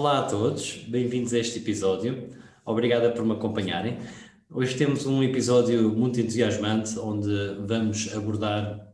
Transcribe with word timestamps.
Olá 0.00 0.20
a 0.20 0.22
todos, 0.22 0.76
bem-vindos 0.88 1.34
a 1.34 1.38
este 1.38 1.58
episódio. 1.58 2.30
Obrigada 2.64 3.10
por 3.10 3.22
me 3.22 3.32
acompanharem. 3.32 3.98
Hoje 4.50 4.74
temos 4.74 5.04
um 5.04 5.22
episódio 5.22 5.90
muito 5.90 6.18
entusiasmante 6.18 6.98
onde 6.98 7.28
vamos 7.66 8.10
abordar 8.16 8.90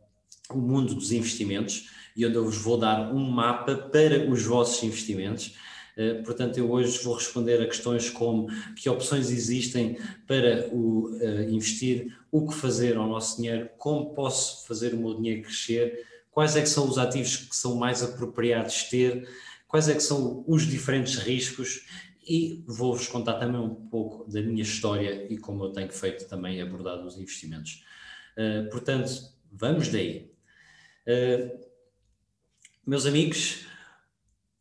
o 0.51 0.59
mundo 0.59 0.97
dos 0.97 1.13
investimentos 1.13 1.89
e 2.17 2.27
onde 2.27 2.35
eu 2.35 2.45
vos 2.45 2.57
vou 2.57 2.77
dar 2.77 3.15
um 3.15 3.21
mapa 3.21 3.77
para 3.77 4.29
os 4.29 4.43
vossos 4.43 4.83
investimentos. 4.83 5.55
Uh, 5.97 6.25
portanto, 6.25 6.59
eu 6.59 6.69
hoje 6.73 6.99
vou 7.05 7.15
responder 7.15 7.63
a 7.63 7.67
questões 7.67 8.11
como 8.11 8.49
que 8.75 8.91
opções 8.91 9.31
existem 9.31 9.97
para 10.27 10.69
o, 10.73 11.13
uh, 11.21 11.49
investir, 11.49 12.19
o 12.33 12.49
que 12.49 12.55
fazer 12.57 12.97
ao 12.97 13.07
nosso 13.07 13.37
dinheiro, 13.37 13.71
como 13.79 14.13
posso 14.13 14.67
fazer 14.67 14.93
o 14.93 14.97
meu 14.97 15.15
dinheiro 15.15 15.43
crescer, 15.43 16.05
quais 16.33 16.57
é 16.57 16.63
que 16.63 16.69
são 16.69 16.89
os 16.89 16.99
ativos 16.99 17.37
que 17.37 17.55
são 17.55 17.77
mais 17.77 18.03
apropriados 18.03 18.83
ter, 18.91 19.29
quais 19.77 19.91
é 19.91 19.95
que 19.95 20.03
são 20.03 20.43
os 20.49 20.63
diferentes 20.63 21.17
riscos 21.17 21.85
e 22.27 22.65
vou-vos 22.67 23.09
contar 23.09 23.35
também 23.35 23.61
um 23.61 23.75
pouco 23.75 24.25
da 24.31 24.41
minha 24.41 24.63
história 24.63 25.31
e 25.31 25.37
como 25.37 25.65
eu 25.65 25.71
tenho 25.71 25.93
feito 25.93 26.27
também 26.27 26.63
abordado 26.63 27.07
os 27.07 27.19
investimentos. 27.19 27.85
Uh, 28.39 28.71
portanto, 28.71 29.13
vamos 29.53 29.89
daí. 29.89 30.31
Uh, 31.07 31.61
meus 32.87 33.05
amigos, 33.05 33.67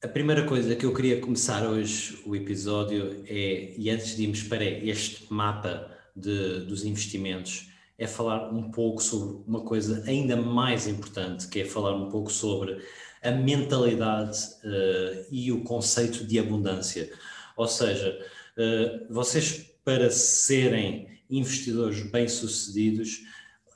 a 0.03 0.07
primeira 0.09 0.45
coisa 0.45 0.75
que 0.75 0.85
eu 0.85 0.93
queria 0.93 1.21
começar 1.21 1.65
hoje 1.65 2.21
o 2.25 2.35
episódio 2.35 3.23
é, 3.25 3.73
e 3.77 3.89
antes 3.89 4.17
de 4.17 4.23
irmos 4.23 4.43
para 4.43 4.65
este 4.65 5.33
mapa 5.33 5.89
de, 6.13 6.65
dos 6.65 6.83
investimentos, 6.83 7.69
é 7.97 8.05
falar 8.05 8.51
um 8.51 8.69
pouco 8.69 9.01
sobre 9.01 9.43
uma 9.47 9.61
coisa 9.61 10.03
ainda 10.05 10.35
mais 10.35 10.87
importante, 10.87 11.47
que 11.47 11.61
é 11.61 11.65
falar 11.65 11.95
um 11.95 12.09
pouco 12.09 12.29
sobre 12.29 12.83
a 13.25 13.31
mentalidade 13.31 14.37
uh, 14.63 15.25
e 15.31 15.51
o 15.51 15.63
conceito 15.63 16.25
de 16.25 16.39
abundância. 16.39 17.11
Ou 17.57 17.67
seja, 17.67 18.17
uh, 18.57 19.13
vocês 19.13 19.71
para 19.83 20.09
serem 20.09 21.07
investidores 21.29 22.01
bem-sucedidos, 22.11 23.21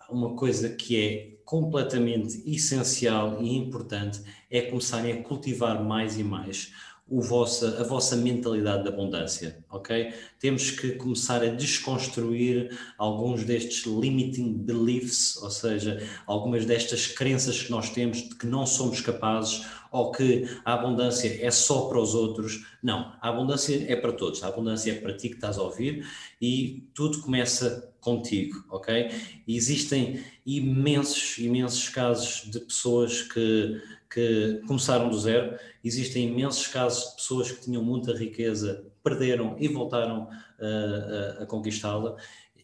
uma 0.09 0.35
coisa 0.35 0.69
que 0.69 0.99
é 0.99 1.39
completamente 1.45 2.43
essencial 2.45 3.41
e 3.41 3.55
importante 3.55 4.21
é 4.51 4.61
começarem 4.61 5.13
a 5.13 5.23
cultivar 5.23 5.83
mais 5.83 6.17
e 6.17 6.23
mais 6.23 6.71
o 7.09 7.21
vossa, 7.21 7.81
a 7.81 7.83
vossa 7.83 8.15
mentalidade 8.15 8.83
de 8.83 8.89
abundância, 8.89 9.57
ok? 9.69 10.13
Temos 10.39 10.71
que 10.71 10.91
começar 10.91 11.41
a 11.41 11.47
desconstruir 11.47 12.77
alguns 12.97 13.43
destes 13.43 13.85
limiting 13.85 14.53
beliefs, 14.53 15.37
ou 15.41 15.49
seja, 15.49 16.01
algumas 16.27 16.65
destas 16.65 17.07
crenças 17.07 17.63
que 17.63 17.71
nós 17.71 17.89
temos 17.89 18.17
de 18.17 18.35
que 18.35 18.45
não 18.45 18.65
somos 18.65 19.01
capazes 19.01 19.65
ou 19.91 20.11
que 20.11 20.47
a 20.63 20.73
abundância 20.73 21.43
é 21.43 21.49
só 21.49 21.87
para 21.87 21.99
os 21.99 22.13
outros. 22.13 22.63
Não, 22.81 23.11
a 23.19 23.29
abundância 23.29 23.85
é 23.91 23.95
para 23.95 24.11
todos, 24.11 24.43
a 24.43 24.47
abundância 24.47 24.91
é 24.91 24.95
para 24.95 25.13
ti 25.13 25.29
que 25.29 25.35
estás 25.35 25.57
a 25.57 25.63
ouvir 25.63 26.07
e 26.39 26.83
tudo 26.93 27.21
começa 27.21 27.91
contigo, 27.99 28.63
ok? 28.69 29.09
E 29.47 29.57
existem 29.57 30.23
imensos, 30.45 31.37
imensos 31.39 31.89
casos 31.89 32.49
de 32.49 32.59
pessoas 32.59 33.23
que 33.23 33.81
que 34.09 34.61
começaram 34.67 35.09
do 35.09 35.19
zero. 35.19 35.57
Existem 35.83 36.27
imensos 36.27 36.67
casos 36.67 37.09
de 37.09 37.15
pessoas 37.17 37.51
que 37.51 37.61
tinham 37.61 37.83
muita 37.83 38.13
riqueza, 38.13 38.85
perderam 39.03 39.55
e 39.59 39.67
voltaram 39.67 40.23
uh, 40.23 41.39
a, 41.39 41.43
a 41.43 41.45
conquistá-la. 41.45 42.15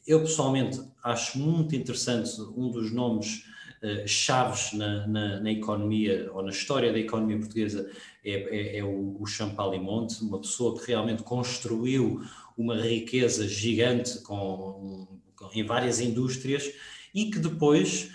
Eu 0.07 0.21
pessoalmente 0.21 0.81
acho 1.03 1.37
muito 1.37 1.75
interessante 1.75 2.41
um 2.55 2.69
dos 2.69 2.91
nomes 2.91 3.45
uh, 3.83 4.07
chaves 4.07 4.73
na, 4.73 5.05
na, 5.07 5.39
na, 5.39 5.51
economia 5.51 6.29
ou 6.33 6.41
na 6.41 6.49
história 6.49 6.91
da 6.91 6.99
economia 6.99 7.37
portuguesa 7.37 7.89
é, 8.23 8.31
é, 8.31 8.77
é 8.79 8.83
o, 8.83 9.17
o 9.19 9.25
Champalimonte, 9.25 10.23
uma 10.23 10.39
pessoa 10.39 10.79
que 10.79 10.87
realmente 10.87 11.21
construiu 11.23 12.23
uma 12.57 12.75
riqueza 12.75 13.47
gigante 13.47 14.19
com, 14.21 15.07
com 15.35 15.49
em 15.53 15.63
várias 15.63 15.99
indústrias 15.99 16.71
e 17.13 17.29
que 17.29 17.37
depois 17.39 18.11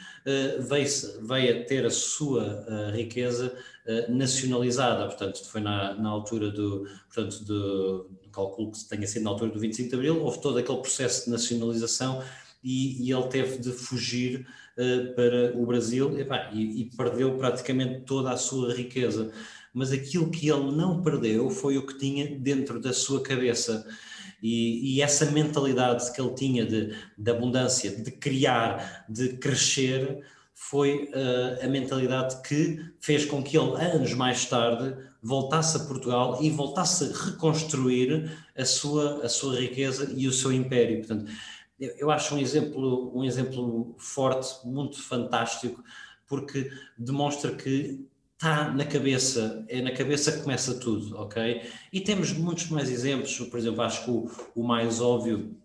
veio, 0.69 0.86
veio 1.22 1.60
a 1.60 1.64
ter 1.64 1.86
a 1.86 1.91
sua 1.91 2.64
uh, 2.69 2.94
riqueza 2.94 3.53
uh, 3.86 4.12
nacionalizada, 4.12 5.06
portanto 5.06 5.44
foi 5.47 5.60
na, 5.60 5.94
na 5.94 6.08
altura 6.08 6.50
do, 6.50 6.86
portanto, 7.12 7.44
do, 7.44 8.10
calculo 8.32 8.72
que 8.72 8.84
tenha 8.84 9.06
sido 9.06 9.25
na 9.25 9.31
altura 9.31 9.50
do 9.50 9.58
25 9.58 9.88
de 9.88 9.94
Abril, 9.94 10.22
houve 10.22 10.41
todo 10.41 10.58
aquele 10.58 10.78
processo 10.78 11.25
de 11.25 11.31
nacionalização 11.31 12.22
e, 12.62 13.06
e 13.06 13.12
ele 13.12 13.28
teve 13.28 13.58
de 13.58 13.72
fugir 13.72 14.47
para 15.16 15.58
o 15.58 15.66
Brasil 15.66 16.12
e, 16.52 16.82
e 16.82 16.91
perdeu 16.97 17.37
praticamente 17.37 18.02
toda 18.02 18.31
a 18.31 18.37
sua 18.37 18.72
riqueza 18.72 19.31
mas 19.72 19.92
aquilo 19.92 20.31
que 20.31 20.48
ele 20.48 20.72
não 20.72 21.02
perdeu 21.02 21.48
foi 21.50 21.78
o 21.78 21.87
que 21.87 21.97
tinha 21.97 22.38
dentro 22.38 22.81
da 22.81 22.92
sua 22.92 23.22
cabeça. 23.22 23.87
E, 24.42 24.96
e, 24.96 25.02
essa 25.02 25.26
mentalidade 25.26 26.10
que 26.12 26.20
ele 26.20 26.34
tinha 26.34 26.64
de, 26.64 26.94
de 27.16 27.30
abundância, 27.30 27.90
de 27.90 28.10
criar, 28.10 29.04
de 29.08 29.36
crescer, 29.36 30.24
foi 30.54 31.10
uh, 31.14 31.64
a 31.64 31.68
mentalidade 31.68 32.42
que 32.42 32.84
fez 33.00 33.24
com 33.24 33.42
que 33.42 33.56
ele, 33.56 33.80
anos 33.80 34.12
mais 34.12 34.44
tarde, 34.44 34.94
voltasse 35.22 35.76
a 35.76 35.80
Portugal 35.80 36.38
e 36.42 36.50
voltasse 36.50 37.04
a 37.04 37.26
reconstruir 37.30 38.30
a 38.56 38.64
sua, 38.64 39.24
a 39.24 39.28
sua 39.28 39.58
riqueza 39.58 40.12
e 40.14 40.26
o 40.28 40.32
seu 40.32 40.52
império. 40.52 40.98
Portanto, 40.98 41.30
eu, 41.78 41.94
eu 41.98 42.10
acho 42.10 42.34
um 42.34 42.38
exemplo, 42.38 43.10
um 43.18 43.24
exemplo 43.24 43.94
forte, 43.98 44.66
muito 44.66 45.02
fantástico, 45.02 45.82
porque 46.26 46.70
demonstra 46.96 47.52
que 47.52 48.06
está 48.40 48.72
na 48.72 48.86
cabeça, 48.86 49.66
é 49.68 49.82
na 49.82 49.92
cabeça 49.92 50.32
que 50.32 50.42
começa 50.42 50.74
tudo, 50.80 51.14
ok? 51.18 51.62
E 51.92 52.00
temos 52.00 52.32
muitos 52.32 52.70
mais 52.70 52.88
exemplos, 52.88 53.38
por 53.38 53.58
exemplo, 53.58 53.82
acho 53.82 54.02
que 54.02 54.10
o, 54.10 54.30
o 54.54 54.64
mais 54.64 55.00
óbvio 55.00 55.56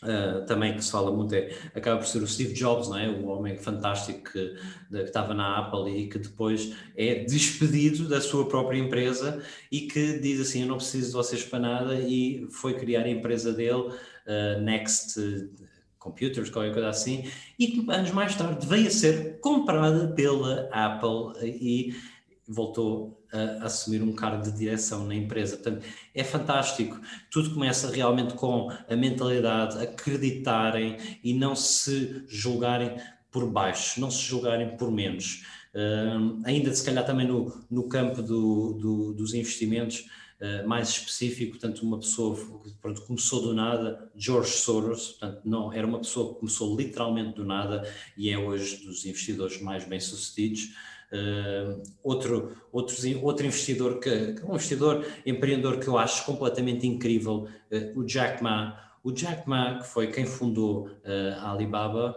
Uh, 0.00 0.46
também 0.46 0.76
que 0.76 0.84
se 0.84 0.92
fala 0.92 1.10
muito 1.10 1.34
é, 1.34 1.52
acaba 1.74 1.98
por 1.98 2.06
ser 2.06 2.22
o 2.22 2.26
Steve 2.28 2.54
Jobs, 2.54 2.88
não 2.88 2.96
é? 2.96 3.08
o 3.08 3.26
homem 3.26 3.56
fantástico 3.56 4.30
que, 4.30 4.54
de, 4.88 4.98
que, 4.98 5.08
estava 5.08 5.34
na 5.34 5.58
Apple 5.58 5.90
e 5.90 6.08
que 6.08 6.20
depois 6.20 6.72
é 6.96 7.24
despedido 7.24 8.08
da 8.08 8.20
sua 8.20 8.48
própria 8.48 8.78
empresa 8.78 9.42
e 9.72 9.88
que 9.88 10.20
diz 10.20 10.40
assim, 10.40 10.62
eu 10.62 10.68
não 10.68 10.76
preciso 10.76 11.08
de 11.08 11.14
vocês 11.14 11.42
para 11.42 11.58
nada 11.58 11.96
e 11.96 12.46
foi 12.48 12.74
criar 12.74 13.06
a 13.06 13.08
empresa 13.08 13.52
dele, 13.52 13.88
uh, 13.88 14.60
Next 14.62 15.18
Computers, 16.08 16.50
qualquer 16.50 16.72
coisa 16.72 16.88
assim, 16.88 17.24
e 17.58 17.68
que 17.68 17.90
anos 17.90 18.10
mais 18.10 18.34
tarde 18.34 18.66
veio 18.66 18.88
a 18.88 18.90
ser 18.90 19.38
comprada 19.40 20.08
pela 20.08 20.68
Apple 20.72 21.44
e 21.44 21.94
voltou 22.46 23.22
a 23.30 23.66
assumir 23.66 24.02
um 24.02 24.12
cargo 24.12 24.42
de 24.42 24.52
direção 24.52 25.06
na 25.06 25.14
empresa. 25.14 25.56
Portanto, 25.56 25.84
é 26.14 26.24
fantástico. 26.24 26.98
Tudo 27.30 27.52
começa 27.52 27.90
realmente 27.90 28.34
com 28.34 28.70
a 28.88 28.96
mentalidade, 28.96 29.78
acreditarem 29.78 30.96
e 31.22 31.34
não 31.34 31.54
se 31.54 32.24
julgarem 32.26 32.96
por 33.30 33.50
baixo, 33.50 34.00
não 34.00 34.10
se 34.10 34.22
julgarem 34.22 34.76
por 34.76 34.90
menos. 34.90 35.44
Ainda 36.44 36.74
se 36.74 36.84
calhar 36.84 37.04
também 37.04 37.26
no, 37.26 37.64
no 37.70 37.88
campo 37.88 38.22
do, 38.22 38.72
do, 38.72 39.12
dos 39.12 39.34
investimentos, 39.34 40.06
uh, 40.40 40.66
mais 40.68 40.88
específico, 40.90 41.52
portanto, 41.52 41.80
uma 41.82 41.98
pessoa 41.98 42.36
que 42.36 42.72
pronto, 42.80 43.02
começou 43.02 43.42
do 43.42 43.54
nada, 43.54 44.10
George 44.16 44.52
Soros, 44.52 45.08
portanto, 45.10 45.40
não, 45.44 45.72
era 45.72 45.86
uma 45.86 45.98
pessoa 45.98 46.32
que 46.32 46.40
começou 46.40 46.76
literalmente 46.76 47.34
do 47.34 47.44
nada 47.44 47.88
e 48.16 48.30
é 48.30 48.38
hoje 48.38 48.84
dos 48.84 49.04
investidores 49.04 49.60
mais 49.60 49.84
bem-sucedidos. 49.84 50.74
Uh, 51.10 51.82
outro, 52.02 52.54
outro 52.70 53.46
investidor, 53.46 53.98
que, 53.98 54.36
um 54.44 54.54
investidor 54.54 55.06
empreendedor 55.24 55.78
que 55.78 55.88
eu 55.88 55.96
acho 55.96 56.24
completamente 56.26 56.86
incrível, 56.86 57.48
uh, 57.72 57.98
o 57.98 58.04
Jack 58.04 58.42
Ma. 58.42 58.78
O 59.02 59.10
Jack 59.10 59.48
Ma, 59.48 59.78
que 59.78 59.86
foi 59.86 60.08
quem 60.08 60.26
fundou 60.26 60.88
uh, 60.88 61.40
a 61.40 61.52
Alibaba, 61.52 62.14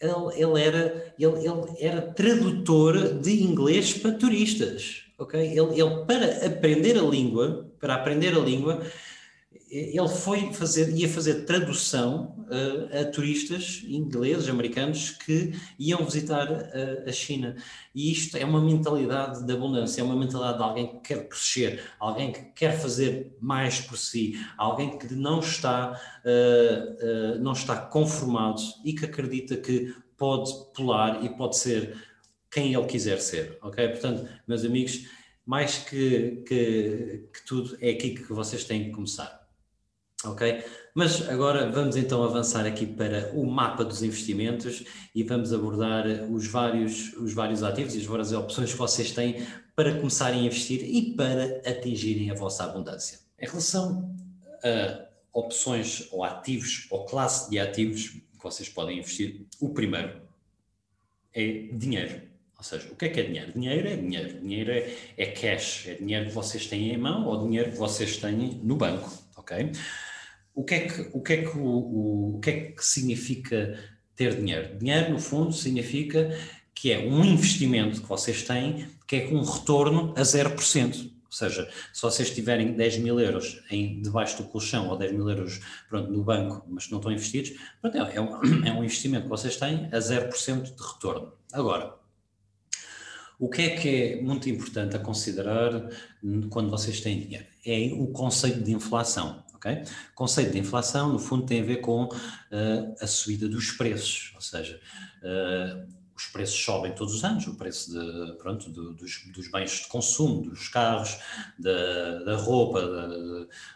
ele, 0.00 0.42
ele, 0.42 0.62
era, 0.62 1.14
ele, 1.18 1.38
ele 1.38 1.76
era 1.80 2.02
tradutor 2.02 3.18
de 3.18 3.42
inglês 3.42 3.94
para 3.94 4.12
turistas 4.12 5.07
ok? 5.18 5.40
Ele, 5.40 5.80
ele, 5.80 6.04
para 6.06 6.46
aprender 6.46 6.96
a 6.96 7.02
língua, 7.02 7.68
para 7.80 7.94
aprender 7.94 8.34
a 8.34 8.38
língua, 8.38 8.80
ele 9.70 10.08
foi 10.08 10.52
fazer, 10.52 10.90
ia 10.96 11.08
fazer 11.08 11.44
tradução 11.44 12.34
uh, 12.48 13.00
a 13.00 13.04
turistas 13.04 13.82
ingleses, 13.86 14.48
americanos 14.48 15.10
que 15.10 15.52
iam 15.78 16.04
visitar 16.04 16.50
uh, 16.50 17.08
a 17.08 17.12
China. 17.12 17.54
E 17.94 18.10
isto 18.10 18.36
é 18.36 18.44
uma 18.44 18.62
mentalidade 18.62 19.44
de 19.44 19.52
abundância, 19.52 20.00
é 20.00 20.04
uma 20.04 20.16
mentalidade 20.16 20.58
de 20.58 20.64
alguém 20.64 20.86
que 20.86 21.00
quer 21.00 21.28
crescer, 21.28 21.82
alguém 21.98 22.32
que 22.32 22.40
quer 22.54 22.78
fazer 22.80 23.36
mais 23.40 23.80
por 23.80 23.98
si, 23.98 24.40
alguém 24.56 24.96
que 24.96 25.12
não 25.14 25.40
está, 25.40 26.00
uh, 26.24 27.38
não 27.40 27.52
está 27.52 27.76
conformado 27.76 28.62
e 28.84 28.94
que 28.94 29.04
acredita 29.04 29.56
que 29.56 29.94
pode 30.16 30.50
pular 30.74 31.24
e 31.24 31.28
pode 31.28 31.56
ser 31.56 31.94
quem 32.50 32.74
ele 32.74 32.86
quiser 32.86 33.20
ser, 33.20 33.58
ok? 33.62 33.88
Portanto, 33.88 34.28
meus 34.46 34.64
amigos, 34.64 35.06
mais 35.44 35.78
que, 35.78 36.42
que, 36.46 37.28
que 37.32 37.46
tudo, 37.46 37.76
é 37.80 37.90
aqui 37.90 38.14
que 38.14 38.32
vocês 38.32 38.64
têm 38.64 38.84
que 38.84 38.90
começar 38.90 39.38
Ok? 40.24 40.64
Mas 40.94 41.28
agora 41.28 41.70
vamos 41.70 41.94
então 41.94 42.24
avançar 42.24 42.66
aqui 42.66 42.84
para 42.84 43.30
o 43.34 43.46
mapa 43.46 43.84
dos 43.84 44.02
investimentos 44.02 44.84
e 45.14 45.22
vamos 45.22 45.52
abordar 45.52 46.06
os 46.28 46.48
vários, 46.48 47.12
os 47.14 47.32
vários 47.32 47.62
ativos 47.62 47.94
e 47.94 47.98
as 47.98 48.04
várias 48.04 48.32
opções 48.32 48.72
que 48.72 48.78
vocês 48.78 49.12
têm 49.12 49.46
para 49.76 49.96
começarem 49.96 50.40
a 50.40 50.44
investir 50.44 50.82
e 50.82 51.14
para 51.14 51.62
atingirem 51.64 52.32
a 52.32 52.34
vossa 52.34 52.64
abundância. 52.64 53.20
Em 53.38 53.46
relação 53.46 54.12
a 54.64 55.06
opções 55.32 56.08
ou 56.10 56.24
ativos 56.24 56.88
ou 56.90 57.04
classe 57.04 57.48
de 57.48 57.60
ativos 57.60 58.08
que 58.08 58.42
vocês 58.42 58.68
podem 58.68 58.98
investir, 58.98 59.46
o 59.60 59.72
primeiro 59.72 60.20
é 61.32 61.68
dinheiro. 61.72 62.27
Ou 62.58 62.64
seja, 62.64 62.88
o 62.90 62.96
que 62.96 63.04
é 63.04 63.08
que 63.08 63.20
é 63.20 63.22
dinheiro? 63.22 63.52
Dinheiro 63.52 63.88
é 63.88 63.96
dinheiro. 63.96 64.40
Dinheiro 64.40 64.72
é, 64.72 64.96
é 65.16 65.26
cash, 65.26 65.86
é 65.86 65.94
dinheiro 65.94 66.26
que 66.26 66.32
vocês 66.32 66.66
têm 66.66 66.92
em 66.92 66.98
mão 66.98 67.26
ou 67.26 67.46
dinheiro 67.46 67.70
que 67.70 67.78
vocês 67.78 68.16
têm 68.16 68.60
no 68.62 68.76
banco, 68.76 69.10
ok? 69.36 69.70
o 70.58 70.64
que 70.64 70.74
é 70.74 70.88
que, 70.88 71.08
o 71.12 71.22
que, 71.22 71.32
é 71.34 71.36
que, 71.42 71.56
o, 71.56 71.62
o, 71.62 72.36
o 72.36 72.40
que, 72.40 72.50
é 72.50 72.60
que 72.72 72.84
significa 72.84 73.78
ter 74.16 74.34
dinheiro? 74.34 74.76
Dinheiro, 74.76 75.12
no 75.12 75.20
fundo, 75.20 75.52
significa 75.52 76.36
que 76.74 76.90
é 76.90 76.98
um 76.98 77.24
investimento 77.24 78.02
que 78.02 78.08
vocês 78.08 78.42
têm 78.42 78.88
que 79.06 79.16
é 79.16 79.20
com 79.28 79.36
um 79.36 79.44
retorno 79.44 80.12
a 80.16 80.22
0%. 80.22 81.12
Ou 81.28 81.32
seja, 81.32 81.70
se 81.92 82.02
vocês 82.02 82.34
tiverem 82.34 82.72
10 82.72 82.98
mil 82.98 83.20
euros 83.20 83.62
em, 83.70 84.02
debaixo 84.02 84.42
do 84.42 84.48
colchão 84.48 84.88
ou 84.88 84.96
10 84.96 85.12
mil 85.12 85.30
euros 85.30 85.60
pronto, 85.88 86.10
no 86.10 86.24
banco, 86.24 86.66
mas 86.68 86.90
não 86.90 86.98
estão 86.98 87.12
investidos, 87.12 87.52
pronto, 87.80 87.96
é, 87.96 88.16
é, 88.16 88.20
um, 88.20 88.40
é 88.66 88.72
um 88.72 88.82
investimento 88.82 89.24
que 89.24 89.28
vocês 89.28 89.56
têm 89.56 89.86
a 89.92 89.98
0% 89.98 90.74
de 90.74 90.82
retorno. 90.82 91.32
Agora, 91.52 91.94
o 93.38 93.48
que 93.48 93.62
é 93.62 93.70
que 93.70 93.88
é 93.88 94.20
muito 94.20 94.48
importante 94.48 94.96
a 94.96 94.98
considerar 94.98 95.88
quando 96.50 96.70
vocês 96.70 97.00
têm 97.00 97.20
dinheiro? 97.20 97.46
É 97.64 97.90
o 97.92 98.08
conceito 98.08 98.60
de 98.60 98.72
inflação. 98.72 99.44
Okay? 99.54 99.82
O 100.12 100.14
conceito 100.14 100.52
de 100.52 100.58
inflação, 100.58 101.12
no 101.12 101.18
fundo, 101.18 101.46
tem 101.46 101.60
a 101.60 101.64
ver 101.64 101.80
com 101.80 102.04
uh, 102.04 102.94
a 103.00 103.06
subida 103.06 103.48
dos 103.48 103.72
preços, 103.72 104.32
ou 104.34 104.40
seja, 104.40 104.80
uh, 105.22 105.88
os 106.16 106.26
preços 106.26 106.64
sobem 106.64 106.92
todos 106.94 107.14
os 107.14 107.24
anos, 107.24 107.46
o 107.46 107.54
preço 107.54 107.92
de, 107.92 108.32
pronto, 108.38 108.66
de, 108.66 108.94
dos, 108.96 109.24
dos, 109.32 109.48
bens 109.48 109.82
de 109.82 109.86
consumo, 109.86 110.42
dos 110.42 110.68
carros, 110.68 111.16
da, 111.56 112.18
da 112.24 112.36
roupa, 112.36 112.82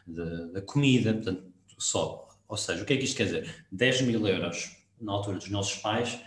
da, 0.06 0.24
da, 0.46 0.62
comida, 0.62 1.14
portanto, 1.14 1.44
sobe. 1.78 2.22
Ou 2.48 2.56
seja, 2.56 2.82
o 2.82 2.86
que 2.86 2.94
é 2.94 2.96
que 2.96 3.04
isto 3.04 3.16
quer 3.16 3.24
dizer? 3.24 3.64
10 3.70 4.02
mil 4.02 4.26
euros 4.26 4.76
na 5.00 5.12
altura 5.12 5.38
dos 5.38 5.50
nossos 5.50 5.78
pais 5.78 6.18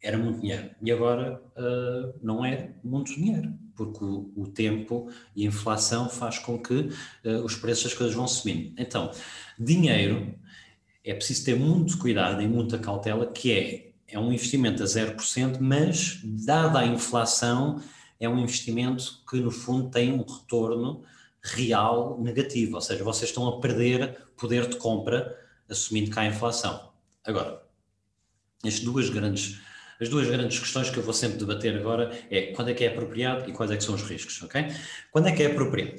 era 0.00 0.16
muito 0.16 0.40
dinheiro 0.40 0.70
e 0.80 0.92
agora 0.92 1.42
uh, 1.56 2.18
não 2.22 2.44
é 2.44 2.74
muito 2.84 3.14
dinheiro 3.14 3.52
porque 3.74 4.04
o, 4.04 4.32
o, 4.36 4.46
tempo 4.48 5.08
e 5.36 5.44
a 5.44 5.48
inflação 5.48 6.08
faz 6.08 6.38
com 6.38 6.60
que 6.60 6.74
uh, 6.74 7.44
os 7.44 7.54
preços 7.54 7.84
das 7.84 7.94
coisas 7.94 8.14
vão 8.14 8.26
subindo. 8.26 8.74
Então, 8.76 9.12
dinheiro 9.56 10.34
é 11.04 11.14
preciso 11.14 11.44
ter 11.44 11.56
muito 11.56 11.96
cuidado 11.96 12.42
e 12.42 12.48
muita 12.48 12.76
cautela, 12.76 13.30
que 13.30 13.52
é, 13.52 13.92
é 14.08 14.18
um 14.18 14.32
investimento 14.32 14.82
a 14.82 14.86
0%, 14.86 15.58
mas, 15.60 16.20
dada 16.24 16.80
a 16.80 16.86
inflação, 16.86 17.80
é 18.18 18.28
um 18.28 18.38
investimento 18.38 19.22
que, 19.30 19.38
no 19.38 19.52
fundo, 19.52 19.90
tem 19.90 20.12
um 20.12 20.24
retorno 20.24 21.04
real 21.40 22.20
negativo, 22.20 22.74
ou 22.74 22.80
seja, 22.80 23.04
vocês 23.04 23.30
estão 23.30 23.46
a 23.46 23.60
perder 23.60 24.18
poder 24.36 24.68
de 24.68 24.76
compra 24.76 25.38
assumindo 25.68 26.10
que 26.10 26.18
há 26.18 26.26
inflação. 26.26 26.90
Agora, 27.24 27.62
as 28.64 28.80
duas 28.80 29.08
grandes 29.08 29.60
as 30.00 30.08
duas 30.08 30.28
grandes 30.28 30.58
questões 30.58 30.90
que 30.90 30.96
eu 30.96 31.02
vou 31.02 31.14
sempre 31.14 31.38
debater 31.38 31.76
agora 31.76 32.10
é 32.30 32.52
quando 32.52 32.70
é 32.70 32.74
que 32.74 32.84
é 32.84 32.88
apropriado 32.88 33.48
e 33.48 33.52
quais 33.52 33.70
é 33.70 33.76
que 33.76 33.84
são 33.84 33.94
os 33.94 34.02
riscos, 34.02 34.40
ok? 34.42 34.66
Quando 35.10 35.28
é 35.28 35.32
que 35.32 35.42
é 35.42 35.46
apropriado? 35.46 35.96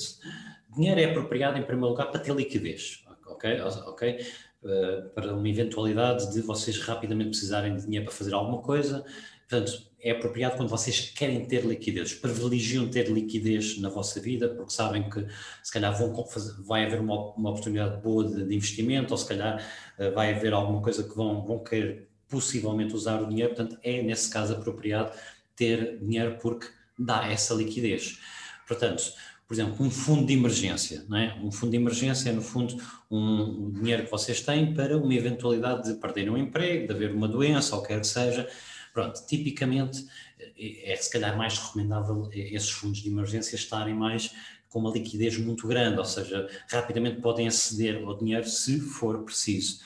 Dinheiro 0.75 0.99
é 0.99 1.05
apropriado 1.05 1.57
em 1.57 1.63
primeiro 1.63 1.89
lugar 1.89 2.09
para 2.09 2.19
ter 2.19 2.33
liquidez, 2.33 3.03
ok? 3.27 3.61
Ok? 3.61 4.25
Uh, 4.61 5.09
para 5.09 5.33
uma 5.33 5.47
eventualidade 5.47 6.33
de 6.33 6.41
vocês 6.41 6.79
rapidamente 6.79 7.29
precisarem 7.29 7.75
de 7.75 7.85
dinheiro 7.85 8.05
para 8.05 8.13
fazer 8.13 8.33
alguma 8.33 8.61
coisa, 8.61 9.05
portanto, 9.47 9.89
é 10.01 10.11
apropriado 10.11 10.55
quando 10.55 10.69
vocês 10.69 11.11
querem 11.11 11.45
ter 11.45 11.65
liquidez, 11.65 12.13
privilegiam 12.13 12.89
ter 12.89 13.09
liquidez 13.09 13.79
na 13.79 13.89
vossa 13.89 14.19
vida, 14.19 14.49
porque 14.49 14.71
sabem 14.71 15.09
que 15.09 15.25
se 15.63 15.71
calhar 15.71 15.97
vão 15.97 16.25
fazer, 16.25 16.61
vai 16.61 16.85
haver 16.85 16.99
uma, 16.99 17.33
uma 17.33 17.49
oportunidade 17.49 18.01
boa 18.01 18.25
de, 18.25 18.45
de, 18.45 18.55
investimento, 18.55 19.13
ou 19.13 19.17
se 19.17 19.27
calhar 19.27 19.61
uh, 19.97 20.13
vai 20.13 20.33
haver 20.33 20.53
alguma 20.53 20.81
coisa 20.81 21.03
que 21.03 21.15
vão, 21.15 21.45
vão 21.45 21.63
querer 21.63 22.08
possivelmente 22.29 22.93
usar 22.93 23.21
o 23.21 23.27
dinheiro, 23.27 23.55
portanto, 23.55 23.77
é 23.83 24.01
nesse 24.01 24.29
caso 24.29 24.53
apropriado 24.53 25.11
ter 25.55 25.97
dinheiro 25.99 26.37
porque 26.41 26.67
dá 26.97 27.27
essa 27.27 27.53
liquidez. 27.53 28.19
Portanto, 28.67 29.11
por 29.47 29.55
exemplo, 29.55 29.83
um 29.83 29.89
fundo 29.89 30.27
de 30.27 30.33
emergência, 30.33 31.03
não 31.09 31.17
é? 31.17 31.35
Um 31.41 31.51
fundo 31.51 31.71
de 31.71 31.77
emergência 31.77 32.29
é, 32.29 32.31
no 32.31 32.41
fundo, 32.41 32.77
um 33.09 33.71
dinheiro 33.71 34.03
que 34.03 34.11
vocês 34.11 34.41
têm 34.41 34.75
para 34.75 34.95
uma 34.95 35.11
eventualidade 35.11 35.91
de 35.91 35.99
perderem 35.99 36.29
um 36.29 36.37
emprego, 36.37 36.85
de 36.85 36.93
haver 36.93 37.11
uma 37.11 37.27
doença, 37.27 37.75
ou 37.75 37.81
quer 37.81 37.99
que 37.99 38.05
seja. 38.05 38.47
Pronto, 38.93 39.25
tipicamente 39.25 40.05
é, 40.39 40.93
é 40.93 40.95
se 40.95 41.09
calhar 41.09 41.35
mais 41.35 41.57
recomendável 41.57 42.29
esses 42.31 42.69
fundos 42.69 42.99
de 42.99 43.09
emergência 43.09 43.55
estarem 43.55 43.95
mais 43.95 44.31
com 44.69 44.77
uma 44.79 44.91
liquidez 44.91 45.35
muito 45.39 45.67
grande, 45.67 45.97
ou 45.97 46.05
seja, 46.05 46.47
rapidamente 46.69 47.19
podem 47.19 47.47
aceder 47.47 48.03
ao 48.03 48.15
dinheiro 48.15 48.47
se 48.47 48.79
for 48.79 49.23
preciso. 49.23 49.79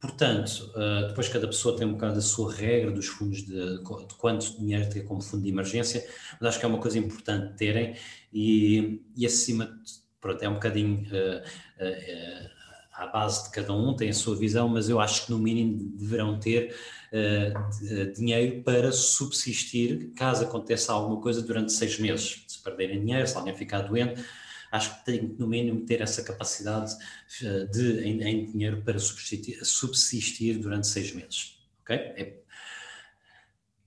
Portanto, 0.00 0.70
uh, 0.76 1.08
depois 1.08 1.28
cada 1.28 1.46
pessoa 1.48 1.76
tem 1.76 1.84
um 1.84 1.92
bocado 1.92 2.18
a 2.18 2.22
sua 2.22 2.52
regra 2.52 2.92
dos 2.92 3.06
fundos 3.06 3.44
de, 3.44 3.78
de 3.78 4.14
quanto 4.16 4.56
dinheiro 4.56 4.88
ter 4.88 5.02
como 5.02 5.20
fundo 5.20 5.42
de 5.42 5.48
emergência, 5.48 6.06
mas 6.40 6.50
acho 6.50 6.60
que 6.60 6.64
é 6.64 6.68
uma 6.68 6.78
coisa 6.78 6.98
importante 6.98 7.56
terem 7.56 7.96
e, 8.32 9.02
e 9.16 9.26
acima 9.26 9.66
de, 9.66 9.92
pronto, 10.20 10.40
é 10.40 10.48
um 10.48 10.54
bocadinho 10.54 11.00
uh, 11.00 11.38
uh, 11.38 12.50
à 12.92 13.06
base 13.08 13.44
de 13.44 13.50
cada 13.50 13.72
um, 13.72 13.96
tem 13.96 14.08
a 14.10 14.14
sua 14.14 14.36
visão, 14.36 14.68
mas 14.68 14.88
eu 14.88 15.00
acho 15.00 15.26
que 15.26 15.32
no 15.32 15.38
mínimo 15.38 15.76
deverão 15.96 16.38
ter 16.38 16.74
dinheiro 18.14 18.62
para 18.64 18.90
subsistir 18.92 20.12
caso 20.16 20.44
aconteça 20.44 20.92
alguma 20.92 21.20
coisa 21.20 21.40
durante 21.40 21.72
seis 21.72 21.98
meses. 21.98 22.44
Se 22.48 22.60
perderem 22.60 23.00
dinheiro, 23.00 23.26
se 23.26 23.36
alguém 23.36 23.54
ficar 23.54 23.82
doente, 23.82 24.20
acho 24.70 24.98
que 24.98 25.04
tem 25.04 25.28
que, 25.28 25.40
no 25.40 25.46
mínimo, 25.46 25.84
ter 25.84 26.00
essa 26.00 26.22
capacidade 26.22 26.94
eh, 27.42 27.64
de, 27.66 28.00
em, 28.00 28.22
em 28.22 28.50
dinheiro 28.50 28.82
para 28.82 28.98
subsistir, 28.98 29.64
subsistir, 29.64 30.58
durante 30.58 30.86
seis 30.86 31.12
meses. 31.12 31.58
Ok? 31.82 31.96
É. 31.96 32.38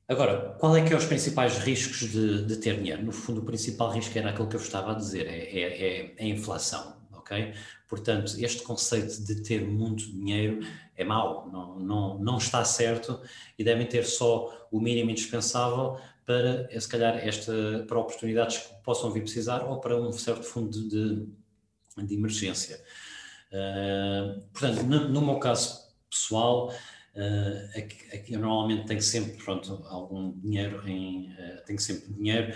Agora, 0.07 0.57
qual 0.59 0.75
é 0.75 0.85
que 0.85 0.93
é 0.93 0.97
os 0.97 1.05
principais 1.05 1.57
riscos 1.59 1.99
de, 2.09 2.45
de, 2.45 2.57
ter 2.57 2.77
dinheiro? 2.77 3.01
No 3.01 3.11
fundo, 3.13 3.41
o 3.41 3.45
principal 3.45 3.91
risco 3.91 4.17
era 4.17 4.31
aquilo 4.31 4.49
que 4.49 4.55
eu 4.57 4.59
estava 4.59 4.91
a 4.91 4.95
dizer, 4.95 5.25
é, 5.25 5.59
é, 5.59 5.87
é, 5.87 6.15
a 6.19 6.25
inflação, 6.25 6.97
ok? 7.13 7.53
Portanto, 7.87 8.33
este 8.37 8.61
conceito 8.63 9.23
de 9.23 9.41
ter 9.41 9.65
muito 9.65 10.03
dinheiro 10.11 10.59
é 10.97 11.03
mau, 11.03 11.49
não, 11.51 11.79
não, 11.79 12.19
não 12.19 12.37
está 12.37 12.63
certo 12.65 13.21
e 13.57 13.63
devem 13.63 13.87
ter 13.87 14.03
só 14.03 14.67
o 14.71 14.79
mínimo 14.79 15.11
indispensável 15.11 15.97
para, 16.25 16.67
se 16.79 16.87
calhar, 16.87 17.17
esta, 17.17 17.85
para 17.87 17.99
oportunidades 17.99 18.57
que 18.57 18.83
possam 18.83 19.11
vir 19.11 19.21
precisar 19.21 19.63
ou 19.63 19.79
para 19.79 19.99
um 19.99 20.11
certo 20.11 20.43
fundo 20.43 20.87
de, 20.87 21.27
de 21.97 22.15
emergência. 22.15 22.81
Uh, 23.51 24.41
portanto, 24.53 24.83
no, 24.83 25.09
no, 25.09 25.21
meu 25.21 25.39
caso 25.39 25.81
pessoal, 26.09 26.69
uh, 26.69 27.77
aqui, 27.77 28.15
aqui 28.15 28.33
eu 28.33 28.39
normalmente 28.39 28.87
tenho 28.87 29.01
sempre 29.01 29.33
pronto, 29.43 29.83
algum 29.87 30.31
dinheiro 30.39 30.87
em, 30.87 31.31
uh, 31.31 31.65
tenho 31.65 31.79
sempre 31.79 32.13
dinheiro 32.13 32.55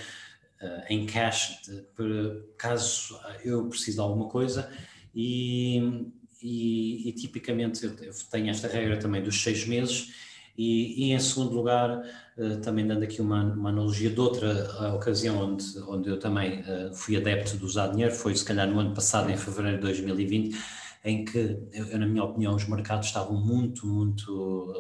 em 0.90 1.06
cash 1.06 1.62
de, 1.64 1.82
para 1.94 2.42
caso 2.58 3.20
eu 3.44 3.68
precise 3.68 3.98
de 3.98 4.02
alguma 4.02 4.30
coisa 4.30 4.72
e, 5.14 6.10
e, 6.42 7.10
e 7.10 7.12
tipicamente 7.12 7.86
eu 7.86 8.14
tenho 8.32 8.50
esta 8.50 8.68
regra 8.68 8.98
também 8.98 9.22
dos 9.22 9.44
seis 9.44 9.68
meses 9.68 10.14
e, 10.58 11.08
e 11.08 11.14
em 11.14 11.20
segundo 11.20 11.54
lugar, 11.54 12.02
uh, 12.38 12.58
também 12.62 12.88
dando 12.88 13.04
aqui 13.04 13.22
uma, 13.22 13.44
uma, 13.44 13.70
analogia 13.70 14.10
de 14.10 14.20
outra 14.20 14.70
uh, 14.80 14.96
ocasião 14.96 15.38
onde, 15.38 15.66
onde 15.88 16.10
eu 16.10 16.18
também 16.18 16.62
uh, 16.62 16.94
fui 16.94 17.18
adepto 17.18 17.58
de 17.58 17.66
usar 17.66 17.88
dinheiro, 17.88 18.14
foi 18.14 18.36
se 18.36 18.46
calhar 18.46 18.68
no 18.68 18.80
ano 18.80 18.94
passado, 18.94 19.30
em 19.30 19.38
fevereiro 19.38 19.78
de 19.78 19.84
2020, 19.84 20.58
em 21.04 21.26
que, 21.26 21.58
eu, 21.74 21.98
na 22.00 22.08
minha 22.08 22.24
opinião, 22.24 22.56
os 22.56 22.68
mercados 22.68 23.08
estavam 23.08 23.38
muito, 23.38 23.86
muito 23.86 24.74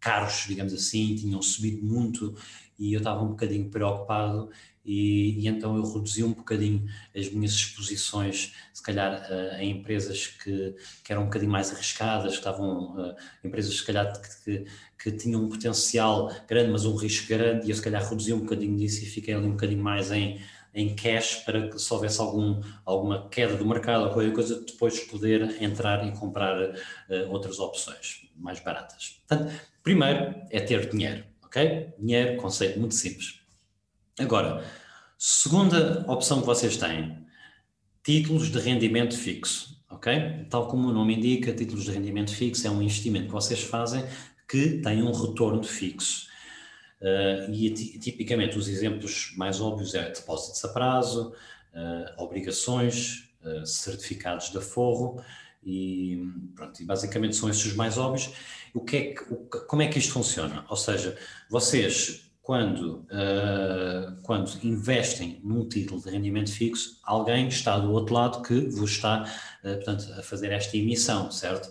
caros, 0.00 0.46
digamos 0.48 0.72
assim, 0.72 1.14
tinham 1.14 1.40
subido 1.40 1.84
muito 1.84 2.34
e 2.78 2.92
eu 2.92 2.98
estava 2.98 3.22
um 3.22 3.28
bocadinho 3.28 3.68
preocupado 3.68 4.50
e, 4.84 5.40
e, 5.40 5.48
então 5.48 5.76
eu 5.76 5.84
reduzi 5.92 6.24
um 6.24 6.32
bocadinho 6.32 6.84
as 7.16 7.28
minhas 7.30 7.52
exposições, 7.52 8.52
se 8.72 8.82
calhar 8.82 9.26
em 9.58 9.70
empresas 9.70 10.26
que, 10.26 10.74
que 11.04 11.12
eram 11.12 11.22
um 11.22 11.26
bocadinho 11.26 11.50
mais 11.50 11.70
arriscadas, 11.72 12.32
que 12.32 12.38
estavam, 12.38 13.14
empresas 13.44 13.76
se 13.76 13.84
calhar 13.84 14.12
que, 14.12 14.44
que, 14.44 14.66
que, 15.02 15.12
tinham 15.12 15.42
um 15.42 15.48
potencial 15.48 16.34
grande, 16.48 16.72
mas 16.72 16.84
um 16.84 16.96
risco 16.96 17.28
grande, 17.28 17.66
e 17.66 17.70
eu 17.70 17.76
se 17.76 17.82
calhar 17.82 18.02
reduzi 18.02 18.32
um 18.32 18.40
bocadinho 18.40 18.76
disso 18.76 19.02
e 19.04 19.06
fiquei 19.06 19.34
ali 19.34 19.46
um 19.46 19.52
bocadinho 19.52 19.82
mais 19.82 20.10
em, 20.10 20.40
em 20.74 20.94
cash 20.94 21.36
para 21.44 21.68
que 21.68 21.78
se 21.78 21.92
houvesse 21.92 22.20
algum, 22.20 22.60
alguma 22.84 23.28
queda 23.28 23.56
do 23.56 23.66
mercado 23.66 24.04
ou 24.04 24.10
qualquer 24.10 24.32
coisa, 24.32 24.60
depois 24.64 24.98
poder 25.00 25.62
entrar 25.62 26.06
e 26.06 26.12
comprar 26.12 26.60
uh, 26.60 26.74
outras 27.30 27.58
opções 27.58 28.26
mais 28.36 28.58
baratas. 28.60 29.20
Portanto, 29.28 29.52
primeiro 29.82 30.34
é 30.50 30.60
ter 30.60 30.88
dinheiro, 30.88 31.24
ok? 31.44 31.92
Dinheiro, 31.98 32.40
conceito 32.40 32.78
muito 32.78 32.94
simples. 32.94 33.41
Agora, 34.18 34.64
segunda 35.16 36.04
opção 36.06 36.40
que 36.40 36.46
vocês 36.46 36.76
têm, 36.76 37.26
títulos 38.04 38.50
de 38.50 38.58
rendimento 38.58 39.16
fixo, 39.16 39.82
ok? 39.88 40.46
Tal 40.50 40.68
como 40.68 40.88
o 40.88 40.92
nome 40.92 41.16
indica, 41.16 41.52
títulos 41.52 41.84
de 41.84 41.92
rendimento 41.92 42.34
fixo 42.34 42.66
é 42.66 42.70
um 42.70 42.82
investimento 42.82 43.26
que 43.26 43.32
vocês 43.32 43.62
fazem 43.62 44.04
que 44.46 44.82
tem 44.82 45.02
um 45.02 45.12
retorno 45.12 45.62
fixo. 45.64 46.26
Uh, 47.00 47.50
e 47.50 47.70
tipicamente 47.70 48.58
os 48.58 48.68
exemplos 48.68 49.32
mais 49.36 49.60
óbvios 49.60 49.94
é 49.94 50.10
depósitos 50.10 50.62
a 50.64 50.68
prazo, 50.68 51.34
uh, 51.74 52.22
obrigações, 52.22 53.30
uh, 53.42 53.66
certificados 53.66 54.50
de 54.50 54.58
aforro 54.58 55.24
e, 55.64 56.22
pronto, 56.54 56.80
e 56.80 56.84
basicamente 56.84 57.34
são 57.34 57.48
esses 57.48 57.64
os 57.64 57.74
mais 57.74 57.96
óbvios. 57.96 58.30
O 58.74 58.80
que 58.82 58.96
é 58.96 59.14
que, 59.14 59.22
o, 59.32 59.36
como 59.66 59.80
é 59.80 59.88
que 59.88 59.98
isto 59.98 60.12
funciona? 60.12 60.66
Ou 60.68 60.76
seja, 60.76 61.16
vocês 61.48 62.30
quando, 62.42 63.06
uh, 63.06 64.20
quando 64.22 64.50
investem 64.64 65.40
num 65.44 65.68
título 65.68 66.02
de 66.02 66.10
rendimento 66.10 66.50
fixo, 66.50 66.98
alguém 67.04 67.46
está 67.46 67.78
do 67.78 67.92
outro 67.92 68.14
lado 68.14 68.42
que 68.42 68.68
vos 68.68 68.90
está, 68.90 69.22
uh, 69.62 69.74
portanto, 69.76 70.12
a 70.18 70.22
fazer 70.22 70.50
esta 70.50 70.76
emissão, 70.76 71.30
certo? 71.30 71.70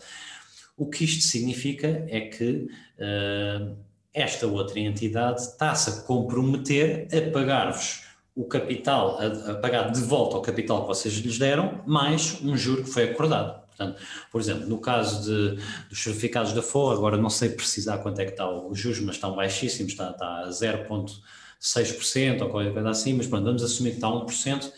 O 0.78 0.90
que 0.90 1.04
isto 1.04 1.24
significa 1.28 2.06
é 2.08 2.22
que 2.22 2.70
uh, 2.98 3.78
esta 4.14 4.48
outra 4.48 4.80
entidade 4.80 5.42
está-se 5.42 5.90
a 5.90 6.04
comprometer 6.04 7.08
a 7.14 7.32
pagar-vos 7.32 8.04
o 8.34 8.46
capital, 8.46 9.20
a, 9.20 9.52
a, 9.52 9.56
pagar 9.56 9.92
de 9.92 10.00
volta 10.02 10.38
o 10.38 10.42
capital 10.42 10.84
que 10.84 10.88
vocês 10.88 11.14
lhes 11.16 11.38
deram, 11.38 11.84
mais 11.86 12.42
um 12.42 12.56
juro 12.56 12.84
que 12.84 12.90
foi 12.90 13.12
acordado. 13.12 13.61
Portanto, 13.76 14.02
por 14.32 14.42
exemplo, 14.42 14.68
no 14.68 14.80
caso 14.80 15.24
de, 15.24 15.62
dos 15.90 16.04
certificados 16.04 16.54
da 16.54 16.62
FOA, 16.62 16.94
agora 16.94 17.18
não 17.18 17.30
sei 17.30 17.50
precisar 17.50 17.98
quanto 18.00 18.20
é 18.20 18.26
que 18.26 18.32
está 18.32 18.50
o 18.50 18.74
juros, 18.76 19.00
mas 19.02 19.16
estão 19.16 19.36
baixíssimos, 19.36 19.94
está, 19.94 20.12
está 20.12 20.42
a 20.42 20.50
0,6% 20.50 22.42
ou 22.42 22.50
qualquer 22.50 22.74
coisa 22.74 22.90
assim, 22.90 23.14
mas 23.14 23.28
pronto, 23.28 23.46
vamos 23.46 23.64
assumir 23.64 23.92
que 23.92 23.96
está 23.98 24.08
a 24.08 24.12
1%. 24.12 24.72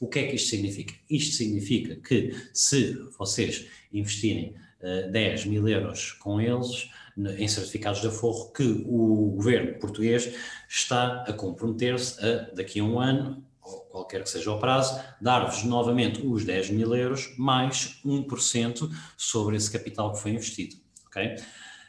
O 0.00 0.08
que 0.08 0.20
é 0.20 0.26
que 0.28 0.36
isto 0.36 0.50
significa? 0.50 0.94
Isto 1.10 1.36
significa 1.36 1.96
que 1.96 2.34
se 2.52 2.94
vocês 3.18 3.66
investirem 3.92 4.54
uh, 4.80 5.10
10 5.10 5.46
mil 5.46 5.68
euros 5.68 6.12
com 6.12 6.40
eles, 6.40 6.88
em 7.36 7.48
certificados 7.48 8.00
de 8.00 8.06
aforro, 8.06 8.52
que 8.52 8.84
o 8.86 9.32
governo 9.34 9.78
português 9.80 10.32
está 10.68 11.24
a 11.26 11.32
comprometer-se 11.32 12.24
a, 12.24 12.50
daqui 12.54 12.78
a 12.78 12.84
um 12.84 13.00
ano, 13.00 13.44
qualquer 13.90 14.22
que 14.22 14.30
seja 14.30 14.50
o 14.52 14.58
prazo, 14.58 15.00
dar-vos 15.20 15.64
novamente 15.64 16.26
os 16.26 16.44
10 16.44 16.70
mil 16.70 16.94
euros 16.94 17.34
mais 17.38 18.00
1% 18.04 18.90
sobre 19.16 19.56
esse 19.56 19.70
capital 19.70 20.12
que 20.12 20.20
foi 20.20 20.32
investido. 20.32 20.76
Ok? 21.06 21.36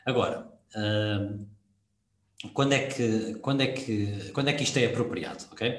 Agora, 0.05 0.47
uh, 0.75 1.45
quando, 2.53 2.73
é 2.73 2.87
que, 2.87 3.35
quando, 3.35 3.61
é 3.61 3.67
que, 3.67 4.31
quando 4.31 4.49
é 4.49 4.53
que 4.53 4.63
isto 4.63 4.77
é 4.77 4.85
apropriado? 4.85 5.45
Ok? 5.51 5.77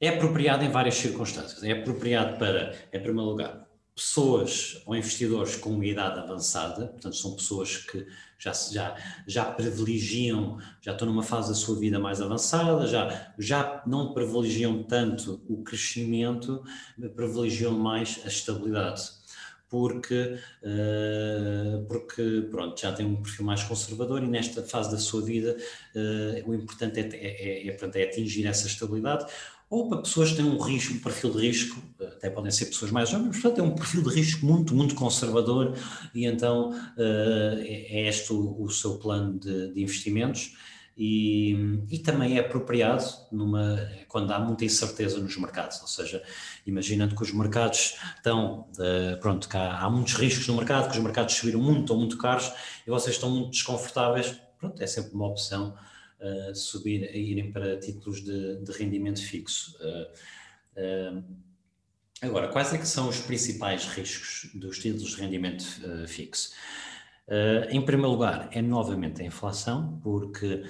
É 0.00 0.08
apropriado 0.08 0.64
em 0.64 0.70
várias 0.70 0.94
circunstâncias. 0.94 1.62
É 1.62 1.72
apropriado 1.72 2.38
para, 2.38 2.74
em 2.92 3.00
primeiro 3.00 3.30
lugar, 3.30 3.68
pessoas 4.02 4.82
ou 4.84 4.96
investidores 4.96 5.54
com 5.54 5.70
uma 5.70 5.86
idade 5.86 6.18
avançada, 6.18 6.88
portanto, 6.88 7.14
são 7.14 7.36
pessoas 7.36 7.76
que 7.76 8.04
já, 8.36 8.52
já, 8.52 8.96
já 9.28 9.44
privilegiam, 9.44 10.58
já 10.80 10.92
estão 10.92 11.06
numa 11.06 11.22
fase 11.22 11.50
da 11.50 11.54
sua 11.54 11.78
vida 11.78 12.00
mais 12.00 12.20
avançada, 12.20 12.86
já, 12.88 13.32
já 13.38 13.80
não 13.86 14.12
privilegiam 14.12 14.82
tanto 14.82 15.40
o 15.48 15.62
crescimento, 15.62 16.64
privilegiam 17.14 17.72
mais 17.72 18.20
a 18.24 18.28
estabilidade. 18.28 19.22
Porque, 19.68 20.38
uh, 20.62 21.86
porque 21.86 22.46
pronto, 22.50 22.78
já 22.78 22.92
tem 22.92 23.06
um 23.06 23.22
perfil 23.22 23.46
mais 23.46 23.62
conservador 23.62 24.22
e 24.22 24.28
nesta 24.28 24.62
fase 24.62 24.90
da 24.90 24.98
sua 24.98 25.22
vida 25.22 25.56
uh, 25.96 26.50
o 26.50 26.54
importante 26.54 27.00
é, 27.00 27.04
é, 27.04 27.68
é, 27.68 27.68
é, 27.68 28.02
é 28.02 28.04
atingir 28.04 28.46
essa 28.46 28.66
estabilidade 28.66 29.24
ou 29.72 29.88
para 29.88 30.02
pessoas 30.02 30.28
que 30.28 30.36
têm 30.36 30.44
um 30.44 30.58
risco, 30.58 30.92
um 30.92 30.98
perfil 30.98 31.30
de 31.30 31.38
risco, 31.38 31.82
até 31.98 32.28
podem 32.28 32.50
ser 32.50 32.66
pessoas 32.66 32.90
mais 32.90 33.08
jovens, 33.08 33.28
mas 33.28 33.40
portanto 33.40 33.58
é 33.58 33.62
um 33.62 33.74
perfil 33.74 34.02
de 34.02 34.14
risco 34.14 34.44
muito, 34.44 34.74
muito 34.74 34.94
conservador 34.94 35.74
e 36.14 36.26
então 36.26 36.72
uh, 36.72 37.58
é 37.58 38.06
este 38.06 38.34
o, 38.34 38.62
o 38.62 38.70
seu 38.70 38.98
plano 38.98 39.38
de, 39.38 39.72
de 39.72 39.80
investimentos. 39.80 40.54
E, 40.94 41.80
e, 41.90 41.98
também 42.00 42.36
é 42.36 42.40
apropriado 42.40 43.02
numa, 43.32 43.78
quando 44.08 44.30
há 44.30 44.38
muita 44.38 44.66
incerteza 44.66 45.18
nos 45.18 45.38
mercados, 45.38 45.80
ou 45.80 45.86
seja, 45.86 46.22
imaginando 46.66 47.16
que 47.16 47.22
os 47.22 47.32
mercados 47.32 47.96
estão, 48.14 48.66
uh, 48.76 49.18
pronto, 49.22 49.48
que 49.48 49.56
há, 49.56 49.78
há, 49.78 49.88
muitos 49.88 50.12
riscos 50.12 50.46
no 50.48 50.54
mercado, 50.54 50.90
que 50.90 50.98
os 50.98 51.02
mercados 51.02 51.34
subiram 51.34 51.60
muito, 51.60 51.80
estão 51.80 51.96
muito 51.96 52.18
caros 52.18 52.52
e 52.86 52.90
vocês 52.90 53.16
estão 53.16 53.30
muito 53.30 53.52
desconfortáveis, 53.52 54.38
pronto, 54.58 54.82
é 54.82 54.86
sempre 54.86 55.14
uma 55.14 55.28
opção 55.28 55.74
subir, 56.54 57.14
irem 57.14 57.52
para 57.52 57.78
títulos 57.78 58.22
de, 58.22 58.56
de 58.56 58.72
rendimento 58.72 59.22
fixo. 59.22 59.76
Uh, 60.76 61.24
agora, 62.20 62.48
quais 62.48 62.72
é 62.72 62.78
que 62.78 62.86
são 62.86 63.08
os 63.08 63.20
principais 63.20 63.86
riscos 63.86 64.50
dos 64.54 64.78
títulos 64.78 65.16
de 65.16 65.20
rendimento 65.20 65.64
fixo? 66.06 66.52
em 67.70 67.80
primeiro 67.80 68.10
lugar, 68.10 68.50
é 68.52 68.60
novamente 68.60 69.22
a 69.22 69.24
inflação, 69.24 69.98
porque 70.02 70.64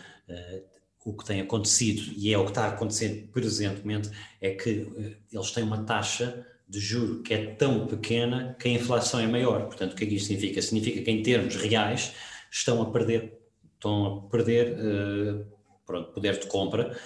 o 1.05 1.13
que 1.13 1.25
tem 1.25 1.41
acontecido, 1.41 2.13
e 2.17 2.33
é 2.33 2.39
o 2.39 2.45
que 2.45 2.51
está 2.51 2.69
acontecendo 2.69 3.27
presentemente, 3.29 4.11
é 4.41 4.51
que 4.51 5.17
eles 5.33 5.51
têm 5.51 5.65
uma 5.65 5.83
taxa 5.85 6.47
de 6.69 6.81
juro 6.81 7.23
que 7.23 7.35
é 7.35 7.55
tão 7.55 7.87
pequena 7.87 8.57
que 8.59 8.69
a 8.69 8.73
inflação 8.73 9.21
é 9.21 9.27
maior. 9.27 9.67
Portanto, 9.67 9.93
o 9.93 9.97
que 9.97 10.05
é 10.05 10.07
que 10.07 10.15
isto 10.15 10.29
significa? 10.29 10.63
Significa 10.63 11.03
que 11.03 11.11
em 11.11 11.23
termos 11.23 11.57
reais 11.57 12.15
estão 12.51 12.81
a 12.81 12.91
perder 12.91 13.42
estão 13.83 14.07
a 14.07 14.31
perder 14.31 14.77
uh, 14.79 15.45
pronto, 15.85 16.13
poder 16.13 16.39
de 16.39 16.47
compra, 16.47 16.97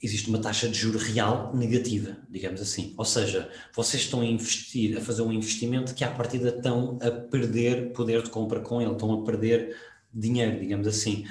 existe 0.00 0.28
uma 0.28 0.38
taxa 0.38 0.68
de 0.68 0.78
juro 0.78 0.98
real 0.98 1.54
negativa, 1.54 2.16
digamos 2.30 2.60
assim. 2.60 2.94
Ou 2.96 3.04
seja, 3.04 3.50
vocês 3.74 4.04
estão 4.04 4.20
a 4.20 4.24
investir, 4.24 4.96
a 4.96 5.00
fazer 5.00 5.22
um 5.22 5.32
investimento 5.32 5.94
que 5.94 6.04
à 6.04 6.10
partida 6.10 6.50
estão 6.50 6.98
a 7.02 7.10
perder 7.10 7.92
poder 7.92 8.22
de 8.22 8.30
compra 8.30 8.60
com 8.60 8.80
ele, 8.80 8.92
estão 8.92 9.12
a 9.12 9.24
perder 9.24 9.76
dinheiro, 10.14 10.60
digamos 10.60 10.86
assim. 10.86 11.26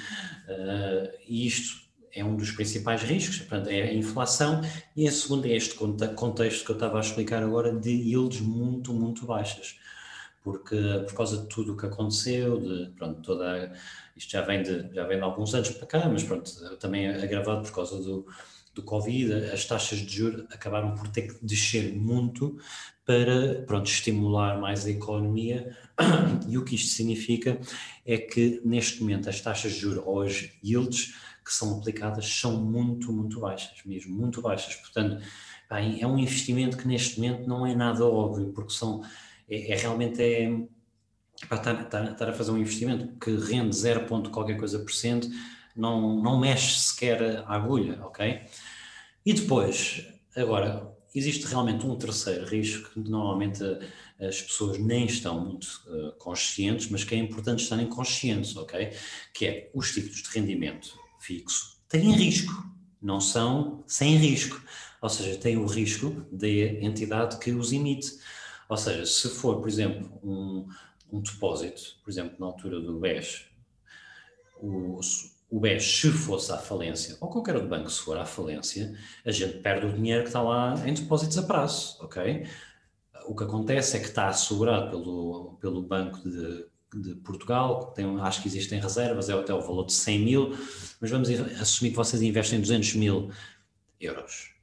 Uh, 0.46 1.10
e 1.26 1.46
isto 1.46 1.88
é 2.12 2.22
um 2.24 2.36
dos 2.36 2.50
principais 2.50 3.02
riscos, 3.02 3.38
portanto, 3.38 3.68
é 3.68 3.82
a 3.82 3.94
inflação, 3.94 4.60
e 4.96 5.06
a 5.06 5.12
segunda 5.12 5.48
é 5.48 5.56
este 5.56 5.74
contexto 5.74 6.64
que 6.64 6.70
eu 6.70 6.74
estava 6.74 6.98
a 6.98 7.00
explicar 7.00 7.42
agora 7.42 7.72
de 7.72 7.90
yields 7.90 8.40
muito, 8.40 8.92
muito 8.92 9.24
baixas 9.26 9.76
porque 10.42 10.76
por 11.06 11.14
causa 11.14 11.38
de 11.38 11.48
tudo 11.48 11.74
o 11.74 11.76
que 11.76 11.86
aconteceu, 11.86 12.58
de 12.60 12.92
pronto, 12.96 13.20
toda 13.22 13.72
isto 14.16 14.30
já 14.30 14.42
vem 14.42 14.62
de 14.62 14.94
já 14.94 15.06
vem 15.06 15.18
de 15.18 15.24
alguns 15.24 15.54
anos 15.54 15.70
para 15.70 15.86
cá, 15.86 16.08
mas 16.08 16.22
pronto, 16.22 16.50
também 16.78 17.08
agravado 17.08 17.62
por 17.62 17.72
causa 17.72 18.00
do, 18.00 18.26
do 18.74 18.82
Covid, 18.82 19.50
as 19.52 19.64
taxas 19.64 19.98
de 19.98 20.16
juros 20.16 20.46
acabaram 20.50 20.94
por 20.94 21.08
ter 21.08 21.22
que 21.22 21.44
descer 21.44 21.94
muito 21.94 22.58
para 23.04 23.62
pronto, 23.66 23.86
estimular 23.86 24.60
mais 24.60 24.86
a 24.86 24.90
economia. 24.90 25.76
E 26.48 26.56
o 26.56 26.64
que 26.64 26.76
isto 26.76 26.94
significa 26.94 27.58
é 28.06 28.16
que 28.18 28.62
neste 28.64 29.00
momento 29.00 29.28
as 29.28 29.40
taxas 29.40 29.72
de 29.72 29.80
juros 29.80 30.02
ou 30.06 30.22
as 30.22 30.50
yields 30.64 31.14
que 31.44 31.52
são 31.52 31.78
aplicadas 31.78 32.26
são 32.28 32.62
muito, 32.62 33.12
muito 33.12 33.40
baixas, 33.40 33.82
mesmo 33.84 34.14
muito 34.14 34.40
baixas, 34.40 34.76
portanto 34.76 35.22
bem, 35.70 36.00
é 36.00 36.06
um 36.06 36.18
investimento 36.18 36.76
que 36.76 36.86
neste 36.86 37.18
momento 37.18 37.48
não 37.48 37.66
é 37.66 37.74
nada 37.74 38.04
óbvio, 38.04 38.52
porque 38.52 38.72
são 38.72 39.02
é, 39.48 39.72
é 39.72 39.76
realmente 39.76 40.22
é, 40.22 40.50
para 41.48 41.58
estar, 41.58 42.10
estar, 42.10 42.28
a 42.28 42.32
fazer 42.32 42.50
um 42.50 42.58
investimento 42.58 43.18
que 43.18 43.30
rende 43.36 43.76
0. 43.76 44.06
qualquer 44.30 44.56
coisa 44.56 44.78
por 44.78 44.92
cento, 44.92 45.28
não, 45.74 46.20
não 46.22 46.38
mexe 46.38 46.78
sequer 46.80 47.44
a 47.46 47.54
agulha, 47.54 48.00
ok? 48.02 48.40
E 49.24 49.32
depois, 49.32 50.06
agora, 50.36 50.92
existe 51.14 51.46
realmente 51.46 51.86
um 51.86 51.96
terceiro 51.96 52.46
risco 52.46 52.90
que 52.90 53.10
normalmente 53.10 53.62
as 54.20 54.42
pessoas 54.42 54.78
nem 54.78 55.06
estão 55.06 55.40
muito 55.40 55.66
uh, 55.86 56.12
conscientes, 56.18 56.88
mas 56.90 57.04
que 57.04 57.14
é 57.14 57.18
importante 57.18 57.62
estarem 57.62 57.86
conscientes, 57.86 58.56
ok? 58.56 58.90
Que 59.32 59.46
é 59.46 59.70
os 59.72 59.92
tipos 59.92 60.22
de 60.22 60.28
rendimento 60.30 60.98
fixo 61.20 61.78
têm 61.88 62.12
risco, 62.12 62.52
não 63.00 63.20
são 63.20 63.82
sem 63.86 64.16
risco, 64.16 64.60
ou 65.00 65.08
seja, 65.08 65.38
têm 65.38 65.56
o 65.56 65.66
risco 65.66 66.26
da 66.30 66.48
entidade 66.48 67.38
que 67.38 67.50
os 67.52 67.72
emite. 67.72 68.12
Ou 68.68 68.76
seja, 68.76 69.06
se 69.06 69.28
for, 69.28 69.60
por 69.60 69.68
exemplo, 69.68 70.10
um, 70.22 70.68
um 71.10 71.20
depósito, 71.20 71.96
por 72.04 72.10
exemplo, 72.10 72.36
na 72.38 72.46
altura 72.46 72.80
do 72.80 73.00
BES, 73.00 73.46
o, 74.60 75.00
o 75.50 75.60
BES, 75.60 75.82
se 75.82 76.10
fosse 76.10 76.52
à 76.52 76.58
falência, 76.58 77.16
ou 77.20 77.30
qualquer 77.30 77.54
outro 77.54 77.68
banco 77.68 77.90
se 77.90 78.00
for 78.00 78.18
à 78.18 78.26
falência, 78.26 78.94
a 79.24 79.30
gente 79.30 79.58
perde 79.58 79.86
o 79.86 79.92
dinheiro 79.92 80.22
que 80.22 80.28
está 80.28 80.42
lá 80.42 80.74
em 80.86 80.92
depósitos 80.92 81.38
a 81.38 81.42
prazo, 81.42 81.96
ok? 82.00 82.46
O 83.26 83.34
que 83.34 83.44
acontece 83.44 83.96
é 83.96 84.00
que 84.00 84.06
está 84.06 84.28
assegurado 84.28 84.90
pelo, 84.90 85.56
pelo 85.60 85.82
Banco 85.82 86.18
de, 86.28 86.66
de 86.94 87.14
Portugal, 87.16 87.92
tem, 87.92 88.20
acho 88.20 88.42
que 88.42 88.48
existem 88.48 88.80
reservas, 88.80 89.28
é 89.30 89.32
até 89.32 89.54
o 89.54 89.60
valor 89.60 89.86
de 89.86 89.92
100 89.94 90.18
mil, 90.18 90.58
mas 91.00 91.10
vamos 91.10 91.28
assumir 91.60 91.90
que 91.90 91.96
vocês 91.96 92.20
investem 92.20 92.60
200 92.60 92.94
mil 92.94 93.30
euros. 94.00 94.57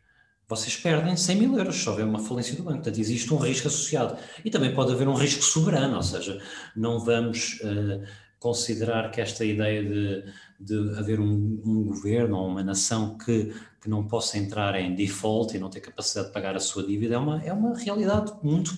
Vocês 0.47 0.77
perdem 0.77 1.17
100 1.17 1.37
mil 1.37 1.57
euros 1.57 1.75
se 1.75 1.89
houver 1.89 2.05
uma 2.05 2.19
falência 2.19 2.55
do 2.55 2.63
banco. 2.63 2.77
Portanto, 2.77 2.99
existe 2.99 3.33
um 3.33 3.37
risco 3.37 3.67
associado. 3.67 4.17
E 4.43 4.51
também 4.51 4.73
pode 4.73 4.91
haver 4.91 5.07
um 5.07 5.15
risco 5.15 5.43
soberano, 5.43 5.95
ou 5.95 6.03
seja, 6.03 6.39
não 6.75 6.99
vamos 6.99 7.59
uh, 7.61 8.03
considerar 8.39 9.09
que 9.09 9.19
esta 9.19 9.43
ideia 9.43 9.83
de, 9.83 10.23
de 10.59 10.99
haver 10.99 11.19
um, 11.19 11.61
um, 11.65 11.83
governo 11.85 12.37
ou 12.37 12.47
uma 12.47 12.63
nação 12.63 13.17
que, 13.17 13.55
que 13.81 13.89
não 13.89 14.07
possa 14.07 14.37
entrar 14.37 14.79
em 14.79 14.93
default 14.93 15.55
e 15.55 15.59
não 15.59 15.69
ter 15.69 15.79
capacidade 15.79 16.27
de 16.27 16.33
pagar 16.33 16.55
a 16.55 16.59
sua 16.59 16.85
dívida 16.85 17.15
é 17.15 17.17
uma, 17.17 17.43
é 17.43 17.51
uma 17.51 17.75
realidade 17.75 18.31
muito 18.43 18.77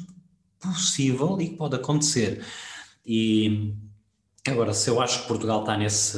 possível 0.58 1.38
e 1.42 1.50
que 1.50 1.58
pode 1.58 1.76
acontecer. 1.76 2.46
E 3.06 3.74
agora, 4.48 4.74
se 4.74 4.90
eu 4.90 5.02
acho 5.02 5.24
que 5.24 5.28
Portugal 5.28 5.60
está 5.62 5.76
nesse, 5.76 6.18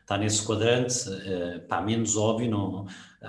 está 0.00 0.18
nesse 0.18 0.44
quadrante, 0.44 1.08
uh, 1.08 1.60
pá, 1.68 1.80
menos 1.80 2.16
óbvio, 2.16 2.50
não, 2.50 2.86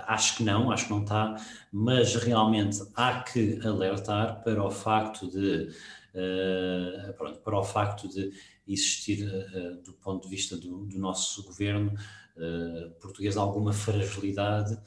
acho 0.07 0.37
que 0.37 0.43
não, 0.43 0.71
acho 0.71 0.85
que 0.85 0.91
não 0.91 1.01
está, 1.01 1.35
mas 1.71 2.15
realmente 2.15 2.81
há 2.95 3.21
que 3.21 3.59
alertar 3.65 4.43
para 4.43 4.63
o 4.63 4.71
facto 4.71 5.29
de, 5.29 5.69
uh, 6.13 7.13
pronto, 7.13 7.39
para 7.39 7.59
o 7.59 7.63
facto 7.63 8.07
de 8.07 8.31
existir, 8.67 9.27
uh, 9.27 9.81
do 9.83 9.93
ponto 9.93 10.23
de 10.23 10.29
vista 10.29 10.57
do, 10.57 10.85
do 10.85 10.97
nosso 10.97 11.43
governo 11.43 11.93
uh, 12.37 12.89
português, 13.01 13.37
alguma 13.37 13.73
fragilidade 13.73 14.77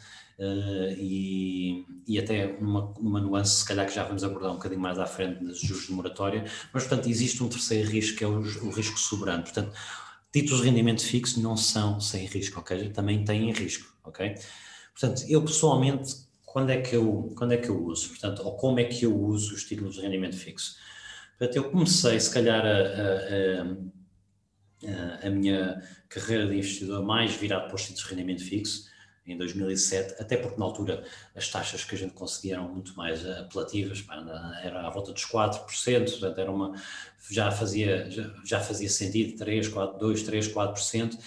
e, 0.99 1.87
e 2.07 2.19
até 2.19 2.61
numa, 2.61 2.93
numa 3.01 3.19
nuance, 3.19 3.61
se 3.61 3.65
calhar 3.65 3.87
que 3.87 3.95
já 3.95 4.05
vamos 4.05 4.23
abordar 4.23 4.51
um 4.51 4.57
bocadinho 4.57 4.83
mais 4.83 4.99
à 4.99 5.07
frente 5.07 5.43
dos 5.43 5.59
juros 5.59 5.87
de 5.87 5.93
moratória, 5.93 6.45
mas 6.75 6.87
portanto 6.87 7.09
existe 7.09 7.43
um 7.43 7.49
terceiro 7.49 7.89
risco 7.89 8.19
que 8.19 8.25
é 8.25 8.27
o, 8.27 8.41
o 8.41 8.71
risco 8.71 8.99
soberano, 8.99 9.45
portanto 9.45 9.73
títulos 10.31 10.61
de 10.61 10.69
rendimento 10.69 11.03
fixo 11.03 11.41
não 11.41 11.57
são 11.57 11.99
sem 11.99 12.27
risco, 12.27 12.61
ok? 12.61 12.91
Também 12.91 13.25
têm 13.25 13.51
risco, 13.51 13.91
ok? 14.05 14.35
Portanto, 14.99 15.25
eu 15.29 15.45
pessoalmente, 15.45 16.15
quando 16.45 16.71
é 16.71 16.81
que 16.81 16.97
eu, 16.97 17.35
quando 17.37 17.53
é 17.53 17.59
que 17.59 17.69
eu 17.69 17.85
uso? 17.85 18.09
Portanto, 18.09 18.43
ou 18.43 18.57
como 18.57 18.81
é 18.81 18.85
que 18.85 19.05
eu 19.05 19.15
uso 19.15 19.55
os 19.55 19.65
títulos 19.65 19.97
de 19.97 20.01
rendimento 20.01 20.37
fixo? 20.37 20.77
Portanto, 21.39 21.57
eu 21.57 21.71
comecei, 21.71 22.19
se 22.19 22.33
calhar, 22.33 22.65
a, 22.65 22.71
a, 22.71 23.63
a, 24.91 25.27
a 25.27 25.31
minha 25.31 25.83
carreira 26.09 26.47
de 26.47 26.55
investidor 26.57 27.05
mais 27.05 27.35
virado 27.35 27.67
para 27.67 27.75
os 27.75 27.83
títulos 27.83 28.05
de 28.05 28.11
rendimento 28.11 28.43
fixo, 28.43 28.87
em 29.27 29.37
2007, 29.37 30.15
até 30.23 30.37
porque 30.37 30.59
na 30.59 30.65
altura 30.65 31.05
as 31.35 31.49
taxas 31.49 31.85
que 31.85 31.95
a 31.95 31.99
gente 31.99 32.15
conseguia 32.15 32.55
eram 32.55 32.73
muito 32.73 32.97
mais 32.97 33.27
apelativas, 33.27 34.05
era 34.63 34.87
à 34.87 34.91
volta 34.91 35.13
dos 35.13 35.25
4%, 35.25 35.65
portanto 35.65 36.39
era 36.39 36.51
uma, 36.51 36.81
já, 37.29 37.51
fazia, 37.51 38.09
já, 38.09 38.33
já 38.45 38.61
fazia 38.61 38.89
sentido 38.89 39.37
3, 39.37 39.69
4, 39.69 39.99
2, 39.99 40.23
3, 40.23 40.49
4%, 40.49 41.19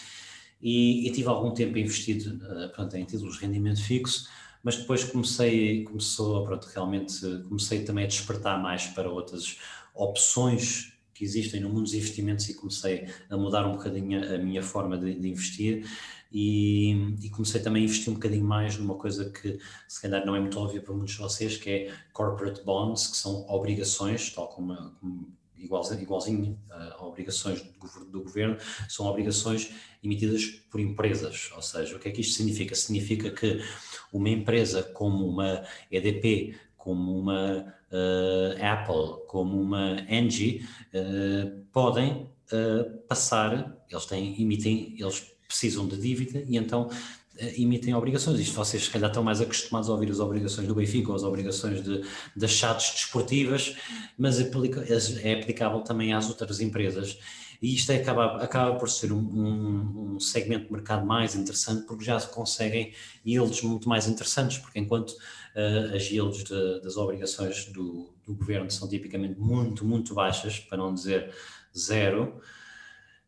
e, 0.61 1.07
e 1.07 1.11
tive 1.11 1.27
algum 1.27 1.51
tempo 1.51 1.77
investido 1.77 2.39
pronto, 2.73 2.95
em 2.95 3.05
títulos 3.05 3.35
de 3.35 3.45
rendimento 3.45 3.81
fixo, 3.81 4.27
mas 4.63 4.75
depois 4.75 5.03
comecei, 5.03 5.83
começou, 5.83 6.43
pronto, 6.43 6.67
realmente 6.73 7.21
comecei 7.47 7.83
também 7.83 8.03
a 8.03 8.07
despertar 8.07 8.61
mais 8.61 8.87
para 8.87 9.09
outras 9.09 9.57
opções 9.93 10.93
que 11.13 11.25
existem 11.25 11.59
no 11.59 11.69
mundo 11.69 11.83
dos 11.83 11.93
investimentos 11.93 12.47
e 12.47 12.53
comecei 12.53 13.07
a 13.29 13.35
mudar 13.35 13.65
um 13.67 13.73
bocadinho 13.73 14.23
a 14.33 14.37
minha 14.37 14.63
forma 14.63 14.97
de, 14.97 15.15
de 15.15 15.27
investir. 15.27 15.85
E, 16.31 17.15
e, 17.21 17.29
comecei 17.29 17.59
também 17.59 17.81
a 17.81 17.85
investir 17.85 18.09
um 18.09 18.13
bocadinho 18.13 18.45
mais 18.45 18.77
numa 18.77 18.95
coisa 18.95 19.29
que 19.29 19.59
se 19.87 20.01
calhar 20.01 20.25
não 20.25 20.35
é 20.35 20.39
muito 20.39 20.59
óbvia 20.59 20.79
para 20.79 20.93
muitos 20.93 21.15
de 21.15 21.19
vocês, 21.19 21.57
que 21.57 21.69
é 21.69 21.93
corporate 22.13 22.63
bonds, 22.63 23.07
que 23.07 23.17
são 23.17 23.45
obrigações, 23.49 24.31
tal 24.31 24.47
como, 24.47 24.75
como 24.99 25.27
igualzinho, 25.59 26.01
igualzinho 26.01 26.59
a 26.69 27.05
obrigações 27.05 27.61
do, 27.61 28.05
do, 28.05 28.21
governo, 28.23 28.57
são 28.87 29.05
obrigações 29.05 29.71
emitidas 30.03 30.45
por 30.69 30.79
empresas. 30.79 31.51
Ou 31.55 31.61
seja, 31.61 31.95
o 31.95 31.99
que 31.99 32.09
é 32.09 32.11
que 32.11 32.21
isto 32.21 32.35
significa? 32.35 32.75
Significa 32.75 33.29
que 33.31 33.61
uma 34.11 34.29
empresa 34.29 34.83
como 34.83 35.27
uma 35.27 35.63
EDP, 35.91 36.55
como 36.77 37.17
uma 37.19 37.73
uh, 37.91 38.63
Apple, 38.63 39.25
como 39.27 39.61
uma 39.61 40.05
Engie, 40.09 40.65
uh, 40.93 41.65
podem 41.71 42.29
uh, 42.51 42.97
passar, 43.07 43.77
eles 43.89 44.05
têm, 44.05 44.41
emitem, 44.41 44.95
eles 44.97 45.31
precisam 45.47 45.87
de 45.87 45.97
dívida 45.97 46.43
e 46.47 46.57
então 46.57 46.89
emitem 47.57 47.93
obrigações. 47.93 48.39
Isto 48.39 48.55
vocês 48.55 48.85
se 48.85 48.89
calhar 48.89 49.09
estão 49.09 49.23
mais 49.23 49.41
acostumados 49.41 49.89
a 49.89 49.93
ouvir 49.93 50.11
as 50.11 50.19
obrigações 50.19 50.67
do 50.67 50.75
Benfica 50.75 51.09
ou 51.09 51.15
as 51.15 51.23
obrigações 51.23 51.83
de, 51.83 52.03
das 52.35 52.51
chaves 52.51 52.91
desportivas, 52.91 53.75
mas 54.17 54.39
aplica, 54.39 54.85
é 55.21 55.33
aplicável 55.33 55.81
também 55.81 56.13
às 56.13 56.27
outras 56.29 56.59
empresas. 56.59 57.17
E 57.61 57.75
isto 57.75 57.91
é, 57.91 57.97
acaba, 57.97 58.41
acaba 58.41 58.77
por 58.77 58.89
ser 58.89 59.11
um, 59.11 59.19
um, 59.19 60.13
um, 60.15 60.19
segmento 60.19 60.67
de 60.67 60.71
mercado 60.71 61.05
mais 61.05 61.35
interessante 61.35 61.85
porque 61.85 62.05
já 62.05 62.17
se 62.17 62.29
conseguem 62.29 62.93
yields 63.25 63.61
muito 63.61 63.89
mais 63.89 64.07
interessantes, 64.07 64.57
porque 64.57 64.79
enquanto 64.79 65.09
uh, 65.11 65.95
as 65.95 66.03
yields 66.03 66.45
de, 66.45 66.81
das 66.81 66.95
obrigações 66.95 67.65
do, 67.65 68.13
do 68.25 68.33
governo 68.33 68.71
são 68.71 68.87
tipicamente 68.87 69.37
muito, 69.37 69.83
muito 69.83 70.13
baixas, 70.13 70.57
para 70.57 70.77
não 70.77 70.93
dizer 70.93 71.33
zero, 71.77 72.39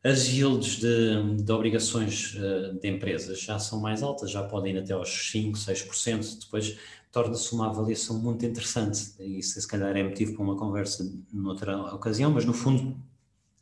as 0.03 0.27
yields 0.27 0.77
de, 0.77 1.43
de 1.43 1.51
obrigações 1.51 2.35
uh, 2.35 2.79
de 2.79 2.87
empresas 2.87 3.39
já 3.39 3.59
são 3.59 3.79
mais 3.79 4.01
altas, 4.01 4.31
já 4.31 4.43
podem 4.43 4.75
ir 4.75 4.79
até 4.79 4.93
aos 4.93 5.09
5, 5.31 5.57
6%, 5.57 6.39
depois 6.39 6.77
torna-se 7.11 7.53
uma 7.53 7.69
avaliação 7.69 8.17
muito 8.17 8.45
interessante. 8.45 9.13
Isso, 9.19 9.59
se 9.59 9.67
calhar, 9.67 9.95
é 9.95 10.03
motivo 10.03 10.33
para 10.33 10.43
uma 10.43 10.57
conversa 10.57 11.07
noutra 11.31 11.77
ocasião, 11.93 12.31
mas 12.31 12.45
no 12.45 12.53
fundo, 12.53 12.97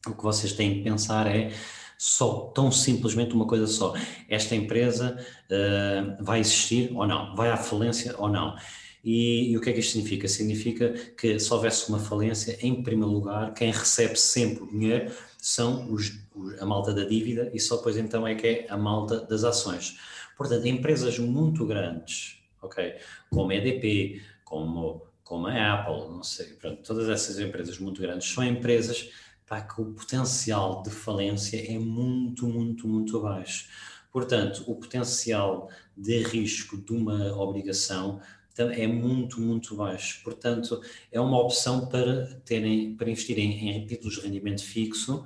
o 0.08 0.14
que 0.14 0.24
vocês 0.24 0.54
têm 0.54 0.76
que 0.76 0.84
pensar 0.84 1.28
é 1.28 1.52
só, 1.98 2.52
tão 2.56 2.72
simplesmente 2.72 3.34
uma 3.34 3.46
coisa 3.46 3.68
só. 3.68 3.94
Esta 4.30 4.56
empresa 4.56 5.18
uh, 5.52 6.24
vai 6.24 6.40
existir 6.40 6.92
ou 6.96 7.06
não? 7.06 7.36
Vai 7.36 7.50
à 7.50 7.58
falência 7.58 8.16
ou 8.18 8.30
não? 8.30 8.56
E, 9.04 9.52
e, 9.52 9.58
o 9.58 9.62
que 9.62 9.70
é 9.70 9.74
que 9.74 9.80
isto 9.80 9.94
significa? 9.94 10.28
Significa 10.28 10.90
que 11.18 11.40
se 11.40 11.54
houvesse 11.54 11.90
uma 11.90 12.00
falência, 12.00 12.58
em 12.62 12.82
primeiro 12.84 13.12
lugar, 13.12 13.54
quem 13.54 13.72
recebe 13.72 14.16
sempre 14.18 14.64
o 14.64 14.68
dinheiro 14.68 15.12
são 15.42 15.92
os, 15.92 16.20
a 16.60 16.66
malta 16.66 16.94
da 16.94 17.06
dívida 17.06 17.50
e 17.54 17.60
só 17.60 17.78
depois 17.78 17.98
então 17.98 18.28
é 18.28 18.36
que 18.36 18.48
é 18.48 18.66
a 18.70 18.78
malta 18.78 19.22
das 19.22 19.44
ações. 19.44 19.98
Portanto, 20.38 20.66
empresas 20.68 21.18
muito 21.18 21.66
grandes, 21.66 22.42
ok, 22.62 22.96
como 23.30 23.52
a 23.52 23.56
EDP, 23.56 24.22
como, 24.44 25.06
como 25.24 25.48
a 25.48 25.74
Apple, 25.74 26.10
não 26.10 26.24
sei, 26.24 26.48
pronto, 26.54 26.82
todas 26.84 27.10
essas 27.10 27.40
empresas 27.40 27.80
muito 27.80 28.02
grandes 28.02 28.32
são 28.32 28.44
empresas 28.44 29.12
para 29.46 29.62
que 29.62 29.82
o 29.82 29.86
potencial 29.94 30.84
de 30.84 30.92
falência 30.92 31.58
é 31.58 31.78
muito, 31.80 32.48
muito, 32.48 32.88
muito 32.88 33.20
baixo. 33.20 33.68
Portanto, 34.12 34.64
o 34.68 34.76
potencial 34.76 35.70
de 35.96 36.22
risco 36.24 36.78
de 36.78 36.94
uma 36.94 37.36
obrigação 37.36 38.22
é 38.64 38.88
muito, 38.88 39.40
muito 39.40 39.76
baixo. 39.76 40.22
Portanto, 40.24 40.82
é 41.12 41.20
uma 41.20 41.40
opção 41.40 41.88
para 41.88 42.26
terem, 42.46 42.96
para 42.96 43.10
investirem 43.10 43.70
em 43.70 43.86
títulos 43.86 44.16
de 44.16 44.22
rendimento 44.22 44.64
fixo 44.64 45.26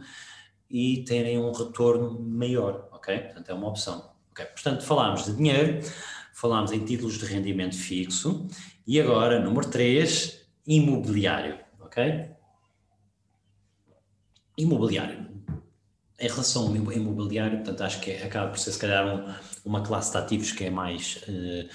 e 0.69 1.03
terem 1.03 1.37
um 1.39 1.51
retorno 1.51 2.19
maior, 2.19 2.89
ok? 2.91 3.17
Portanto, 3.19 3.49
é 3.49 3.53
uma 3.53 3.67
opção. 3.67 4.11
Okay? 4.31 4.45
Portanto, 4.45 4.83
falámos 4.83 5.25
de 5.25 5.35
dinheiro, 5.35 5.79
falámos 6.33 6.71
em 6.71 6.83
títulos 6.83 7.17
de 7.17 7.25
rendimento 7.25 7.75
fixo 7.75 8.47
e 8.85 8.99
agora, 8.99 9.39
número 9.39 9.69
3, 9.69 10.45
imobiliário, 10.65 11.59
ok? 11.79 12.29
Imobiliário. 14.57 15.31
Em 16.19 16.27
relação 16.27 16.67
ao 16.67 16.75
imobiliário, 16.75 17.57
portanto, 17.57 17.81
acho 17.81 17.99
que 17.99 18.11
acaba 18.11 18.49
por 18.49 18.57
ser, 18.57 18.71
se 18.71 18.79
calhar, 18.79 19.05
um, 19.05 19.33
uma 19.65 19.81
classe 19.83 20.11
de 20.11 20.17
ativos 20.17 20.51
que 20.51 20.63
é 20.63 20.69
mais 20.69 21.23
uh, 21.27 21.69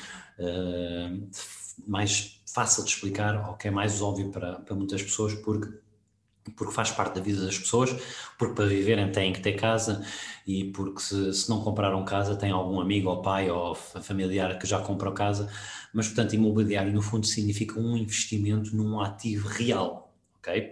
mais 1.87 2.41
fácil 2.47 2.85
de 2.85 2.91
explicar 2.91 3.49
ou 3.49 3.57
que 3.57 3.69
é 3.69 3.71
mais 3.71 4.01
óbvio 4.01 4.31
para, 4.31 4.61
para 4.61 4.75
muitas 4.75 5.03
pessoas, 5.03 5.35
porque 5.35 5.69
porque 6.57 6.73
faz 6.73 6.91
parte 6.91 7.17
da 7.17 7.21
vida 7.21 7.45
das 7.45 7.59
pessoas, 7.59 7.95
porque 8.39 8.55
para 8.55 8.67
viverem 8.67 9.11
têm 9.13 9.33
que 9.33 9.41
ter 9.41 9.53
casa 9.53 10.05
e 10.47 10.65
porque 10.65 11.01
se, 11.01 11.33
se 11.35 11.51
não 11.51 11.63
compraram 11.63 12.05
casa 12.05 12.37
têm 12.37 12.51
algum 12.51 12.81
amigo 12.81 13.11
ou 13.11 13.23
pai 13.23 13.51
ou 13.51 13.75
familiar 13.75 14.59
que 14.59 14.67
já 14.67 14.81
comprou 14.81 15.13
casa, 15.13 15.51
mas 15.93 16.07
portanto 16.07 16.35
imobiliário 16.35 16.93
no 16.93 17.03
fundo 17.03 17.27
significa 17.27 17.79
um 17.79 17.97
investimento 17.97 18.75
num 18.75 19.01
ativo 19.01 19.49
real, 19.49 20.15
ok? 20.39 20.71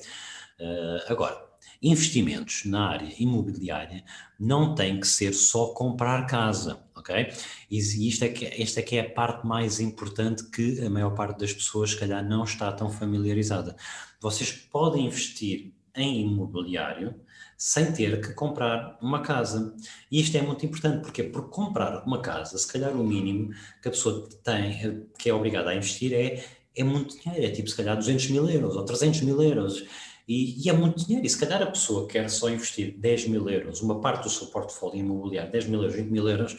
Uh, 0.59 1.13
agora, 1.13 1.46
investimentos 1.83 2.65
na 2.65 2.89
área 2.89 3.12
imobiliária 3.19 4.05
não 4.39 4.75
tem 4.75 5.01
que 5.01 5.07
ser 5.07 5.33
só 5.33 5.69
comprar 5.69 6.27
casa, 6.27 6.79
ok? 6.95 7.33
E 7.71 7.79
isto 7.79 8.25
é 8.25 8.29
que, 8.29 8.45
esta 8.45 8.81
é 8.81 8.83
que 8.83 8.97
é 8.97 9.01
a 9.01 9.11
parte 9.11 9.47
mais 9.47 9.81
importante 9.81 10.45
que 10.51 10.81
a 10.85 10.91
maior 10.91 11.11
parte 11.11 11.41
das 11.41 11.53
pessoas, 11.53 11.91
se 11.91 11.99
calhar, 11.99 12.27
não 12.27 12.45
está 12.45 12.71
tão 12.73 12.91
familiarizada. 12.91 13.77
Vocês 14.21 14.53
podem 14.53 15.07
investir 15.07 15.73
em 15.95 16.21
imobiliário 16.27 17.15
sem 17.57 17.91
ter 17.93 18.21
que 18.21 18.35
comprar 18.35 18.99
uma 19.01 19.23
casa. 19.23 19.75
E 20.11 20.21
isto 20.21 20.37
é 20.37 20.43
muito 20.43 20.65
importante, 20.67 21.03
porque 21.03 21.25
Porque 21.25 21.49
comprar 21.51 22.05
uma 22.05 22.21
casa, 22.21 22.59
se 22.59 22.71
calhar 22.71 22.93
o 22.93 23.05
mínimo 23.05 23.51
que 23.81 23.89
a 23.89 23.91
pessoa 23.91 24.29
tem, 24.45 25.07
que 25.19 25.31
é 25.31 25.35
obrigada 25.35 25.71
a 25.71 25.75
investir 25.75 26.12
é, 26.12 26.45
é 26.77 26.85
muito 26.85 27.19
dinheiro, 27.19 27.45
é 27.45 27.51
tipo 27.51 27.69
se 27.69 27.77
calhar 27.77 27.97
200 27.97 28.29
mil 28.31 28.49
euros 28.49 28.77
ou 28.77 28.85
300 28.85 29.23
mil 29.23 29.43
euros. 29.43 29.85
E, 30.27 30.65
e, 30.65 30.69
é 30.69 30.73
muito 30.73 31.05
dinheiro. 31.05 31.25
E 31.27 31.31
se 31.31 31.39
calhar 31.39 31.62
a 31.62 31.67
pessoa 31.67 32.09
quer 32.09 32.29
só 32.29 32.49
investir 32.51 32.97
10 32.99 33.29
mil 33.29 33.49
euros, 33.49 33.81
uma 33.81 34.01
parte 34.01 34.25
do 34.25 34.31
seu 34.31 34.49
portfólio 34.49 34.99
imobiliário, 34.99 35.53
10 35.53 35.67
mil 35.67 35.81
euros, 35.81 35.97
20 35.97 36.09
mil 36.09 36.29
euros, 36.29 36.57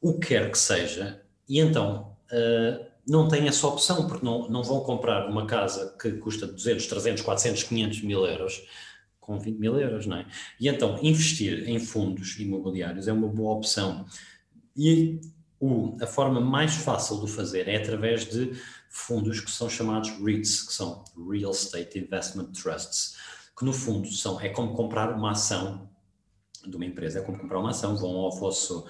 o 0.00 0.18
que 0.18 0.28
quer 0.28 0.50
que 0.50 0.58
seja, 0.58 1.22
e 1.48 1.60
então 1.60 2.14
uh, 2.30 2.84
não 3.08 3.26
tem 3.26 3.48
essa 3.48 3.66
opção, 3.66 4.06
porque 4.06 4.24
não, 4.24 4.48
não 4.48 4.62
vão 4.62 4.80
comprar 4.80 5.28
uma 5.28 5.46
casa 5.46 5.96
que 6.00 6.12
custa 6.12 6.46
200, 6.46 6.86
300, 6.86 7.22
400, 7.22 7.62
500 7.62 8.02
mil 8.02 8.26
euros 8.26 8.66
com 9.18 9.38
20 9.38 9.58
mil 9.58 9.80
euros, 9.80 10.06
não 10.06 10.18
é? 10.18 10.26
E 10.60 10.68
então 10.68 10.98
investir 11.02 11.66
em 11.68 11.78
fundos 11.78 12.38
imobiliários 12.38 13.08
é 13.08 13.12
uma 13.12 13.28
boa 13.28 13.54
opção. 13.54 14.04
E 14.76 15.18
o, 15.58 15.96
a 16.00 16.06
forma 16.06 16.40
mais 16.40 16.74
fácil 16.74 17.24
de 17.24 17.30
fazer 17.30 17.66
é 17.68 17.76
através 17.76 18.26
de 18.26 18.52
fundos 18.94 19.40
que 19.40 19.50
são 19.50 19.68
chamados 19.68 20.10
REITs, 20.22 20.62
que 20.62 20.72
são 20.72 21.04
Real 21.28 21.50
Estate 21.50 21.98
Investment 21.98 22.52
Trusts, 22.52 23.16
que 23.58 23.64
no 23.64 23.72
fundo 23.72 24.10
são, 24.12 24.40
é 24.40 24.48
como 24.48 24.72
comprar 24.72 25.12
uma 25.12 25.32
ação 25.32 25.90
de 26.64 26.76
uma 26.76 26.86
empresa, 26.86 27.18
é 27.18 27.22
como 27.22 27.36
comprar 27.36 27.58
uma 27.58 27.70
ação, 27.70 27.96
vão 27.96 28.12
ao 28.12 28.30
vosso 28.30 28.86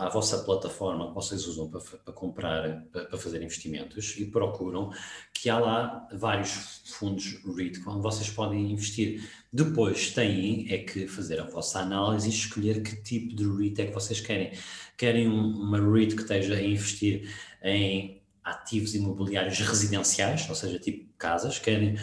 à 0.00 0.08
vossa 0.08 0.38
plataforma 0.38 1.06
que 1.06 1.14
vocês 1.14 1.46
usam 1.46 1.70
para, 1.70 1.80
para 1.80 2.12
comprar, 2.12 2.82
para, 2.90 3.04
para, 3.04 3.18
fazer 3.18 3.40
investimentos 3.40 4.16
e 4.18 4.24
procuram 4.24 4.90
que 5.32 5.48
há 5.48 5.56
lá 5.56 6.08
vários 6.12 6.82
fundos 6.86 7.38
REIT 7.44 7.80
onde 7.86 8.02
vocês 8.02 8.28
podem 8.28 8.72
investir. 8.72 9.22
Depois 9.52 10.10
têm 10.10 10.66
é 10.68 10.78
que 10.78 11.06
fazer 11.06 11.38
a 11.38 11.44
vossa 11.44 11.78
análise 11.78 12.26
e 12.26 12.32
escolher 12.32 12.82
que 12.82 12.96
tipo 13.02 13.36
de 13.36 13.44
REIT 13.44 13.82
é 13.82 13.86
que 13.86 13.94
vocês 13.94 14.20
querem. 14.20 14.52
Querem 14.96 15.28
uma 15.28 15.78
REIT 15.78 16.16
que 16.16 16.22
esteja 16.22 16.54
a 16.54 16.62
investir 16.62 17.30
em 17.62 18.21
ativos 18.44 18.94
imobiliários 18.94 19.58
residenciais, 19.60 20.48
ou 20.48 20.54
seja, 20.54 20.78
tipo 20.78 21.06
casas, 21.16 21.58
querem 21.58 21.96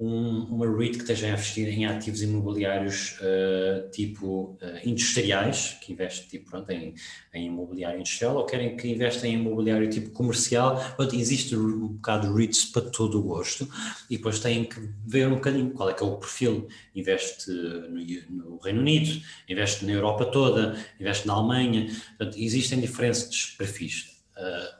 um, 0.00 0.44
uma 0.44 0.66
REIT 0.66 0.96
que 0.96 1.02
esteja 1.02 1.26
a 1.26 1.30
investir 1.30 1.68
em 1.68 1.84
ativos 1.84 2.22
imobiliários 2.22 3.18
uh, 3.20 3.90
tipo 3.90 4.56
uh, 4.62 4.88
industriais, 4.88 5.76
que 5.82 5.92
investe 5.92 6.26
tipo, 6.26 6.50
pronto, 6.50 6.70
em, 6.70 6.94
em, 7.34 7.46
imobiliário 7.46 7.98
industrial, 7.98 8.36
ou 8.36 8.46
querem 8.46 8.78
que 8.78 8.88
investem 8.88 9.34
em 9.34 9.38
imobiliário 9.38 9.90
tipo 9.90 10.10
comercial. 10.10 10.82
Pronto, 10.96 11.14
existe 11.14 11.54
um 11.54 11.88
bocado 11.88 12.28
de 12.28 12.34
REITs 12.34 12.64
para 12.64 12.82
todo 12.90 13.20
o 13.20 13.22
gosto 13.22 13.68
e 14.08 14.16
depois 14.16 14.38
têm 14.38 14.64
que 14.64 14.80
ver 15.06 15.28
um 15.28 15.34
bocadinho 15.34 15.70
qual 15.72 15.90
é 15.90 15.92
que 15.92 16.02
é 16.02 16.06
o 16.06 16.16
perfil. 16.16 16.66
Investe 16.94 17.50
no, 17.50 18.48
no 18.48 18.58
Reino 18.58 18.80
Unido, 18.80 19.20
investe 19.46 19.84
na 19.84 19.92
Europa 19.92 20.24
toda, 20.24 20.82
investe 20.98 21.26
na 21.26 21.34
Alemanha. 21.34 21.94
Portanto, 22.16 22.38
existem 22.38 22.80
diferentes 22.80 23.54
perfis. 23.58 24.18
Uh, 24.34 24.79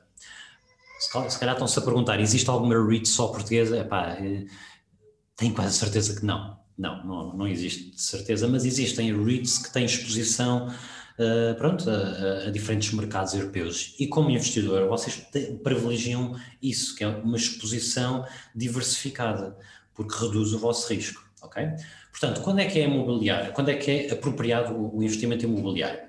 se 1.00 1.38
calhar 1.38 1.54
estão-se 1.54 1.78
a 1.78 1.82
perguntar, 1.82 2.20
existe 2.20 2.48
alguma 2.50 2.74
REIT 2.86 3.08
só 3.08 3.28
portuguesa? 3.28 3.78
Epá, 3.78 4.16
tenho 5.36 5.54
quase 5.54 5.76
certeza 5.76 6.18
que 6.18 6.26
não. 6.26 6.58
Não, 6.76 7.04
não, 7.04 7.36
não 7.36 7.48
existe 7.48 7.90
de 7.90 8.00
certeza, 8.00 8.48
mas 8.48 8.64
existem 8.64 9.24
REITs 9.24 9.58
que 9.58 9.72
têm 9.72 9.84
exposição 9.84 10.68
uh, 10.68 11.54
pronto, 11.56 11.88
a, 11.88 12.48
a, 12.48 12.50
diferentes 12.50 12.92
mercados 12.92 13.34
europeus. 13.34 13.94
E 13.98 14.06
como 14.06 14.30
investidor, 14.30 14.88
vocês 14.88 15.26
privilegiam 15.62 16.34
isso, 16.62 16.94
que 16.96 17.04
é 17.04 17.08
uma 17.08 17.36
exposição 17.36 18.24
diversificada, 18.54 19.56
porque 19.94 20.14
reduz 20.16 20.52
o 20.52 20.58
vosso 20.58 20.92
risco. 20.92 21.22
ok? 21.42 21.68
Portanto, 22.10 22.40
quando 22.40 22.60
é 22.60 22.66
que 22.66 22.78
é 22.78 22.84
imobiliário? 22.84 23.52
Quando 23.52 23.70
é 23.70 23.74
que 23.76 23.90
é 23.90 24.12
apropriado 24.12 24.74
o 24.74 25.02
investimento 25.02 25.44
imobiliário? 25.44 26.00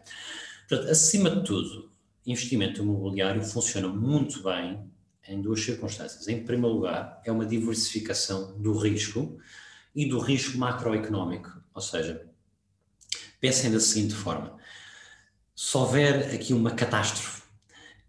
Portanto, 0.68 0.90
acima 0.90 1.30
de 1.30 1.44
tudo, 1.44 1.91
investimento 2.32 2.82
imobiliário 2.82 3.44
funciona 3.44 3.88
muito 3.88 4.44
bem 4.44 4.80
em 5.28 5.42
duas 5.42 5.62
circunstâncias. 5.64 6.28
Em 6.28 6.44
primeiro 6.44 6.76
lugar, 6.76 7.22
é 7.26 7.32
uma 7.32 7.46
diversificação 7.46 8.58
do 8.60 8.78
risco 8.78 9.38
e 9.96 10.06
do 10.06 10.20
risco 10.20 10.58
macroeconómico. 10.58 11.52
Ou 11.74 11.82
seja, 11.82 12.28
pensem 13.40 13.72
da 13.72 13.80
seguinte 13.80 14.14
forma: 14.14 14.58
se 15.56 15.78
houver 15.78 16.34
aqui 16.34 16.54
uma 16.54 16.72
catástrofe 16.72 17.42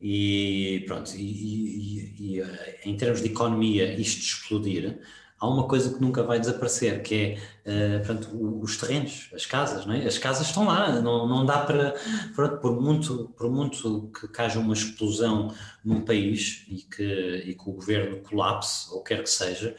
e 0.00 0.82
pronto, 0.87 1.14
e, 1.14 1.20
e, 1.20 2.16
e, 2.18 2.40
eh, 2.40 2.80
em 2.85 2.96
termos 2.96 3.22
de 3.22 3.28
economia 3.28 3.94
isto 3.94 4.20
explodir, 4.20 4.98
há 5.42 5.48
uma 5.48 5.66
coisa 5.66 5.92
que 5.92 6.00
nunca 6.00 6.22
vai 6.22 6.38
desaparecer, 6.38 7.02
que 7.02 7.37
é 7.66 7.98
uh, 7.98 8.07
portanto, 8.07 8.61
os 8.62 8.76
terrenos, 8.76 9.28
as 9.35 9.44
casas, 9.44 9.85
não 9.85 9.92
é? 9.94 10.07
As 10.07 10.16
casas 10.16 10.46
estão 10.46 10.64
lá, 10.64 11.00
não, 11.00 11.26
não 11.26 11.44
dá 11.44 11.59
para, 11.64 11.96
pronto, 12.33 12.59
por 12.59 12.81
muito, 12.81 13.28
por 13.37 13.50
muito 13.50 14.09
que, 14.12 14.28
que 14.28 14.40
haja 14.40 14.61
uma 14.61 14.72
explosão 14.72 15.52
num 15.85 16.02
país 16.02 16.64
e 16.68 16.76
que, 16.83 17.42
e 17.44 17.55
que 17.55 17.68
o 17.68 17.72
governo 17.72 18.22
colapse, 18.22 18.87
ou 18.92 19.02
quer 19.02 19.20
que 19.24 19.31
seja, 19.31 19.74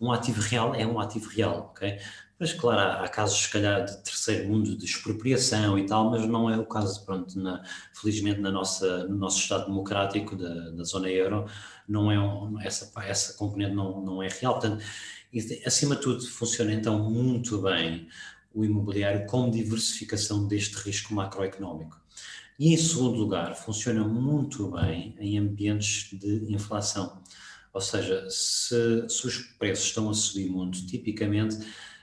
um 0.00 0.10
ativo 0.10 0.40
real 0.40 0.74
é 0.74 0.86
um 0.86 0.98
ativo 0.98 1.28
real, 1.28 1.70
ok? 1.70 1.98
Mas, 2.38 2.52
claro, 2.54 2.80
há, 2.80 3.04
há, 3.04 3.08
casos, 3.08 3.38
se 3.38 3.50
calhar, 3.50 3.84
de 3.84 3.96
terceiro 3.98 4.48
mundo, 4.48 4.76
de 4.76 4.84
expropriação 4.84 5.78
e 5.78 5.86
tal, 5.86 6.10
mas 6.10 6.26
não 6.26 6.50
é 6.50 6.58
o 6.58 6.64
caso, 6.64 7.04
pronto, 7.04 7.38
na, 7.38 7.62
felizmente 7.92 8.40
na 8.40 8.50
nossa, 8.50 9.04
no 9.06 9.16
nosso 9.16 9.38
Estado 9.38 9.66
democrático 9.66 10.34
da, 10.34 10.70
da 10.70 10.82
zona 10.82 11.10
euro, 11.10 11.46
não 11.88 12.10
é 12.10 12.66
essa, 12.66 12.90
essa 13.02 13.34
componente 13.34 13.74
não, 13.74 14.00
não 14.00 14.22
é 14.22 14.28
real. 14.28 14.58
Portanto, 14.58 14.82
acima 15.66 15.96
de 15.96 16.02
tudo, 16.02 16.26
funciona 16.26 16.72
então 16.72 17.10
muito 17.10 17.60
bem 17.62 18.08
o 18.54 18.64
imobiliário 18.64 19.26
como 19.26 19.50
diversificação 19.50 20.46
deste 20.46 20.76
risco 20.76 21.12
macroeconómico. 21.12 22.00
E 22.58 22.72
em 22.72 22.76
segundo 22.76 23.18
lugar, 23.18 23.56
funciona 23.56 24.04
muito 24.04 24.70
bem 24.70 25.14
em 25.18 25.38
ambientes 25.38 26.16
de 26.16 26.52
inflação. 26.52 27.20
Ou 27.72 27.80
seja, 27.80 28.24
se, 28.30 29.08
se 29.08 29.26
os 29.26 29.38
preços 29.58 29.86
estão 29.86 30.08
a 30.08 30.14
subir 30.14 30.48
muito, 30.48 30.86
tipicamente 30.86 31.56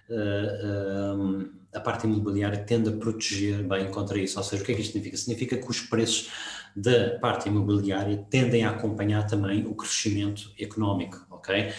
uh, 0.10 1.50
a 1.74 1.80
parte 1.80 2.06
imobiliária 2.06 2.60
tende 2.66 2.90
a 2.90 2.92
proteger 2.92 3.64
bem 3.66 3.90
contra 3.90 4.20
isso. 4.20 4.38
Ou 4.38 4.44
seja, 4.44 4.62
o 4.62 4.66
que 4.66 4.74
é 4.74 4.76
que 4.76 4.82
isto 4.82 4.92
significa? 4.92 5.18
Significa 5.18 5.58
que 5.58 5.70
os 5.70 5.80
preços 5.80 6.30
da 6.76 7.18
parte 7.20 7.50
imobiliária 7.50 8.18
tendem 8.30 8.64
a 8.64 8.72
acompanhar 8.72 9.26
também 9.28 9.66
o 9.66 9.76
crescimento 9.76 10.52
económico, 10.60 11.26
ok? 11.30 11.72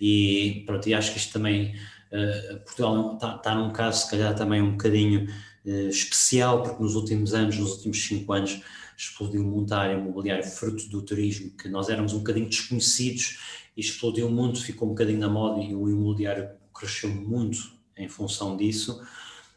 E 0.00 0.62
pronto, 0.66 0.88
e 0.88 0.94
acho 0.94 1.12
que 1.12 1.18
isto 1.18 1.32
também, 1.32 1.74
uh, 2.12 2.58
Portugal 2.60 3.14
está, 3.14 3.36
está 3.36 3.54
num 3.54 3.70
caso 3.70 4.04
se 4.04 4.10
calhar 4.10 4.34
também 4.34 4.62
um 4.62 4.72
bocadinho 4.72 5.28
uh, 5.64 5.88
especial, 5.88 6.62
porque 6.62 6.82
nos 6.82 6.94
últimos 6.94 7.34
anos, 7.34 7.58
nos 7.58 7.72
últimos 7.72 8.02
cinco 8.06 8.32
anos, 8.32 8.62
explodiu 8.96 9.44
muito 9.44 9.72
a 9.72 9.78
área 9.78 9.94
imobiliária 9.94 10.42
fruto 10.42 10.88
do 10.88 11.02
turismo, 11.02 11.50
que 11.50 11.68
nós 11.68 11.88
éramos 11.88 12.12
um 12.12 12.18
bocadinho 12.18 12.48
desconhecidos 12.48 13.38
e 13.76 13.80
explodiu 13.80 14.28
muito, 14.28 14.62
ficou 14.62 14.88
um 14.88 14.90
bocadinho 14.90 15.20
na 15.20 15.28
moda 15.28 15.62
e 15.62 15.74
o 15.74 15.88
imobiliário 15.88 16.48
cresceu 16.74 17.08
muito 17.08 17.72
em 17.96 18.08
função 18.08 18.56
disso, 18.56 19.00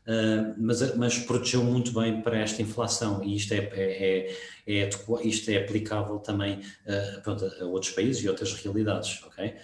uh, 0.07 0.55
mas, 0.57 0.95
mas 0.95 1.17
protegeu 1.19 1.63
muito 1.63 1.91
bem 1.91 2.21
para 2.21 2.39
esta 2.39 2.61
inflação 2.61 3.23
e 3.23 3.35
isto 3.35 3.53
é, 3.53 3.57
é, 3.57 4.27
é, 4.67 4.83
é 4.83 4.89
isto 5.23 5.49
é 5.49 5.57
aplicável 5.57 6.19
também 6.19 6.59
uh, 6.59 7.21
pronto, 7.21 7.45
a 7.45 7.65
outros 7.65 7.91
países 7.91 8.23
e 8.23 8.29
outras 8.29 8.53
realidades, 8.53 9.21
ok? 9.23 9.55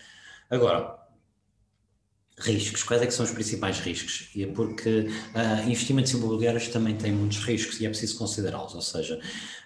Agora, 0.49 0.97
riscos, 2.39 2.83
quais 2.83 3.01
é 3.01 3.07
que 3.07 3.13
são 3.13 3.25
os 3.25 3.31
principais 3.31 3.79
riscos? 3.79 4.29
É 4.37 4.45
porque 4.45 4.89
uh, 4.89 5.69
investimentos 5.69 6.11
imobiliários 6.13 6.67
também 6.67 6.95
têm 6.95 7.11
muitos 7.11 7.39
riscos 7.39 7.79
e 7.81 7.85
é 7.85 7.89
preciso 7.89 8.17
considerá-los, 8.17 8.75
ou 8.75 8.81
seja, 8.81 9.19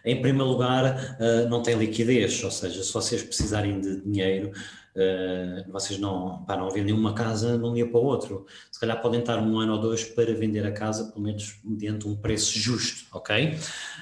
em 0.04 0.22
primeiro 0.22 0.50
lugar, 0.50 1.18
não 1.48 1.62
tem 1.62 1.76
liquidez, 1.76 2.44
ou 2.44 2.50
seja, 2.50 2.84
se 2.84 2.92
vocês 2.92 3.22
precisarem 3.22 3.80
de 3.80 4.02
dinheiro, 4.02 4.52
Uh, 4.96 5.72
vocês 5.72 6.00
não, 6.00 6.44
pá, 6.44 6.58
não 6.58 6.70
vendem 6.70 6.94
uma 6.94 7.14
casa 7.14 7.58
de 7.58 7.64
um 7.64 7.74
dia 7.74 7.88
para 7.88 8.00
o 8.00 8.04
outro. 8.04 8.46
Se 8.72 8.80
calhar 8.80 9.02
podem 9.02 9.22
estar 9.22 9.40
um 9.40 9.60
ano 9.60 9.74
ou 9.74 9.80
dois 9.80 10.04
para 10.04 10.34
vender 10.34 10.66
a 10.66 10.72
casa, 10.72 11.12
pelo 11.12 11.24
menos 11.24 11.60
mediante 11.64 12.08
um 12.08 12.16
preço 12.16 12.58
justo, 12.58 13.06
ok? 13.12 13.56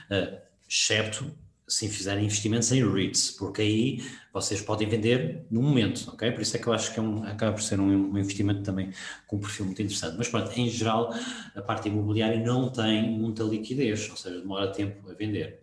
Uh, 0.10 0.38
excepto 0.68 1.26
se 1.70 1.88
fizerem 1.88 2.26
investimentos 2.26 2.72
em 2.72 2.84
REITs, 2.84 3.32
porque 3.32 3.62
aí 3.62 4.04
vocês 4.34 4.60
podem 4.60 4.90
vender 4.90 5.46
no 5.52 5.62
momento, 5.62 6.10
ok? 6.12 6.32
Por 6.32 6.42
isso 6.42 6.58
é 6.58 6.60
que 6.60 6.66
eu 6.66 6.74
acho 6.74 6.92
que 6.92 7.00
é 7.00 7.04
um, 7.04 7.24
acaba 7.24 7.54
por 7.54 7.62
ser 7.62 7.80
um, 7.80 8.12
um, 8.12 8.18
investimento 8.18 8.64
também 8.64 8.92
com 9.28 9.36
um 9.36 9.40
perfil 9.40 9.66
muito 9.68 9.80
interessante. 9.80 10.16
Mas 10.18 10.28
pronto, 10.28 10.52
em 10.60 10.68
geral, 10.68 11.14
a 11.56 11.62
parte 11.62 11.88
imobiliária 11.88 12.44
não 12.44 12.70
tem 12.70 13.12
muita 13.12 13.44
liquidez, 13.44 14.10
ou 14.10 14.18
seja, 14.18 14.40
demora 14.40 14.72
tempo 14.72 15.08
a 15.12 15.14
vender. 15.14 15.62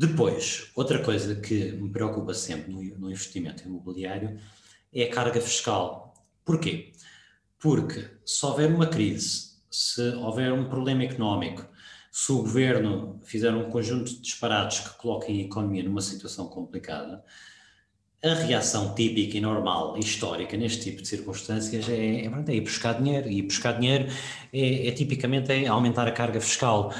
Depois, 0.00 0.70
outra 0.74 1.02
coisa 1.02 1.34
que 1.34 1.72
me 1.72 1.90
preocupa 1.90 2.32
sempre 2.32 2.72
no, 2.72 3.10
investimento 3.10 3.68
imobiliário 3.68 4.40
é 4.90 5.02
a 5.02 5.10
carga 5.10 5.42
fiscal. 5.42 6.14
Porquê? 6.42 6.92
Porque 7.58 8.08
se 8.24 8.46
houver 8.46 8.72
uma 8.72 8.86
crise, 8.86 9.56
se 9.70 10.00
houver 10.14 10.54
um 10.54 10.70
problema 10.70 11.04
económico, 11.04 11.68
se 12.10 12.32
o 12.32 12.38
governo 12.38 13.20
fizer 13.24 13.52
um 13.52 13.68
conjunto 13.68 14.10
de 14.10 14.22
disparados 14.22 14.80
que 14.80 14.96
coloquem 14.96 15.42
a 15.42 15.44
economia 15.44 15.82
numa 15.82 16.00
situação 16.00 16.48
complicada, 16.48 17.22
a 18.24 18.32
reação 18.32 18.94
típica 18.94 19.36
e 19.36 19.40
normal 19.42 19.98
histórica 19.98 20.56
neste 20.56 20.82
tipo 20.82 21.02
de 21.02 21.08
circunstâncias 21.08 21.86
é, 21.90 22.24
é, 22.24 22.24
é 22.24 22.54
ir 22.54 22.62
buscar 22.62 22.94
dinheiro, 22.94 23.30
e 23.30 23.42
buscar 23.42 23.72
dinheiro 23.72 24.10
é, 24.50 24.88
é, 24.88 24.92
tipicamente 24.92 25.52
é 25.52 25.66
aumentar 25.66 26.08
a 26.08 26.12
carga 26.12 26.40
fiscal. 26.40 26.90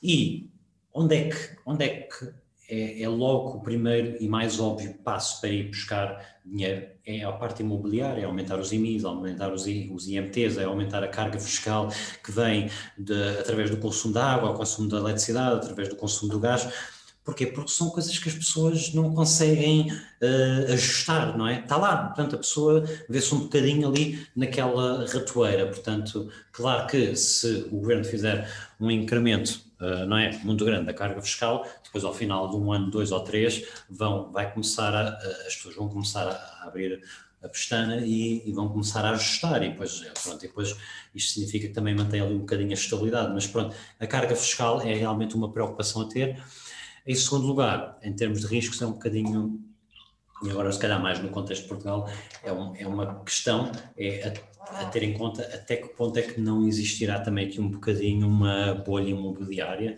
E 0.00 0.48
onde 0.96 1.14
é 1.14 1.28
que, 1.28 1.36
onde 1.66 1.84
é, 1.84 1.88
que 1.88 2.32
é, 2.68 3.02
é, 3.02 3.08
logo 3.08 3.58
o 3.58 3.60
primeiro 3.60 4.16
e 4.18 4.26
mais 4.26 4.58
óbvio 4.58 4.94
passo 5.04 5.40
para 5.40 5.50
ir 5.50 5.68
buscar 5.68 6.40
dinheiro? 6.44 6.88
É 7.04 7.22
a 7.22 7.32
parte 7.32 7.62
imobiliária, 7.62 8.22
é 8.22 8.24
aumentar 8.24 8.58
os 8.58 8.72
IMIs, 8.72 9.04
aumentar 9.04 9.52
os, 9.52 9.66
os 9.66 10.08
IMTs, 10.08 10.56
é 10.56 10.64
aumentar 10.64 11.04
a 11.04 11.08
carga 11.08 11.38
fiscal 11.38 11.88
que 12.24 12.32
vem 12.32 12.68
de, 12.98 13.38
através 13.38 13.70
do 13.70 13.76
consumo 13.76 14.14
da 14.14 14.24
água, 14.24 14.48
ao 14.48 14.54
consumo 14.54 14.88
da 14.88 14.96
eletricidade, 14.96 15.56
através 15.56 15.88
do 15.88 15.96
consumo 15.96 16.32
do 16.32 16.40
gás 16.40 16.66
Porquê? 17.26 17.44
Porque 17.44 17.72
são 17.72 17.90
coisas 17.90 18.16
que 18.20 18.28
as 18.28 18.36
pessoas 18.36 18.94
não 18.94 19.12
conseguem 19.12 19.90
uh, 19.90 20.72
ajustar, 20.72 21.36
não 21.36 21.48
é? 21.48 21.58
Está 21.58 21.76
lá, 21.76 21.96
portanto, 22.06 22.36
a 22.36 22.38
pessoa 22.38 22.84
vê-se 23.08 23.34
um 23.34 23.40
bocadinho 23.40 23.88
ali 23.88 24.24
naquela 24.36 25.04
ratoeira. 25.12 25.66
Portanto, 25.66 26.30
claro 26.52 26.86
que 26.86 27.16
se 27.16 27.66
o 27.72 27.80
governo 27.80 28.04
fizer 28.04 28.48
um 28.78 28.88
incremento, 28.92 29.60
uh, 29.80 30.06
não 30.06 30.16
é? 30.16 30.38
Muito 30.44 30.64
grande 30.64 30.86
da 30.86 30.94
carga 30.94 31.20
fiscal, 31.20 31.66
depois 31.82 32.04
ao 32.04 32.14
final 32.14 32.48
de 32.48 32.54
um 32.54 32.72
ano, 32.72 32.92
dois 32.92 33.10
ou 33.10 33.18
três, 33.18 33.66
vão, 33.90 34.30
vai 34.30 34.52
começar 34.52 34.94
a, 34.94 35.16
as 35.48 35.56
pessoas 35.56 35.74
vão 35.74 35.88
começar 35.88 36.28
a 36.28 36.68
abrir 36.68 37.02
a 37.42 37.48
pestana 37.48 37.96
e, 38.06 38.48
e, 38.48 38.52
vão 38.52 38.68
começar 38.68 39.04
a 39.04 39.10
ajustar 39.10 39.62
e 39.64 39.70
depois, 39.70 40.00
pronto, 40.22 40.44
e 40.44 40.48
depois 40.48 40.76
isto 41.14 41.34
significa 41.34 41.66
que 41.68 41.74
também 41.74 41.94
mantém 41.94 42.20
ali 42.20 42.34
um 42.34 42.40
bocadinho 42.40 42.70
a 42.70 42.74
estabilidade, 42.74 43.32
mas 43.34 43.46
pronto, 43.46 43.74
a 43.98 44.06
carga 44.06 44.34
fiscal 44.34 44.80
é 44.80 44.94
realmente 44.94 45.34
uma 45.34 45.52
preocupação 45.52 46.02
a 46.02 46.08
ter 46.08 46.40
em 47.06 47.14
segundo 47.14 47.46
lugar, 47.46 47.98
em 48.02 48.12
termos 48.12 48.40
de 48.40 48.46
riscos, 48.46 48.80
é 48.82 48.86
um 48.86 48.92
bocadinho, 48.92 49.60
e 50.42 50.50
agora 50.50 50.70
se 50.72 50.78
calhar 50.78 51.00
mais 51.00 51.20
no 51.20 51.28
contexto 51.28 51.62
de 51.62 51.68
Portugal, 51.68 52.08
é, 52.42 52.52
um, 52.52 52.74
é 52.76 52.86
uma 52.86 53.22
questão 53.22 53.70
é 53.96 54.34
a, 54.60 54.82
a, 54.82 54.84
ter 54.86 55.02
em 55.02 55.14
conta 55.14 55.42
até 55.42 55.76
que 55.76 55.88
ponto 55.88 56.18
é 56.18 56.22
que 56.22 56.40
não 56.40 56.66
existirá 56.66 57.20
também 57.20 57.46
aqui 57.46 57.60
um 57.60 57.68
bocadinho 57.68 58.26
uma 58.26 58.74
bolha 58.74 59.10
imobiliária 59.10 59.96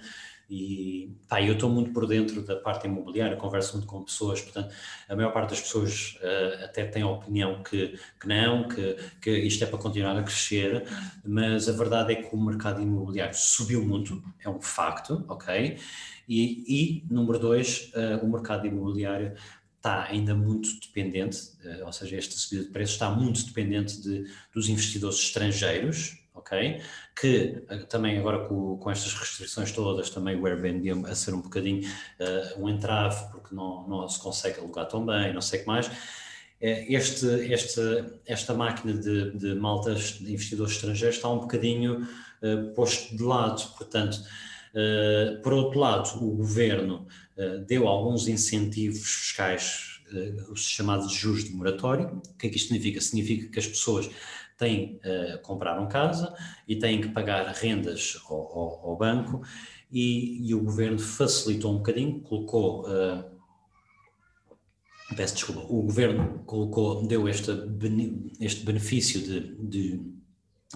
e 0.51 1.15
pá, 1.29 1.43
eu 1.43 1.53
estou 1.53 1.69
muito 1.69 1.93
por 1.93 2.07
dentro 2.07 2.43
da 2.43 2.57
parte 2.57 2.87
imobiliária, 2.87 3.37
converso 3.37 3.75
muito 3.75 3.87
com 3.87 4.03
pessoas, 4.03 4.41
portanto, 4.41 4.75
a 5.07 5.15
maior 5.15 5.31
parte 5.31 5.51
das 5.51 5.61
pessoas 5.61 6.19
uh, 6.23 6.65
até 6.65 6.87
tem 6.87 7.03
a 7.03 7.09
opinião 7.09 7.63
que, 7.63 7.99
que 8.19 8.27
não, 8.27 8.67
que, 8.67 8.97
que 9.21 9.31
isto 9.31 9.63
é 9.63 9.67
para 9.67 9.79
continuar 9.79 10.17
a 10.17 10.23
crescer, 10.23 10.85
mas 11.23 11.69
a 11.69 11.73
verdade 11.73 12.15
é 12.15 12.17
que 12.17 12.35
o 12.35 12.41
mercado 12.41 12.81
imobiliário 12.81 13.35
subiu 13.35 13.85
muito, 13.85 14.23
é 14.43 14.49
um 14.49 14.61
facto, 14.61 15.23
ok? 15.29 15.77
E, 16.29 16.65
e 16.69 17.05
número 17.11 17.39
dois, 17.39 17.91
uh, 17.95 18.25
o 18.25 18.29
mercado 18.31 18.67
imobiliário 18.67 19.35
está 19.77 20.05
ainda 20.05 20.35
muito 20.35 20.69
dependente, 20.81 21.39
uh, 21.65 21.87
ou 21.87 21.93
seja, 21.93 22.17
esta 22.17 22.37
subida 22.37 22.67
de 22.67 22.71
preços 22.71 22.95
está 22.97 23.11
muito 23.11 23.47
dependente 23.47 24.01
de, 24.03 24.31
dos 24.53 24.69
investidores 24.69 25.19
estrangeiros, 25.19 26.19
ok? 26.35 26.83
Que 27.19 27.65
uh, 27.71 27.87
também 27.87 28.19
agora 28.19 28.47
com, 28.47 28.77
com, 28.77 28.91
estas 28.91 29.15
restrições 29.15 29.73
todas, 29.73 30.11
também 30.11 30.39
o 30.39 30.47
Airbnb 30.47 31.09
a 31.09 31.15
ser 31.15 31.33
um 31.33 31.41
bocadinho 31.41 31.89
um 32.59 32.69
entrave, 32.69 33.33
porque 33.33 33.55
não, 33.55 33.89
não 33.89 34.07
se 34.07 34.21
consegue 34.21 34.61
alugar 34.61 34.87
tão 34.87 35.07
bem, 35.07 35.33
não 35.33 35.41
sei 35.41 35.61
o 35.61 35.63
que 35.63 35.69
mais. 35.69 35.91
Este, 36.61 37.25
este, 37.53 37.81
esta 38.27 38.53
máquina 38.53 38.93
de, 38.93 39.31
de 39.31 39.55
maltas 39.55 40.19
de 40.19 40.33
investidores 40.33 40.75
estrangeiros 40.75 41.17
está 41.17 41.31
um 41.31 41.39
bocadinho 41.39 42.07
posto 42.75 43.17
de 43.17 43.23
lado, 43.23 43.63
portanto, 43.77 44.19
eh, 44.19 44.27
por 45.43 45.53
outro 45.53 45.79
lado, 45.79 46.25
o 46.25 46.37
governo 46.37 47.07
uh, 47.37 47.65
deu 47.67 47.87
alguns 47.89 48.29
incentivos 48.29 49.01
fiscais, 49.01 50.01
uh, 50.13 50.53
os 50.53 50.61
chamados 50.61 51.13
juros 51.13 51.45
de 51.45 51.53
moratório. 51.53 52.21
O 52.29 52.37
que 52.37 52.47
é 52.47 52.51
que 52.51 52.57
isto 52.57 52.69
significa? 52.69 53.01
Significa 53.01 53.49
que 53.51 53.59
as 53.59 53.67
pessoas 53.67 54.11
têm 54.57 55.01
compraram 55.45 55.87
casa 55.87 56.35
e 56.67 56.75
têm 56.75 57.01
que 57.01 57.11
pagar 57.11 57.47
rendas 57.55 58.21
ao, 58.29 58.37
ao, 58.37 58.91
ao 58.91 58.97
banco 58.97 59.41
e, 59.89 60.49
e, 60.49 60.53
o 60.53 60.61
governo 60.65 60.99
facilitou 60.99 61.73
um 61.73 61.77
bocadinho, 61.77 62.21
colocou 62.23 62.85
peço 65.17 65.35
desculpa, 65.35 65.61
o 65.63 65.83
governo 65.83 66.43
colocou, 66.45 67.07
deu 67.07 67.29
este, 67.29 67.51
este 68.41 68.65
benefício 68.65 69.21
de, 69.21 69.41
de, 69.57 70.01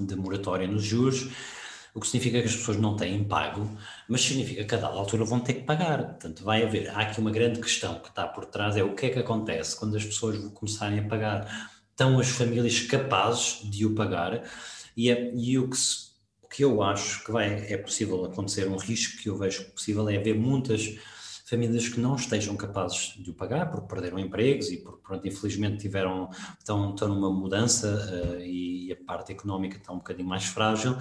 de 0.00 0.16
moratória 0.16 0.66
nos 0.66 0.82
juros, 0.82 1.28
o 1.94 2.00
que 2.00 2.06
significa 2.06 2.40
que 2.40 2.48
as 2.48 2.56
pessoas 2.56 2.78
não 2.78 2.96
têm 2.96 3.22
pago, 3.24 3.68
mas 4.08 4.22
significa 4.22 4.64
que 4.64 4.74
a 4.74 4.78
dada 4.78 4.94
altura 4.94 5.24
vão 5.24 5.40
ter 5.40 5.54
que 5.54 5.62
pagar. 5.62 6.02
Portanto, 6.04 6.42
vai 6.42 6.62
haver, 6.62 6.88
há 6.90 7.00
aqui 7.00 7.20
uma 7.20 7.30
grande 7.30 7.60
questão 7.60 7.98
que 8.00 8.08
está 8.08 8.26
por 8.26 8.46
trás, 8.46 8.76
é 8.76 8.82
o 8.82 8.94
que 8.94 9.06
é 9.06 9.10
que 9.10 9.18
acontece 9.18 9.76
quando 9.78 9.96
as 9.96 10.04
pessoas 10.04 10.38
começarem 10.54 11.00
a 11.00 11.08
pagar. 11.08 11.70
Estão 11.90 12.18
as 12.18 12.28
famílias 12.28 12.80
capazes 12.80 13.60
de 13.70 13.84
o 13.84 13.94
pagar 13.94 14.42
e, 14.96 15.10
é, 15.10 15.32
e 15.34 15.58
o, 15.58 15.68
que 15.68 15.76
se, 15.76 16.12
que 16.50 16.64
eu 16.64 16.82
acho 16.82 17.24
que 17.24 17.30
vai, 17.30 17.72
é 17.72 17.76
possível 17.76 18.24
acontecer, 18.24 18.68
um 18.68 18.76
risco 18.76 19.22
que 19.22 19.28
eu 19.28 19.36
vejo 19.36 19.64
possível 19.72 20.08
é 20.08 20.16
haver 20.16 20.34
muitas 20.34 20.98
famílias 21.46 21.88
que 21.88 22.00
não 22.00 22.16
estejam 22.16 22.56
capazes 22.56 23.14
de 23.18 23.30
o 23.30 23.34
pagar 23.34 23.70
porque 23.70 23.86
perderam 23.86 24.18
empregos 24.18 24.70
e 24.70 24.78
porque 24.78 25.02
pronto, 25.02 25.28
infelizmente 25.28 25.78
tiveram, 25.78 26.30
estão, 26.58 26.94
estão 26.94 27.08
numa 27.08 27.30
mudança 27.30 27.88
uh, 28.10 28.40
e 28.40 28.90
a 28.90 29.04
parte 29.04 29.32
económica 29.32 29.76
está 29.76 29.92
um 29.92 29.98
bocadinho 29.98 30.26
mais 30.26 30.44
frágil 30.44 30.96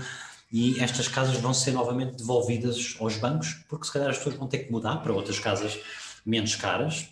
e 0.52 0.80
estas 0.82 1.08
casas 1.08 1.38
vão 1.38 1.54
ser 1.54 1.72
novamente 1.72 2.18
devolvidas 2.18 2.96
aos 3.00 3.16
bancos, 3.18 3.64
porque 3.70 3.86
se 3.86 3.94
calhar 3.94 4.10
as 4.10 4.18
pessoas 4.18 4.36
vão 4.36 4.48
ter 4.48 4.60
que 4.60 4.72
mudar 4.72 4.98
para 4.98 5.14
outras 5.14 5.40
casas 5.40 5.80
menos 6.26 6.56
caras. 6.56 7.08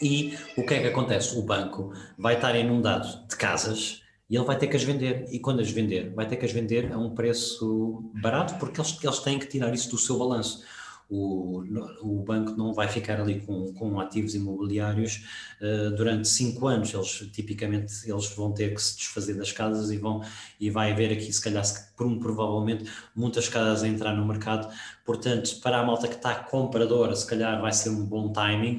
E 0.00 0.36
o 0.56 0.66
que 0.66 0.74
é 0.74 0.80
que 0.80 0.88
acontece? 0.88 1.38
O 1.38 1.42
banco 1.42 1.92
vai 2.18 2.34
estar 2.34 2.56
inundado 2.56 3.26
de 3.28 3.36
casas 3.36 4.02
e 4.28 4.34
ele 4.34 4.44
vai 4.44 4.58
ter 4.58 4.66
que 4.66 4.76
as 4.76 4.82
vender. 4.82 5.26
E 5.30 5.38
quando 5.38 5.60
as 5.60 5.70
vender, 5.70 6.12
vai 6.14 6.26
ter 6.26 6.36
que 6.36 6.44
as 6.44 6.52
vender 6.52 6.92
a 6.92 6.98
um 6.98 7.14
preço 7.14 8.10
barato, 8.20 8.54
porque 8.58 8.80
eles, 8.80 8.98
eles 9.02 9.18
têm 9.20 9.38
que 9.38 9.46
tirar 9.46 9.72
isso 9.72 9.90
do 9.90 9.98
seu 9.98 10.18
balanço 10.18 10.64
o, 11.14 11.62
o 12.00 12.22
banco 12.22 12.52
não 12.52 12.72
vai 12.72 12.88
ficar 12.88 13.20
ali 13.20 13.38
com, 13.40 13.70
com 13.74 14.00
ativos 14.00 14.34
imobiliários 14.34 15.26
uh, 15.60 15.94
durante 15.94 16.26
cinco 16.26 16.66
anos. 16.66 16.94
Eles 16.94 17.30
tipicamente 17.30 18.10
eles 18.10 18.34
vão 18.34 18.50
ter 18.50 18.74
que 18.74 18.80
se 18.80 18.96
desfazer 18.96 19.34
das 19.34 19.52
casas 19.52 19.90
e 19.90 19.98
vão 19.98 20.22
e 20.58 20.70
vai 20.70 20.90
haver 20.90 21.12
aqui 21.12 21.30
se 21.30 21.42
calhar 21.42 21.62
provavelmente 21.96 22.90
muitas 23.14 23.46
casas 23.46 23.82
a 23.82 23.88
entrar 23.88 24.14
no 24.14 24.26
mercado. 24.26 24.72
Portanto, 25.04 25.60
para 25.60 25.80
a 25.80 25.84
malta 25.84 26.08
que 26.08 26.14
está 26.14 26.34
compradora, 26.34 27.14
se 27.14 27.26
calhar 27.26 27.60
vai 27.60 27.72
ser 27.72 27.90
um 27.90 28.06
bom 28.06 28.32
timing. 28.32 28.78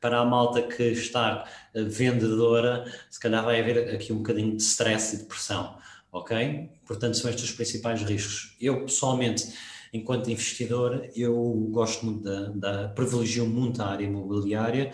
Para 0.00 0.20
a 0.20 0.24
malta 0.24 0.62
que 0.62 0.84
está 0.84 1.44
uh, 1.74 1.84
vendedora, 1.84 2.90
se 3.10 3.20
calhar 3.20 3.44
vai 3.44 3.60
haver 3.60 3.94
aqui 3.94 4.10
um 4.10 4.18
bocadinho 4.18 4.56
de 4.56 4.62
stress 4.62 5.16
e 5.16 5.18
de 5.18 5.24
pressão, 5.24 5.76
ok? 6.10 6.70
Portanto, 6.86 7.18
são 7.18 7.28
estes 7.28 7.44
os 7.44 7.52
principais 7.52 8.02
riscos. 8.02 8.56
Eu 8.58 8.86
pessoalmente 8.86 9.52
enquanto 9.94 10.28
investidor, 10.28 11.08
eu 11.14 11.32
gosto 11.70 12.04
muito 12.04 12.24
da, 12.24 12.48
da 12.48 12.88
privilegio 12.88 13.46
muito 13.46 13.80
a 13.80 13.86
área 13.86 14.04
imobiliária, 14.04 14.90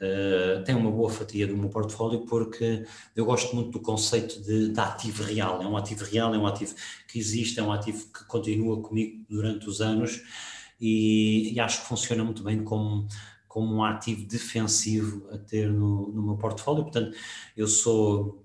uh, 0.00 0.64
tenho 0.64 0.78
uma 0.78 0.90
boa 0.90 1.08
fatia 1.08 1.46
do 1.46 1.56
meu 1.56 1.68
portfólio 1.68 2.26
porque 2.26 2.84
eu 3.14 3.24
gosto 3.24 3.54
muito 3.54 3.70
do 3.70 3.80
conceito 3.80 4.42
de, 4.42 4.70
de 4.70 4.80
ativo 4.80 5.22
real. 5.22 5.62
É 5.62 5.66
um 5.66 5.76
ativo 5.76 6.04
real, 6.04 6.34
é 6.34 6.38
um 6.38 6.46
ativo 6.46 6.74
que 7.06 7.20
existe, 7.20 7.60
é 7.60 7.62
um 7.62 7.70
ativo 7.70 8.12
que 8.12 8.24
continua 8.24 8.82
comigo 8.82 9.24
durante 9.30 9.68
os 9.68 9.80
anos 9.80 10.20
e, 10.80 11.52
e 11.54 11.60
acho 11.60 11.82
que 11.82 11.86
funciona 11.86 12.24
muito 12.24 12.42
bem 12.42 12.64
como 12.64 13.06
como 13.46 13.74
um 13.74 13.84
ativo 13.84 14.26
defensivo 14.26 15.28
a 15.30 15.36
ter 15.36 15.70
no, 15.70 16.10
no 16.10 16.22
meu 16.22 16.36
portfólio. 16.36 16.84
Portanto, 16.84 17.14
eu 17.54 17.68
sou 17.68 18.41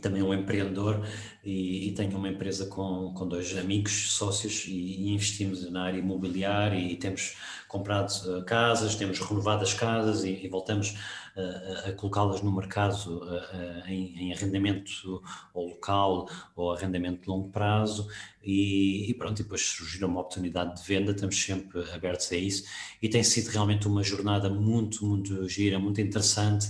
também 0.00 0.22
um 0.22 0.32
empreendedor 0.32 1.06
e, 1.44 1.88
e, 1.88 1.92
tenho 1.92 2.16
uma 2.18 2.28
empresa 2.28 2.66
com, 2.66 3.12
com 3.14 3.28
dois 3.28 3.56
amigos 3.56 4.12
sócios 4.12 4.64
e, 4.66 4.72
e 4.72 5.12
investimos 5.12 5.70
na 5.70 5.84
área 5.84 5.98
imobiliária 5.98 6.78
e 6.78 6.96
temos 6.96 7.36
comprado 7.68 8.10
uh, 8.26 8.44
casas, 8.44 8.94
temos 8.94 9.18
renovado 9.20 9.62
as 9.62 9.74
casas 9.74 10.24
e, 10.24 10.44
e 10.44 10.48
voltamos 10.48 10.90
uh, 11.36 11.88
a 11.88 11.92
colocá-las 11.92 12.42
no 12.42 12.50
mercado 12.50 13.18
uh, 13.18 13.86
em, 13.86 14.18
em, 14.18 14.32
arrendamento 14.32 15.22
ou 15.52 15.68
local 15.68 16.28
ou 16.54 16.72
arrendamento 16.72 17.22
de 17.22 17.28
longo 17.28 17.50
prazo. 17.50 18.08
E, 18.42 19.14
pronto, 19.18 19.40
e 19.40 19.42
depois 19.42 19.60
surgir 19.60 20.04
uma 20.04 20.20
oportunidade 20.20 20.80
de 20.80 20.86
venda, 20.86 21.10
estamos 21.10 21.36
sempre 21.40 21.82
abertos 21.92 22.30
a 22.30 22.36
isso. 22.36 22.64
E 23.02 23.08
tem 23.08 23.22
sido 23.22 23.48
realmente 23.48 23.88
uma 23.88 24.04
jornada 24.04 24.48
muito, 24.48 25.04
muito 25.04 25.48
gira, 25.48 25.80
muito 25.80 26.00
interessante, 26.00 26.68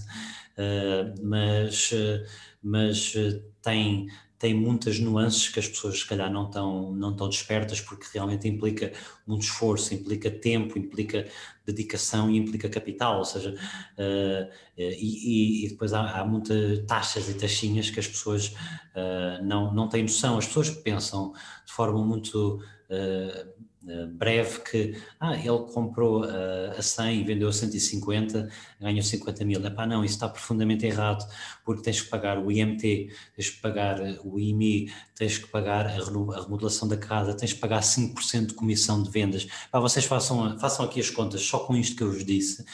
mas 1.23 1.93
mas 2.67 3.15
eh, 3.17 3.41
tem, 3.63 4.09
tem 4.37 4.53
muitas 4.53 4.99
nuances 4.99 5.49
que 5.49 5.61
as 5.61 5.69
pessoas 5.69 6.01
se 6.01 6.07
calhar 6.07 6.31
não 6.33 6.47
estão, 6.47 6.93
não 6.93 7.13
estão 7.13 7.29
despertas, 7.29 7.81
porque 7.81 8.07
realmente 8.13 8.49
implica 8.49 8.93
muito 9.25 9.43
esforço, 9.43 9.95
implica 9.95 10.29
tempo, 10.29 10.77
implica 10.77 11.29
dedicação 11.65 12.29
e 12.29 12.37
implica 12.37 12.69
capital, 12.69 13.19
ou 13.19 13.25
seja, 13.25 13.55
uh, 13.55 14.53
e, 14.77 15.65
e, 15.65 15.69
depois 15.69 15.93
há, 15.93 16.21
há 16.21 16.25
muitas 16.25 16.85
taxas 16.87 17.29
e 17.29 17.35
taxinhas 17.35 17.89
que 17.89 18.01
as 18.01 18.09
pessoas 18.09 18.49
uh, 18.49 19.45
não, 19.45 19.73
não 19.73 19.89
têm 19.89 20.03
noção, 20.03 20.37
as 20.37 20.47
pessoas 20.47 20.71
pensam 20.71 21.33
de 21.65 21.73
forma 21.73 22.05
muito 22.05 22.57
uh, 22.91 23.56
breve 24.15 24.61
que 24.61 24.97
ah, 25.21 25.37
ele 25.37 25.59
comprou 25.73 26.25
a 26.25 26.83
100 26.83 27.21
e 27.21 27.25
vendeu 27.25 27.49
a 27.49 27.53
150, 27.53 28.49
ganhou 28.81 29.03
50 29.03 29.45
mil. 29.45 29.65
Epá, 29.65 29.87
não, 29.87 30.05
isso 30.05 30.15
está 30.15 30.29
profundamente 30.29 30.87
errado, 30.87 31.27
porque 31.65 31.83
tens 31.83 32.01
que 32.01 32.09
pagar 32.09 32.39
o 32.39 32.51
IMT, 32.51 33.11
tens 33.35 33.51
que 33.51 33.61
pagar 33.61 34.01
o 34.25 34.39
IMI, 34.39 34.93
tens 35.15 35.39
que 35.39 35.49
pagar 35.49 35.87
a, 35.87 35.91
remodelação 35.91 36.89
da 36.89 36.97
casa, 36.97 37.35
tens 37.35 37.53
que 37.53 37.61
pagar 37.61 37.81
5% 37.81 38.47
de 38.47 38.55
comissão 38.55 39.03
de 39.03 39.11
vendas. 39.11 39.47
Epá, 39.69 39.81
vocês 39.81 40.05
façam, 40.05 40.59
façam 40.59 40.85
aqui 40.85 41.01
as 41.01 41.11
contas 41.11 41.43
só 41.43 41.61
com 41.61 41.77
isto 41.77 41.97
que 41.97 42.03
eu 42.03 42.13
vos 42.13 42.25
disse 42.25 42.65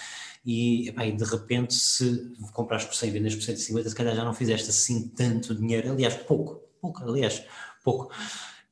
e, 0.44 0.88
epá, 0.88 1.06
e 1.06 1.12
de 1.12 1.24
repente 1.24 1.74
se 1.74 2.32
comprares 2.52 2.84
por 2.84 2.94
100 2.94 3.08
e 3.08 3.12
vendes 3.12 3.34
por 3.34 3.42
150, 3.42 3.88
se 3.88 3.94
calhar 3.94 4.14
já 4.14 4.24
não 4.24 4.34
fizeste 4.34 4.70
assim 4.70 5.08
tanto 5.08 5.54
dinheiro, 5.54 5.92
aliás, 5.92 6.14
pouco, 6.14 6.60
pouco, 6.80 7.02
aliás, 7.04 7.44
pouco. 7.82 8.12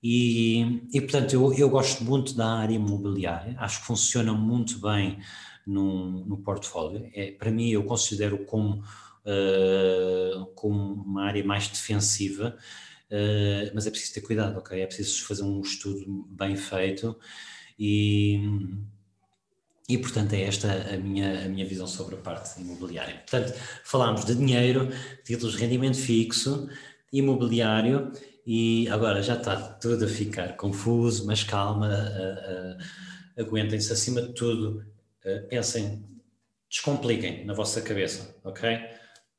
E, 0.03 0.89
e 0.93 1.01
portanto, 1.01 1.35
eu, 1.35 1.53
eu 1.53 1.69
gosto 1.69 2.03
muito 2.05 2.35
da 2.35 2.55
área 2.59 2.75
imobiliária, 2.75 3.55
acho 3.59 3.81
que 3.81 3.87
funciona 3.87 4.33
muito 4.33 4.79
bem 4.81 5.19
no, 5.67 6.25
no 6.25 6.39
portfólio. 6.39 7.11
É, 7.15 7.33
para 7.33 7.51
mim, 7.51 7.69
eu 7.69 7.85
considero 7.85 8.39
como, 8.45 8.83
uh, 9.27 10.47
como 10.55 10.95
uma 10.95 11.25
área 11.25 11.45
mais 11.45 11.69
defensiva, 11.69 12.57
uh, 13.11 13.71
mas 13.75 13.87
é 13.87 13.91
preciso 13.91 14.15
ter 14.15 14.23
cuidado, 14.23 14.59
ok? 14.59 14.81
É 14.81 14.87
preciso 14.87 15.25
fazer 15.27 15.43
um 15.43 15.61
estudo 15.61 16.27
bem 16.31 16.57
feito 16.57 17.17
e. 17.79 18.41
E, 19.89 19.99
portanto, 19.99 20.35
é 20.35 20.43
esta 20.43 20.73
a 20.95 20.97
minha, 20.97 21.47
a 21.47 21.49
minha 21.49 21.67
visão 21.67 21.85
sobre 21.85 22.15
a 22.15 22.19
parte 22.19 22.61
imobiliária. 22.61 23.25
Portanto, 23.29 23.53
falámos 23.83 24.25
de 24.25 24.37
dinheiro, 24.37 24.89
títulos 25.25 25.55
de 25.55 25.59
rendimento 25.59 25.97
fixo, 25.97 26.69
imobiliário 27.13 28.13
e 28.47 28.89
agora 28.89 29.23
já 29.23 29.35
está 29.35 29.57
tudo 29.57 30.05
a 30.05 30.09
ficar 30.09 30.57
confuso, 30.57 31.27
mas 31.27 31.45
calma, 31.45 31.89
uh, 31.89 33.41
uh, 33.41 33.43
aguentem-se 33.43 33.93
acima 33.93 34.23
de 34.23 34.33
tudo, 34.33 34.85
uh, 35.25 35.49
pensem, 35.49 36.05
descompliquem 36.69 37.45
na 37.45 37.55
vossa 37.55 37.81
cabeça, 37.83 38.37
ok? 38.45 38.79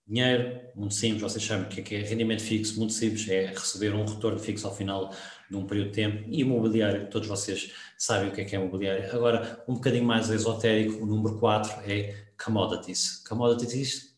Dinheiro, 0.08 0.60
muito 0.76 0.94
simples, 0.94 1.22
vocês 1.22 1.44
sabem 1.44 1.66
o 1.66 1.70
que 1.70 1.80
é, 1.80 1.84
que 1.84 1.96
é 1.96 2.02
rendimento 2.02 2.42
fixo, 2.42 2.78
muito 2.78 2.94
simples, 2.94 3.28
é 3.30 3.48
receber 3.48 3.94
um 3.94 4.06
retorno 4.06 4.40
fixo 4.40 4.68
ao 4.68 4.76
final 4.76 5.14
de 5.50 5.56
um 5.56 5.66
período 5.66 5.88
de 5.88 5.94
tempo, 5.94 6.24
e 6.28 6.42
imobiliário, 6.42 7.10
todos 7.10 7.28
vocês 7.28 7.72
sabem 7.98 8.30
o 8.30 8.32
que 8.32 8.42
é 8.42 8.46
que 8.46 8.56
é 8.56 8.60
imobiliário. 8.60 9.14
Agora, 9.16 9.64
um 9.68 9.76
bocadinho 9.76 10.04
mais 10.04 10.30
esotérico, 10.30 11.04
o 11.04 11.06
número 11.06 11.40
4 11.40 11.90
é 11.90 12.26
commodities. 12.44 13.24
Commodities 13.28 14.11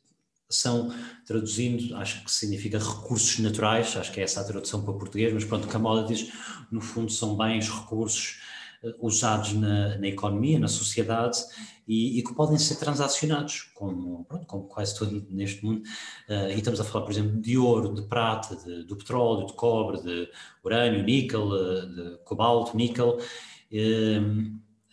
são, 0.55 0.93
traduzindo, 1.25 1.95
acho 1.95 2.23
que 2.23 2.31
significa 2.31 2.77
recursos 2.77 3.39
naturais, 3.39 3.95
acho 3.97 4.11
que 4.11 4.19
é 4.19 4.23
essa 4.23 4.41
a 4.41 4.43
tradução 4.43 4.83
para 4.83 4.93
português, 4.93 5.33
mas 5.33 5.43
pronto, 5.43 5.67
commodities, 5.67 6.31
no 6.71 6.81
fundo, 6.81 7.11
são 7.11 7.35
bens, 7.35 7.69
recursos 7.69 8.39
uh, 8.83 9.05
usados 9.05 9.53
na, 9.53 9.97
na, 9.97 10.07
economia, 10.07 10.59
na 10.59 10.67
sociedade 10.67 11.39
e, 11.87 12.19
e, 12.19 12.23
que 12.23 12.33
podem 12.33 12.57
ser 12.57 12.75
transacionados, 12.75 13.71
como, 13.73 14.25
pronto, 14.25 14.45
como 14.45 14.63
quase 14.63 14.97
tudo 14.97 15.25
neste 15.29 15.63
mundo. 15.65 15.83
Uh, 16.29 16.49
e 16.49 16.55
estamos 16.55 16.79
a 16.79 16.83
falar, 16.83 17.05
por 17.05 17.11
exemplo, 17.11 17.41
de 17.41 17.57
ouro, 17.57 17.93
de 17.93 18.03
prata, 18.03 18.55
de, 18.55 18.83
do 18.83 18.95
petróleo, 18.95 19.45
de 19.45 19.53
cobre, 19.53 20.01
de 20.01 20.29
urânio, 20.63 21.03
níquel, 21.03 21.47
uh, 21.47 21.85
de 21.87 22.17
cobalto, 22.23 22.75
níquel. 22.75 23.17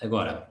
agora, 0.01 0.50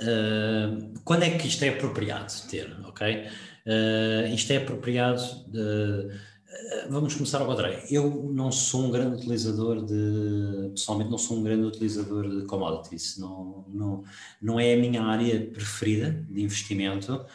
Uh, 0.00 0.98
quando 1.04 1.24
é 1.24 1.30
que 1.30 1.46
isto 1.46 1.62
é 1.62 1.68
apropriado 1.68 2.32
ter, 2.48 2.74
ok? 2.84 3.26
Uh, 3.66 4.34
isto 4.34 4.50
é 4.50 4.56
apropriado 4.56 5.22
de, 5.48 5.58
uh, 5.58 6.90
vamos 6.90 7.14
começar 7.14 7.40
ao 7.40 7.46
contrário. 7.46 7.78
Eu 7.90 8.30
não 8.32 8.50
sou 8.50 8.86
um 8.86 8.90
grande 8.90 9.16
utilizador 9.16 9.84
de, 9.84 10.70
pessoalmente 10.70 11.10
não 11.10 11.18
sou 11.18 11.38
um 11.38 11.42
grande 11.42 11.64
utilizador 11.64 12.28
de 12.28 12.46
commodities, 12.46 13.18
não, 13.18 13.66
não, 13.68 14.04
não 14.40 14.58
é 14.58 14.72
a 14.72 14.76
minha 14.76 15.02
área 15.02 15.46
preferida 15.46 16.24
de 16.30 16.42
investimento, 16.42 17.26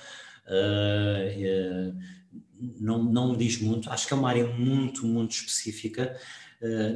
não, 2.80 3.04
não 3.04 3.32
me 3.32 3.38
diz 3.38 3.60
muito, 3.62 3.90
acho 3.92 4.08
que 4.08 4.14
é 4.14 4.18
uma 4.18 4.30
área 4.30 4.48
muito, 4.48 5.06
muito 5.06 5.32
específica, 5.32 6.16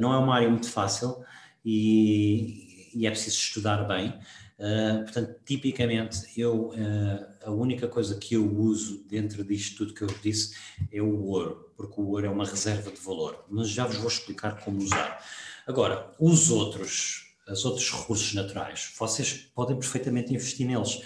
não 0.00 0.12
é 0.12 0.18
uma 0.18 0.34
área 0.34 0.48
muito 0.48 0.68
fácil 0.68 1.22
e, 1.64 2.90
e 2.94 3.06
é 3.06 3.10
preciso 3.10 3.36
estudar 3.36 3.84
bem. 3.86 4.14
Uh, 4.60 5.04
portanto, 5.04 5.40
tipicamente, 5.46 6.38
eu, 6.38 6.68
uh, 6.68 7.26
a 7.46 7.50
única 7.50 7.88
coisa 7.88 8.18
que 8.18 8.34
eu 8.34 8.46
uso 8.46 9.02
dentro 9.08 9.42
disto 9.42 9.78
tudo 9.78 9.94
que 9.94 10.02
eu 10.02 10.08
disse 10.22 10.54
é 10.92 11.00
o 11.00 11.24
ouro, 11.24 11.72
porque 11.74 11.98
o 11.98 12.06
ouro 12.06 12.26
é 12.26 12.28
uma 12.28 12.44
reserva 12.44 12.90
de 12.90 13.00
valor, 13.00 13.42
mas 13.48 13.70
já 13.70 13.86
vos 13.86 13.96
vou 13.96 14.08
explicar 14.08 14.62
como 14.62 14.82
usar. 14.82 15.24
Agora, 15.66 16.12
os 16.20 16.50
outros, 16.50 17.34
os 17.48 17.64
outros 17.64 17.90
recursos 17.90 18.34
naturais, 18.34 18.92
vocês 18.98 19.32
podem 19.54 19.78
perfeitamente 19.78 20.34
investir 20.34 20.66
neles. 20.66 21.00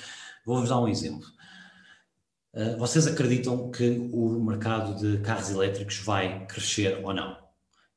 Vou-vos 0.44 0.70
dar 0.70 0.80
um 0.80 0.88
exemplo. 0.88 1.28
Uh, 2.52 2.76
vocês 2.76 3.06
acreditam 3.06 3.70
que 3.70 3.88
o 4.12 4.42
mercado 4.42 4.98
de 4.98 5.22
carros 5.22 5.50
elétricos 5.50 5.98
vai 5.98 6.44
crescer 6.48 6.98
ou 7.04 7.14
não? 7.14 7.38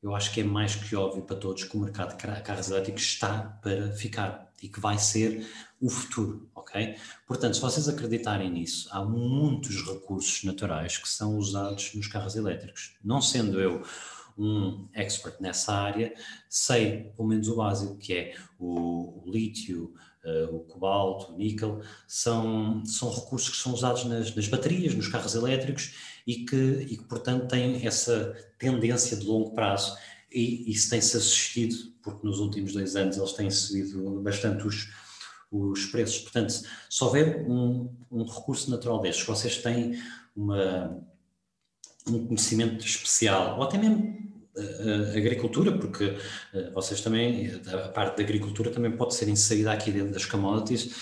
Eu 0.03 0.15
acho 0.15 0.31
que 0.31 0.41
é 0.41 0.43
mais 0.43 0.75
que 0.75 0.95
óbvio 0.95 1.23
para 1.23 1.35
todos 1.35 1.63
que 1.63 1.75
o 1.75 1.79
mercado 1.79 2.15
de 2.15 2.43
carros 2.43 2.69
elétricos 2.69 3.01
está 3.01 3.59
para 3.63 3.91
ficar 3.93 4.46
e 4.61 4.67
que 4.67 4.79
vai 4.79 4.97
ser 4.97 5.47
o 5.79 5.89
futuro, 5.89 6.49
ok? 6.55 6.95
Portanto, 7.27 7.55
se 7.55 7.61
vocês 7.61 7.87
acreditarem 7.87 8.49
nisso, 8.49 8.89
há 8.91 9.03
muitos 9.03 9.85
recursos 9.85 10.43
naturais 10.43 10.97
que 10.97 11.07
são 11.07 11.37
usados 11.37 11.93
nos 11.93 12.07
carros 12.07 12.35
elétricos. 12.35 12.95
Não 13.03 13.21
sendo 13.21 13.59
eu 13.59 13.83
um 14.37 14.87
expert 14.93 15.35
nessa 15.39 15.73
área, 15.73 16.13
sei 16.47 17.11
pelo 17.15 17.27
menos 17.27 17.47
o 17.47 17.55
básico, 17.55 17.97
que 17.97 18.13
é 18.13 18.35
o, 18.59 19.23
o 19.23 19.31
lítio, 19.31 19.93
uh, 20.23 20.55
o 20.55 20.59
cobalto, 20.59 21.33
o 21.33 21.37
níquel, 21.37 21.81
são, 22.07 22.83
são 22.85 23.11
recursos 23.11 23.49
que 23.49 23.57
são 23.57 23.73
usados 23.73 24.05
nas, 24.05 24.35
nas 24.35 24.47
baterias, 24.47 24.93
nos 24.93 25.07
carros 25.07 25.33
elétricos 25.33 25.95
e 26.25 26.45
que, 26.45 26.55
e 26.55 26.97
que, 26.97 27.03
portanto, 27.05 27.47
têm 27.47 27.85
essa 27.85 28.35
tendência 28.59 29.17
de 29.17 29.25
longo 29.25 29.51
prazo 29.51 29.97
e 30.31 30.71
isso 30.71 30.89
tem-se 30.89 31.17
assistido, 31.17 31.75
porque 32.01 32.25
nos 32.25 32.39
últimos 32.39 32.73
dois 32.73 32.95
anos 32.95 33.17
eles 33.17 33.33
têm 33.33 33.49
subido 33.49 34.21
bastante 34.21 34.65
os, 34.67 34.89
os 35.51 35.85
preços. 35.85 36.19
Portanto, 36.19 36.51
se 36.51 37.03
houver 37.03 37.45
um, 37.49 37.89
um 38.11 38.23
recurso 38.23 38.69
natural 38.69 38.99
destes, 38.99 39.25
vocês 39.25 39.57
têm 39.57 39.99
uma, 40.35 41.01
um 42.07 42.27
conhecimento 42.27 42.85
especial, 42.85 43.57
ou 43.57 43.63
até 43.63 43.77
mesmo 43.77 44.17
a, 44.57 45.15
a 45.15 45.17
agricultura, 45.17 45.77
porque 45.77 46.05
uh, 46.05 46.73
vocês 46.73 47.01
também, 47.01 47.51
a 47.71 47.89
parte 47.89 48.17
da 48.17 48.23
agricultura 48.23 48.71
também 48.71 48.95
pode 48.95 49.15
ser 49.15 49.29
inserida 49.29 49.71
aqui 49.71 49.91
dentro 49.91 50.13
das 50.13 50.25
commodities, 50.25 50.95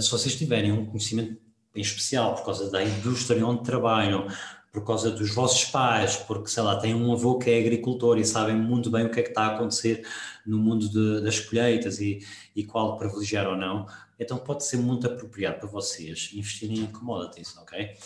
se 0.00 0.08
vocês 0.08 0.36
tiverem 0.36 0.70
um 0.70 0.86
conhecimento 0.86 1.36
em 1.74 1.80
especial 1.80 2.34
por 2.34 2.44
causa 2.44 2.70
da 2.70 2.82
indústria 2.82 3.44
onde 3.44 3.64
trabalham, 3.64 4.26
por 4.72 4.84
causa 4.84 5.10
dos 5.10 5.34
vossos 5.34 5.64
pais, 5.64 6.16
porque, 6.16 6.48
sei 6.48 6.62
lá, 6.62 6.78
têm 6.78 6.94
um 6.94 7.12
avô 7.12 7.38
que 7.38 7.50
é 7.50 7.58
agricultor 7.58 8.18
e 8.18 8.24
sabem 8.24 8.54
muito 8.54 8.88
bem 8.90 9.06
o 9.06 9.10
que 9.10 9.20
é 9.20 9.22
que 9.22 9.30
está 9.30 9.42
a 9.42 9.56
acontecer 9.56 10.06
no 10.46 10.58
mundo 10.58 10.88
de, 10.88 11.22
das 11.22 11.40
colheitas 11.40 12.00
e, 12.00 12.24
e 12.54 12.64
qual 12.64 12.96
privilegiar 12.96 13.48
ou 13.48 13.56
não, 13.56 13.86
então 14.18 14.38
pode 14.38 14.64
ser 14.64 14.76
muito 14.76 15.06
apropriado 15.06 15.58
para 15.58 15.68
vocês 15.68 16.30
investirem 16.34 16.80
em 16.80 16.86
commodities, 16.86 17.56
ok? 17.56 17.96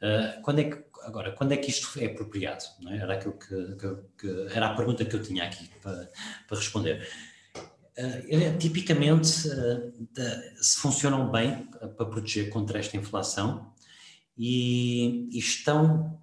Uh, 0.00 0.42
quando 0.42 0.60
é 0.60 0.64
que, 0.64 0.82
agora, 1.02 1.32
quando 1.32 1.52
é 1.52 1.56
que 1.58 1.70
isto 1.70 2.00
é 2.00 2.06
apropriado? 2.06 2.64
É? 2.88 2.96
Era, 2.96 3.14
aquilo 3.14 3.34
que, 3.34 3.76
que, 3.76 3.96
que, 4.18 4.46
era 4.56 4.68
a 4.68 4.74
pergunta 4.74 5.04
que 5.04 5.14
eu 5.14 5.22
tinha 5.22 5.44
aqui 5.44 5.68
para, 5.82 6.10
para 6.48 6.56
responder. 6.56 7.06
Uh, 7.98 8.58
tipicamente, 8.58 9.46
uh, 9.48 9.92
se 10.60 10.78
funcionam 10.78 11.30
bem 11.30 11.66
para 11.66 12.06
proteger 12.06 12.48
contra 12.48 12.78
esta 12.78 12.96
inflação, 12.96 13.69
e, 14.40 15.28
e 15.30 15.38
estão 15.38 16.18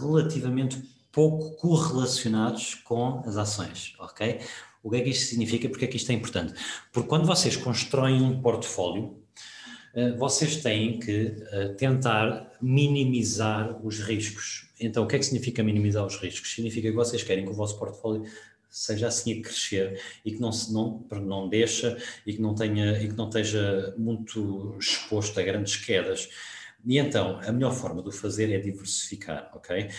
relativamente 0.00 0.80
pouco 1.10 1.56
correlacionados 1.56 2.76
com 2.76 3.20
as 3.26 3.36
ações, 3.36 3.96
ok? 3.98 4.38
O 4.80 4.90
que 4.90 4.96
é 4.96 5.00
que 5.00 5.10
isto 5.10 5.26
significa? 5.26 5.68
Porque 5.68 5.84
é 5.84 5.88
que 5.88 5.96
isto 5.96 6.10
é 6.12 6.14
importante? 6.14 6.54
Porque 6.92 7.08
quando 7.08 7.26
vocês 7.26 7.56
constroem 7.56 8.22
um 8.22 8.40
portfólio, 8.40 9.18
eh, 9.92 10.12
vocês 10.12 10.62
têm 10.62 11.00
que 11.00 11.34
eh, 11.50 11.68
tentar 11.76 12.52
minimizar 12.62 13.84
os 13.84 13.98
riscos. 13.98 14.68
Então, 14.78 15.02
o 15.02 15.08
que 15.08 15.16
é 15.16 15.18
que 15.18 15.24
significa 15.24 15.60
minimizar 15.60 16.06
os 16.06 16.16
riscos? 16.16 16.54
Significa 16.54 16.88
que 16.88 16.94
vocês 16.94 17.24
querem 17.24 17.44
que 17.44 17.50
o 17.50 17.54
vosso 17.54 17.76
portfólio 17.76 18.22
seja 18.70 19.08
assim 19.08 19.40
a 19.40 19.42
crescer 19.42 20.00
e 20.24 20.30
que 20.30 20.40
não 20.40 20.52
se 20.52 20.72
não, 20.72 21.04
não 21.10 21.48
deixa 21.48 21.98
e 22.24 22.34
que 22.34 22.40
não 22.40 22.54
tenha 22.54 23.02
e 23.02 23.08
que 23.08 23.16
não 23.16 23.26
esteja 23.26 23.94
muito 23.98 24.76
exposto 24.78 25.40
a 25.40 25.42
grandes 25.42 25.74
quedas. 25.74 26.28
E 26.84 26.98
então, 26.98 27.40
a 27.40 27.52
melhor 27.52 27.72
forma 27.72 28.02
de 28.02 28.08
o 28.08 28.12
fazer 28.12 28.52
é 28.52 28.58
diversificar, 28.58 29.50
ok? 29.54 29.90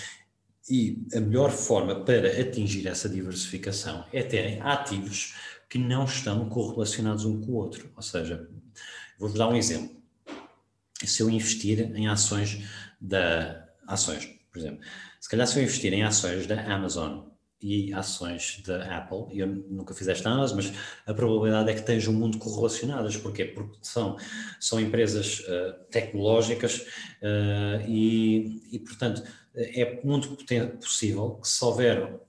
E 0.70 1.04
a 1.16 1.20
melhor 1.20 1.52
forma 1.52 2.04
para 2.04 2.40
atingir 2.40 2.88
essa 2.88 3.10
diversificação 3.10 4.06
é 4.14 4.22
terem 4.22 4.62
ativos 4.62 5.36
que 5.70 5.78
não 5.78 6.06
estão 6.06 6.48
correlacionados 6.50 7.26
um 7.26 7.42
com 7.42 7.52
o 7.52 7.56
outro. 7.56 7.92
Ou 7.96 8.02
seja, 8.02 8.50
vou-vos 9.18 9.38
dar 9.38 9.48
um 9.48 9.56
exemplo. 9.56 9.98
Se 11.04 11.22
eu 11.22 11.30
investir 11.30 11.96
em 11.96 12.08
ações 12.08 12.64
da 13.00 13.68
ações, 13.88 14.26
por 14.52 14.60
exemplo, 14.60 14.82
se 15.20 15.30
calhar 15.30 15.48
se 15.48 15.58
eu 15.58 15.64
investir 15.64 15.94
em 15.94 16.04
ações 16.04 16.46
da 16.46 16.62
Amazon, 16.74 17.30
e 17.62 17.94
ações 17.94 18.62
da 18.66 18.98
Apple. 18.98 19.38
Eu 19.38 19.48
nunca 19.48 19.94
fiz 19.94 20.08
esta 20.08 20.30
análise, 20.30 20.56
mas 20.56 20.74
a 21.06 21.14
probabilidade 21.14 21.70
é 21.70 21.74
que 21.74 21.80
estejam 21.80 22.14
muito 22.14 22.38
correlacionadas. 22.38 23.18
Porquê? 23.18 23.46
Porque 23.46 23.78
são, 23.82 24.18
são 24.60 24.80
empresas 24.80 25.42
uh, 25.42 25.74
tecnológicas 25.92 26.86
uh, 27.22 27.86
e, 27.88 28.62
e, 28.72 28.80
portanto, 28.80 29.24
é 29.56 30.00
muito 30.04 30.38
possível 30.80 31.40
que 31.42 31.48
se 31.48 31.64
houver 31.64 32.20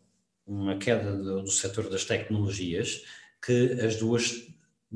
uma 0.46 0.76
queda 0.76 1.16
do, 1.16 1.42
do 1.42 1.50
setor 1.50 1.88
das 1.88 2.04
tecnologias, 2.04 3.04
que 3.40 3.78
as 3.80 3.96
duas 3.96 4.48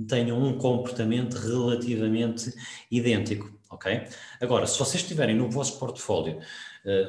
tenham 0.08 0.42
um 0.42 0.58
comportamento 0.58 1.34
relativamente 1.34 2.52
idêntico, 2.90 3.56
ok? 3.70 4.08
Agora, 4.40 4.66
se 4.66 4.78
vocês 4.78 5.02
tiverem 5.04 5.36
no 5.36 5.48
vosso 5.48 5.78
portfólio 5.78 6.40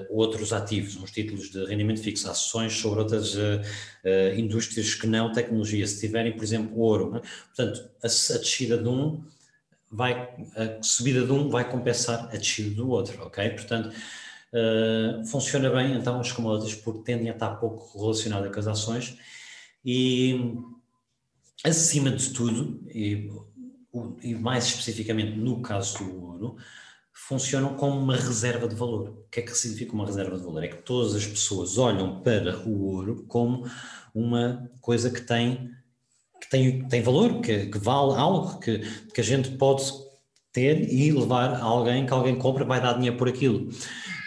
outros 0.09 0.53
ativos, 0.53 0.95
uns 0.95 1.11
títulos 1.11 1.49
de 1.49 1.65
rendimento 1.65 2.01
fixo, 2.01 2.29
ações 2.29 2.73
sobre 2.73 2.99
outras 2.99 3.35
uh, 3.35 3.59
uh, 4.05 4.39
indústrias 4.39 4.95
que 4.95 5.05
não 5.05 5.31
tecnologia, 5.31 5.85
se 5.85 5.99
tiverem, 5.99 6.33
por 6.33 6.43
exemplo, 6.43 6.79
ouro, 6.79 7.11
né? 7.11 7.21
portanto, 7.47 7.89
a, 8.01 8.07
a, 8.07 8.37
descida 8.37 8.77
de 8.77 8.87
um 8.87 9.23
vai, 9.91 10.33
a 10.55 10.81
subida 10.81 11.25
de 11.25 11.31
um 11.31 11.49
vai 11.49 11.69
compensar 11.69 12.29
a 12.33 12.37
descida 12.37 12.73
do 12.75 12.89
outro, 12.89 13.21
ok? 13.23 13.49
Portanto, 13.49 13.95
funciona 15.29 15.69
bem, 15.69 15.95
então, 15.95 16.19
as 16.19 16.31
commodities, 16.31 16.75
porque 16.75 17.03
tendem 17.03 17.29
a 17.29 17.33
estar 17.33 17.55
pouco 17.55 17.99
relacionadas 17.99 18.53
com 18.53 18.59
as 18.59 18.67
ações 18.67 19.17
e 19.83 20.57
acima 21.63 22.09
de 22.09 22.29
tudo, 22.31 22.81
e, 22.89 23.29
e, 24.21 24.35
mais 24.35 24.65
especificamente 24.65 25.37
no 25.37 25.61
caso 25.61 25.97
do 25.97 26.23
ouro, 26.23 26.57
funcionam 27.15 27.75
como 27.75 27.97
uma 27.97 28.15
reserva 28.15 28.67
de 28.67 28.75
valor. 28.75 29.09
O 29.09 29.29
que 29.31 29.39
é 29.39 29.43
que 29.43 29.57
significa 29.57 29.93
uma 29.93 30.05
reserva 30.05 30.37
de 30.37 30.43
valor? 30.43 30.63
É 30.63 30.67
que 30.67 30.83
todas 30.83 31.15
as 31.15 31.25
pessoas 31.25 31.77
olham 31.77 32.19
para 32.21 32.59
o 32.67 32.83
ouro 32.83 33.25
como 33.27 33.65
uma 34.13 34.69
coisa 34.81 35.09
que 35.09 35.21
tem, 35.21 35.71
que 36.41 36.49
tem, 36.49 36.87
tem 36.89 37.01
valor, 37.01 37.39
que, 37.39 37.67
que 37.67 37.77
vale 37.79 38.19
algo, 38.19 38.59
que, 38.59 38.79
que 39.13 39.21
a 39.21 39.23
gente 39.23 39.51
pode 39.51 39.83
ter 40.51 40.93
e 40.93 41.11
levar 41.11 41.53
a 41.53 41.63
alguém 41.63 42.05
que 42.05 42.13
alguém 42.13 42.35
compra 42.35 42.65
vai 42.65 42.81
dar 42.81 42.93
dinheiro 42.93 43.17
por 43.17 43.29
aquilo. 43.29 43.69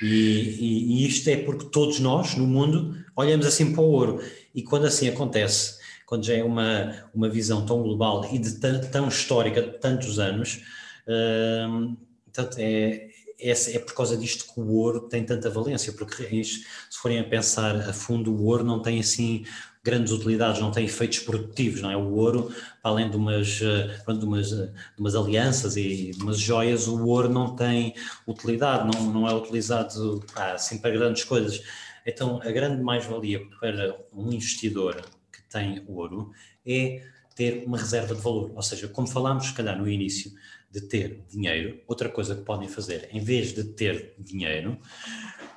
E, 0.02 0.06
e, 0.06 1.04
e 1.04 1.06
isto 1.06 1.28
é 1.28 1.36
porque 1.36 1.66
todos 1.66 2.00
nós 2.00 2.34
no 2.36 2.46
mundo 2.46 2.96
olhamos 3.14 3.46
assim 3.46 3.72
para 3.72 3.82
o 3.82 3.90
ouro. 3.90 4.22
E 4.54 4.62
quando 4.62 4.86
assim 4.86 5.08
acontece, 5.08 5.78
quando 6.06 6.24
já 6.24 6.34
é 6.34 6.42
uma, 6.42 7.04
uma 7.14 7.28
visão 7.28 7.66
tão 7.66 7.82
global 7.82 8.26
e 8.32 8.38
de 8.38 8.52
tão, 8.90 9.08
histórica 9.08 9.60
de 9.60 9.78
tantos 9.78 10.18
anos, 10.18 10.62
hum, 11.06 11.96
portanto, 12.32 12.58
é, 12.58 13.08
é, 13.40 13.50
é, 13.50 13.78
por 13.78 13.94
causa 13.94 14.16
disto 14.16 14.52
que 14.52 14.60
o 14.60 14.68
ouro 14.72 15.08
tem 15.08 15.24
tanta 15.24 15.48
valência, 15.48 15.92
porque 15.92 16.44
se 16.44 16.64
forem 17.00 17.20
a 17.20 17.24
pensar 17.24 17.76
a 17.76 17.92
fundo, 17.92 18.32
o 18.32 18.44
ouro 18.46 18.64
não 18.64 18.82
tem 18.82 19.00
assim 19.00 19.44
grandes 19.82 20.12
utilidades, 20.12 20.60
não 20.60 20.70
tem 20.70 20.84
efeitos 20.84 21.20
produtivos, 21.20 21.80
não 21.80 21.90
é? 21.90 21.96
O 21.96 22.14
ouro, 22.14 22.52
além 22.82 23.08
de 23.08 23.16
umas, 23.16 23.46
de 23.46 24.24
umas, 24.24 24.48
de 24.50 24.72
umas 24.98 25.14
alianças 25.14 25.76
e 25.76 26.10
de 26.10 26.22
umas 26.22 26.38
joias, 26.38 26.88
o 26.88 27.06
ouro 27.06 27.28
não 27.28 27.54
tem 27.56 27.94
utilidade, 28.26 28.90
não, 28.92 29.12
não 29.12 29.28
é 29.28 29.34
utilizado 29.34 30.22
assim 30.34 30.78
para 30.78 30.90
grandes 30.90 31.24
coisas. 31.24 31.62
Então, 32.04 32.40
a 32.42 32.50
grande 32.50 32.82
mais-valia 32.82 33.40
para 33.60 33.96
um 34.12 34.32
investidor 34.32 35.00
tem 35.48 35.84
ouro 35.86 36.32
é 36.66 37.02
ter 37.34 37.64
uma 37.64 37.78
reserva 37.78 38.14
de 38.14 38.20
valor. 38.20 38.50
Ou 38.54 38.62
seja, 38.62 38.88
como 38.88 39.06
falámos, 39.06 39.46
se 39.46 39.54
calhar, 39.54 39.78
no 39.78 39.88
início, 39.88 40.32
de 40.70 40.82
ter 40.82 41.24
dinheiro, 41.28 41.80
outra 41.86 42.08
coisa 42.08 42.34
que 42.34 42.42
podem 42.42 42.68
fazer, 42.68 43.08
em 43.12 43.20
vez 43.20 43.52
de 43.52 43.64
ter 43.64 44.14
dinheiro, 44.18 44.78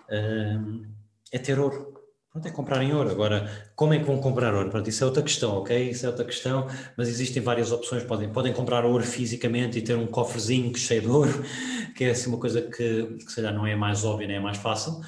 hum, 0.10 0.86
é 1.32 1.38
ter 1.38 1.60
ouro. 1.60 1.92
Pronto, 2.32 2.48
é 2.48 2.52
comprar 2.52 2.82
em 2.82 2.94
ouro. 2.94 3.10
Agora, 3.10 3.72
como 3.76 3.94
é 3.94 4.00
que 4.00 4.06
vão 4.06 4.18
comprar 4.18 4.54
ouro? 4.54 4.70
Pronto, 4.70 4.90
isso 4.90 5.04
é 5.04 5.08
outra 5.08 5.22
questão, 5.22 5.58
ok? 5.58 5.90
Isso 5.90 6.06
é 6.06 6.10
outra 6.10 6.24
questão, 6.24 6.66
mas 6.96 7.10
existem 7.10 7.44
várias 7.44 7.74
opções. 7.74 8.04
Podem, 8.04 8.32
podem 8.32 8.54
comprar 8.54 8.86
ouro 8.86 9.04
fisicamente 9.04 9.78
e 9.78 9.82
ter 9.82 9.96
um 9.96 10.08
cofrezinho 10.08 10.74
cheio 10.78 11.02
de 11.02 11.08
ouro, 11.08 11.44
que 11.96 12.06
é 12.06 12.12
assim 12.12 12.30
uma 12.30 12.40
coisa 12.40 12.62
que, 12.62 13.04
que 13.18 13.30
se 13.30 13.36
calhar 13.36 13.54
não 13.54 13.68
é 13.68 13.76
mais 13.76 14.06
óbvia 14.06 14.28
nem 14.28 14.38
é 14.38 14.40
mais 14.40 14.58
fácil 14.58 15.02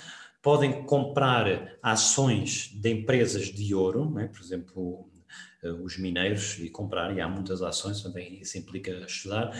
podem 0.44 0.86
comprar 0.86 1.78
ações 1.82 2.70
de 2.76 2.92
empresas 2.92 3.46
de 3.46 3.74
ouro, 3.74 4.12
né? 4.12 4.28
por 4.28 4.42
exemplo, 4.42 5.10
eh, 5.64 5.72
os 5.72 5.98
mineiros, 5.98 6.60
e 6.60 6.70
comprar, 6.70 7.16
e 7.16 7.22
há 7.22 7.28
muitas 7.30 7.62
ações, 7.62 8.04
também 8.04 8.42
isso 8.42 8.58
implica 8.58 8.92
estudar, 9.08 9.52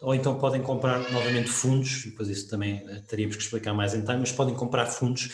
ou 0.00 0.14
então 0.14 0.38
podem 0.38 0.62
comprar 0.62 0.98
novamente 1.12 1.48
fundos, 1.48 2.04
depois 2.04 2.28
isso 2.28 2.48
também 2.48 2.82
eh, 2.88 3.02
teríamos 3.06 3.36
que 3.36 3.42
explicar 3.42 3.74
mais 3.74 3.94
em 3.94 4.00
detalhe, 4.00 4.20
mas 4.20 4.32
podem 4.32 4.54
comprar 4.54 4.86
fundos 4.86 5.30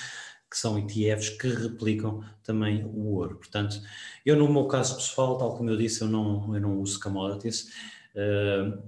que 0.50 0.56
são 0.56 0.78
ETFs 0.78 1.30
que 1.30 1.48
replicam 1.48 2.22
também 2.42 2.84
o 2.84 3.14
ouro. 3.14 3.36
Portanto, 3.36 3.80
eu 4.24 4.36
no 4.36 4.52
meu 4.52 4.66
caso 4.66 4.96
pessoal, 4.96 5.36
tal 5.38 5.56
como 5.56 5.70
eu 5.70 5.76
disse, 5.76 6.02
eu 6.02 6.08
não, 6.08 6.54
eu 6.54 6.60
não 6.60 6.80
uso 6.80 7.00
commodities, 7.00 7.68
uh, 8.14 8.82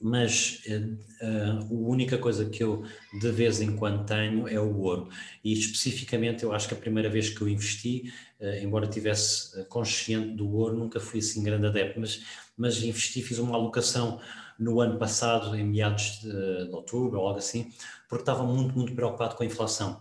mas 0.00 0.62
uh, 0.66 1.60
a 1.60 1.64
única 1.70 2.18
coisa 2.18 2.46
que 2.46 2.64
eu 2.64 2.84
de 3.20 3.30
vez 3.30 3.60
em 3.60 3.76
quando 3.76 4.04
tenho 4.04 4.48
é 4.48 4.58
o 4.58 4.78
ouro. 4.78 5.08
E 5.44 5.52
especificamente, 5.52 6.42
eu 6.42 6.52
acho 6.52 6.66
que 6.66 6.74
a 6.74 6.76
primeira 6.78 7.08
vez 7.08 7.30
que 7.30 7.40
eu 7.40 7.48
investi, 7.48 8.12
uh, 8.40 8.62
embora 8.62 8.86
tivesse 8.88 9.64
consciente 9.66 10.34
do 10.34 10.50
ouro, 10.50 10.76
nunca 10.76 10.98
fui 10.98 11.20
assim 11.20 11.42
grande 11.42 11.66
adepto, 11.66 12.00
mas, 12.00 12.24
mas 12.56 12.82
investi, 12.82 13.22
fiz 13.22 13.38
uma 13.38 13.54
alocação 13.54 14.20
no 14.58 14.80
ano 14.80 14.98
passado, 14.98 15.56
em 15.56 15.64
meados 15.64 16.20
de, 16.20 16.66
de 16.66 16.74
outubro 16.74 17.20
ou 17.20 17.26
algo 17.26 17.38
assim, 17.38 17.72
porque 18.08 18.22
estava 18.22 18.44
muito, 18.44 18.76
muito 18.76 18.94
preocupado 18.94 19.34
com 19.36 19.42
a 19.42 19.46
inflação 19.46 20.00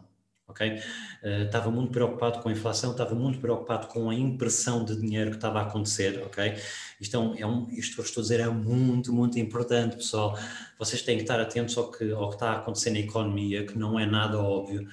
ok? 0.51 0.79
Uh, 1.23 1.45
estava 1.45 1.71
muito 1.71 1.91
preocupado 1.91 2.39
com 2.39 2.49
a 2.49 2.51
inflação, 2.51 2.91
estava 2.91 3.15
muito 3.15 3.39
preocupado 3.39 3.87
com 3.87 4.09
a 4.09 4.15
impressão 4.15 4.85
de 4.85 4.95
dinheiro 4.95 5.31
que 5.31 5.37
estava 5.37 5.59
a 5.59 5.63
acontecer, 5.63 6.21
ok? 6.25 6.55
Isto, 6.99 7.33
é 7.35 7.41
é 7.41 7.47
um, 7.47 7.67
isto 7.71 7.95
que 7.95 8.01
eu 8.01 8.05
estou 8.05 8.21
a 8.21 8.23
dizer 8.23 8.39
é 8.39 8.49
muito, 8.49 9.11
muito 9.11 9.39
importante, 9.39 9.95
pessoal. 9.95 10.37
Vocês 10.77 11.01
têm 11.01 11.17
que 11.17 11.23
estar 11.23 11.39
atentos 11.39 11.77
ao 11.77 11.89
que, 11.91 12.11
ao 12.11 12.29
que 12.29 12.35
está 12.35 12.51
a 12.51 12.57
acontecer 12.59 12.91
na 12.91 12.99
economia, 12.99 13.65
que 13.65 13.77
não 13.77 13.99
é 13.99 14.05
nada 14.05 14.37
óbvio 14.39 14.87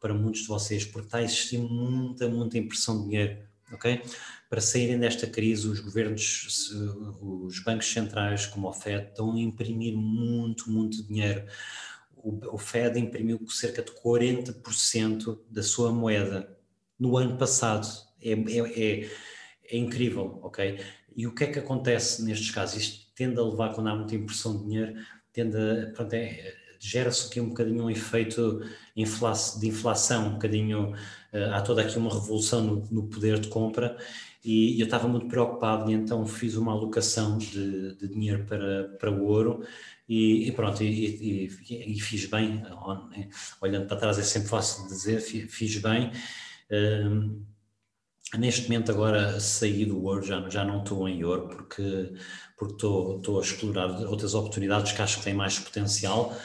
para 0.00 0.12
muitos 0.12 0.42
de 0.42 0.48
vocês, 0.48 0.84
porque 0.84 1.06
está 1.06 1.18
a 1.18 1.22
existir 1.22 1.58
muita, 1.58 2.28
muita 2.28 2.58
impressão 2.58 2.98
de 2.98 3.04
dinheiro, 3.08 3.38
ok? 3.72 4.02
Para 4.48 4.60
saírem 4.60 4.98
desta 4.98 5.26
crise, 5.26 5.66
os 5.66 5.80
governos, 5.80 6.70
os 7.20 7.58
bancos 7.60 7.92
centrais, 7.92 8.46
como 8.46 8.68
o 8.68 8.72
FED, 8.72 9.08
estão 9.08 9.34
a 9.34 9.38
imprimir 9.40 9.96
muito, 9.96 10.70
muito 10.70 11.02
dinheiro 11.06 11.44
o, 12.24 12.56
Fed 12.56 12.98
imprimiu 12.98 13.38
cerca 13.48 13.82
de 13.82 13.92
40% 13.92 15.38
da 15.50 15.62
sua 15.62 15.92
moeda 15.92 16.56
no 16.98 17.16
ano 17.18 17.36
passado. 17.36 17.86
É, 18.22 18.32
é, 18.32 19.02
é, 19.02 19.10
é, 19.70 19.76
incrível, 19.76 20.40
ok? 20.42 20.80
E 21.14 21.26
o 21.26 21.34
que 21.34 21.44
é 21.44 21.46
que 21.52 21.58
acontece 21.58 22.24
nestes 22.24 22.50
casos? 22.50 22.80
Isto 22.80 23.12
tende 23.14 23.38
a 23.38 23.42
levar, 23.42 23.74
quando 23.74 23.88
há 23.88 23.94
muita 23.94 24.14
impressão 24.14 24.56
de 24.56 24.64
dinheiro, 24.64 24.94
tende 25.32 25.56
a, 25.56 25.92
pronto, 25.92 26.14
é, 26.14 26.54
gera-se 26.88 27.26
aqui 27.26 27.40
um 27.40 27.48
bocadinho 27.48 27.84
um 27.84 27.90
efeito 27.90 28.60
de 28.94 29.68
inflação, 29.68 30.28
um 30.28 30.32
bocadinho, 30.34 30.92
uh, 30.92 31.54
há 31.54 31.60
toda 31.62 31.82
aqui 31.82 31.98
uma 31.98 32.12
revolução 32.12 32.62
no, 32.62 32.88
no 32.90 33.08
poder 33.08 33.38
de 33.38 33.48
compra. 33.48 33.96
E 34.44 34.78
eu 34.78 34.84
estava 34.84 35.08
muito 35.08 35.26
preocupado 35.26 35.90
e 35.90 35.94
então 35.94 36.26
fiz 36.26 36.54
uma 36.54 36.72
alocação 36.72 37.38
de, 37.38 37.94
de 37.96 38.08
dinheiro 38.08 38.44
para, 38.44 38.88
para 38.98 39.10
o 39.10 39.24
ouro 39.24 39.64
e, 40.06 40.48
e 40.48 40.52
pronto, 40.52 40.82
e, 40.82 41.48
e, 41.48 41.94
e, 41.96 42.00
fiz 42.00 42.26
bem, 42.26 42.62
olhando 43.60 43.86
para 43.86 43.96
trás 43.96 44.18
é 44.18 44.22
sempre 44.22 44.50
fácil 44.50 44.86
dizer, 44.86 45.20
fiz 45.20 45.78
bem. 45.78 46.12
Um, 46.70 47.42
neste 48.38 48.64
momento 48.64 48.90
agora 48.90 49.40
saí 49.40 49.86
do 49.86 50.02
ouro, 50.04 50.22
já, 50.22 50.46
já 50.48 50.64
não 50.64 50.82
estou 50.82 51.08
em 51.08 51.24
ouro 51.24 51.48
porque, 51.48 52.12
porque 52.58 52.74
estou, 52.74 53.16
estou 53.16 53.38
a 53.38 53.42
explorar 53.42 53.88
outras 54.06 54.34
oportunidades 54.34 54.92
que 54.92 55.00
acho 55.00 55.18
que 55.18 55.24
têm 55.24 55.34
mais 55.34 55.58
potencial, 55.58 56.36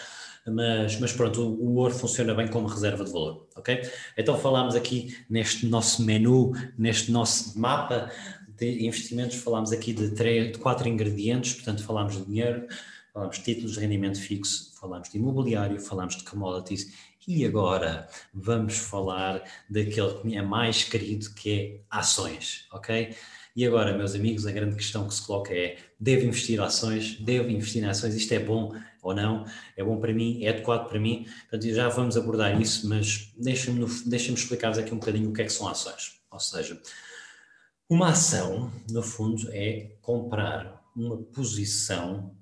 mas, 0.51 0.99
mas 0.99 1.13
pronto, 1.13 1.41
o, 1.41 1.75
ouro 1.75 1.93
funciona 1.93 2.33
bem 2.33 2.47
como 2.47 2.67
reserva 2.67 3.03
de 3.03 3.11
valor, 3.11 3.47
ok? 3.55 3.81
Então 4.17 4.37
falámos 4.37 4.75
aqui 4.75 5.15
neste 5.29 5.65
nosso 5.65 6.03
menu, 6.03 6.53
neste 6.77 7.11
nosso 7.11 7.59
mapa 7.59 8.11
de 8.57 8.85
investimentos, 8.85 9.37
falámos 9.37 9.71
aqui 9.71 9.93
de, 9.93 10.11
três, 10.11 10.51
de 10.51 10.57
quatro 10.57 10.87
ingredientes, 10.87 11.53
portanto 11.53 11.83
falámos 11.83 12.17
de 12.17 12.25
dinheiro, 12.25 12.67
falámos 13.13 13.37
de 13.37 13.43
títulos 13.43 13.73
de 13.73 13.79
rendimento 13.79 14.19
fixo, 14.19 14.73
falámos 14.79 15.09
de 15.09 15.17
imobiliário, 15.17 15.79
falámos 15.79 16.17
de 16.17 16.23
commodities 16.23 16.93
e 17.27 17.45
agora 17.45 18.07
vamos 18.33 18.77
falar 18.77 19.43
daquele 19.69 20.13
que 20.21 20.35
é 20.35 20.41
mais 20.41 20.83
querido, 20.83 21.29
que 21.35 21.51
é 21.51 21.79
ações, 21.89 22.65
ok? 22.71 23.15
E 23.55 23.65
agora, 23.65 23.97
meus 23.97 24.15
amigos, 24.15 24.47
a 24.47 24.51
grande 24.51 24.75
questão 24.75 25.07
que 25.07 25.13
se 25.13 25.25
coloca 25.25 25.53
é: 25.53 25.77
devo 25.99 26.25
investir 26.25 26.61
ações? 26.61 27.19
Devo 27.19 27.49
investir 27.49 27.83
em 27.83 27.87
ações? 27.87 28.15
Isto 28.15 28.33
é 28.33 28.39
bom 28.39 28.73
ou 29.01 29.13
não? 29.13 29.45
É 29.75 29.83
bom 29.83 29.99
para 29.99 30.13
mim? 30.13 30.43
É 30.43 30.49
adequado 30.49 30.87
para 30.87 30.99
mim? 30.99 31.25
Portanto, 31.49 31.73
já 31.73 31.89
vamos 31.89 32.17
abordar 32.17 32.59
isso, 32.59 32.87
mas 32.87 33.33
deixem-me 33.37 33.85
deixem 34.05 34.33
explicar-vos 34.33 34.79
aqui 34.79 34.93
um 34.93 34.99
bocadinho 34.99 35.29
o 35.29 35.33
que 35.33 35.41
é 35.41 35.45
que 35.45 35.53
são 35.53 35.67
ações. 35.67 36.19
Ou 36.31 36.39
seja, 36.39 36.79
uma 37.89 38.09
ação, 38.09 38.71
no 38.89 39.01
fundo, 39.01 39.49
é 39.51 39.95
comprar 40.01 40.83
uma 40.95 41.17
posição 41.17 42.35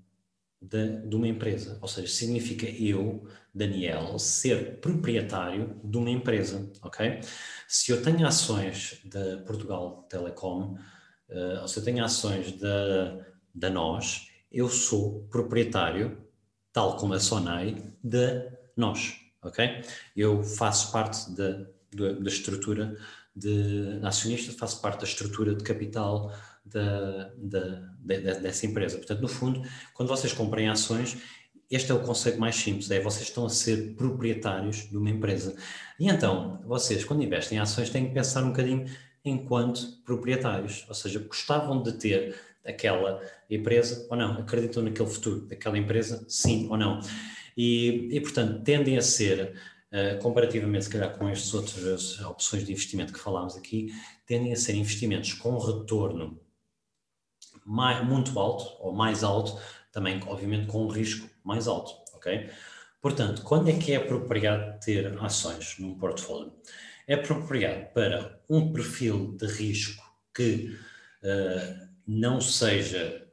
de, 0.61 1.07
de 1.07 1.15
uma 1.15 1.27
empresa. 1.27 1.77
Ou 1.81 1.87
seja, 1.87 2.07
significa 2.07 2.65
eu 2.67 3.27
Daniel, 3.57 4.19
ser 4.19 4.79
proprietário 4.79 5.79
de 5.83 5.97
uma 5.97 6.11
empresa, 6.11 6.71
ok? 6.83 7.19
Se 7.67 7.91
eu 7.91 8.03
tenho 8.03 8.27
ações 8.27 9.01
da 9.03 9.37
Portugal 9.37 10.05
Telecom, 10.07 10.77
uh, 11.29 11.61
ou 11.61 11.67
se 11.67 11.79
eu 11.79 11.83
tenho 11.83 12.05
ações 12.05 12.51
da, 12.51 13.25
da 13.53 13.69
NOS, 13.71 14.29
eu 14.51 14.69
sou 14.69 15.27
proprietário, 15.31 16.21
tal 16.77 16.95
como 16.95 17.15
a 17.15 17.19
Sonai, 17.19 17.75
da 18.03 18.51
NOS, 18.75 19.15
ok? 19.41 19.81
Eu 20.15 20.43
faço 20.43 20.91
parte 20.91 21.31
da, 21.31 21.65
da, 21.91 22.11
da 22.19 22.29
estrutura 22.29 22.95
de 23.35 23.99
acionista, 24.03 24.53
faço 24.53 24.79
parte 24.79 24.99
da 24.99 25.07
estrutura 25.07 25.55
de 25.55 25.63
capital 25.63 26.31
da, 26.63 27.31
da, 27.35 27.81
dessa 28.03 28.67
empresa. 28.67 28.97
Portanto, 28.97 29.21
no 29.21 29.27
fundo, 29.27 29.63
quando 29.95 30.09
vocês 30.09 30.31
comprem 30.33 30.69
ações, 30.69 31.17
este 31.67 31.91
é 31.91 31.95
o 31.95 31.99
conceito 31.99 32.39
mais 32.39 32.55
simples, 32.55 32.91
é 32.91 33.01
vocês 33.01 33.27
estão 33.27 33.47
a 33.47 33.49
ser 33.49 33.95
proprietários 33.95 34.87
de 34.87 34.97
uma 34.97 35.09
empresa. 35.09 35.55
E 35.99 36.07
então, 36.07 36.61
vocês, 36.63 37.03
quando 37.03 37.23
investem 37.23 37.57
em 37.57 37.61
ações, 37.61 37.89
têm 37.89 38.07
que 38.07 38.13
pensar 38.13 38.43
um 38.43 38.49
bocadinho 38.49 38.85
enquanto 39.25 39.99
proprietários, 40.05 40.85
ou 40.87 40.93
seja, 40.93 41.17
gostavam 41.17 41.81
de 41.81 41.93
ter 41.93 42.39
aquela 42.67 43.21
empresa 43.49 44.05
ou 44.09 44.17
não, 44.17 44.33
acreditam 44.33 44.83
naquele 44.83 45.09
futuro 45.09 45.41
daquela 45.47 45.77
empresa, 45.77 46.25
sim 46.27 46.67
ou 46.69 46.77
não. 46.77 46.99
E, 47.55 48.09
e 48.11 48.21
portanto, 48.21 48.63
tendem 48.63 48.97
a 48.97 49.01
ser, 49.01 49.55
uh, 49.91 50.21
comparativamente, 50.21 50.85
se 50.85 50.91
calhar, 50.91 51.17
com 51.17 51.27
estas 51.27 51.53
outras 51.53 52.19
opções 52.21 52.65
de 52.65 52.71
investimento 52.71 53.13
que 53.13 53.19
falámos 53.19 53.55
aqui, 53.55 53.91
tendem 54.25 54.53
a 54.53 54.55
ser 54.55 54.75
investimentos 54.75 55.33
com 55.33 55.57
retorno 55.57 56.39
mais, 57.65 58.05
muito 58.05 58.37
alto 58.39 58.77
ou 58.79 58.93
mais 58.93 59.23
alto, 59.23 59.59
também, 59.91 60.21
obviamente, 60.27 60.67
com 60.67 60.85
um 60.85 60.87
risco 60.87 61.27
mais 61.43 61.67
alto, 61.67 61.91
ok? 62.13 62.49
Portanto, 63.01 63.41
quando 63.43 63.69
é 63.69 63.73
que 63.73 63.93
é 63.93 63.95
apropriado 63.95 64.79
ter 64.79 65.17
ações 65.19 65.77
num 65.79 65.97
portfólio? 65.97 66.53
É 67.07 67.15
apropriado 67.15 67.91
para 67.93 68.39
um 68.49 68.71
perfil 68.71 69.35
de 69.37 69.47
risco 69.47 70.03
que 70.35 70.77
uh, 71.23 71.86
não 72.07 72.39
seja 72.39 73.27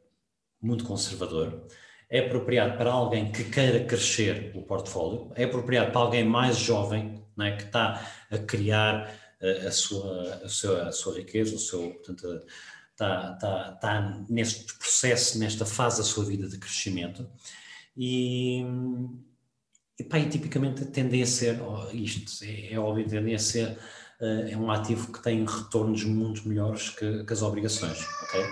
muito 0.61 0.85
conservador, 0.85 1.67
é 2.11 2.21
apropriado 2.21 2.77
para 2.77 2.91
alguém 2.91 3.31
que 3.31 3.45
queira 3.45 3.85
crescer 3.85 4.53
o 4.55 4.63
portfólio, 4.63 5.31
é 5.35 5.45
apropriado 5.45 5.93
para 5.93 6.01
alguém 6.01 6.25
mais 6.25 6.57
jovem, 6.57 7.23
né, 7.37 7.57
que 7.57 7.65
está 7.65 8.07
a 8.31 8.39
criar 8.39 9.11
uh, 9.41 9.67
a, 9.67 9.71
sua, 9.71 10.35
a, 10.45 10.49
sua, 10.49 10.89
a 10.89 10.93
sua 10.93 11.17
riqueza, 11.17 11.55
o 11.55 11.59
seu, 11.59 11.91
portanto, 11.91 12.47
está, 12.91 13.33
está, 13.35 13.73
está 13.75 14.25
neste 14.29 14.75
processo, 14.75 15.39
nesta 15.39 15.67
fase 15.67 15.99
da 15.99 16.05
sua 16.05 16.25
vida 16.25 16.49
de 16.49 16.59
crescimento. 16.59 17.29
E, 17.97 18.65
e, 19.99 20.05
pá, 20.05 20.19
e 20.19 20.29
tipicamente 20.29 20.85
tendem 20.87 21.23
a 21.23 21.27
ser, 21.27 21.61
oh, 21.61 21.91
isto 21.93 22.45
é, 22.45 22.73
é 22.73 22.79
óbvio, 22.79 23.09
tendem 23.09 23.35
a 23.35 23.39
ser, 23.39 23.79
é 24.25 24.57
um 24.57 24.71
ativo 24.71 25.13
que 25.13 25.23
tem 25.23 25.45
retornos 25.45 26.05
muito 26.05 26.49
melhores 26.49 26.91
que, 26.91 27.25
que, 27.25 27.33
as 27.33 27.43
obrigações, 27.43 28.05
ok? 28.23 28.45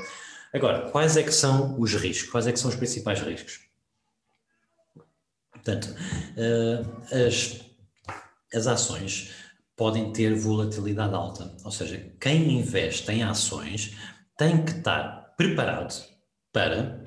Agora, 0.52 0.90
quais 0.90 1.16
é 1.16 1.22
que 1.22 1.32
são 1.32 1.80
os 1.80 1.94
riscos? 1.94 2.30
Quais 2.30 2.46
é 2.46 2.52
que 2.52 2.58
são 2.58 2.70
os 2.70 2.76
principais 2.76 3.20
riscos? 3.20 3.60
Portanto, 5.50 5.86
uh, 5.86 7.26
as, 7.26 7.60
as 8.52 8.66
ações 8.66 9.32
podem 9.76 10.12
ter 10.12 10.34
volatilidade 10.34 11.14
alta, 11.14 11.56
ou 11.64 11.70
seja, 11.70 12.12
quem 12.20 12.58
investe 12.58 13.10
em 13.10 13.22
ações 13.22 13.96
tem 14.36 14.64
que 14.64 14.72
estar 14.72 15.34
preparado 15.36 16.04
para 16.52 17.02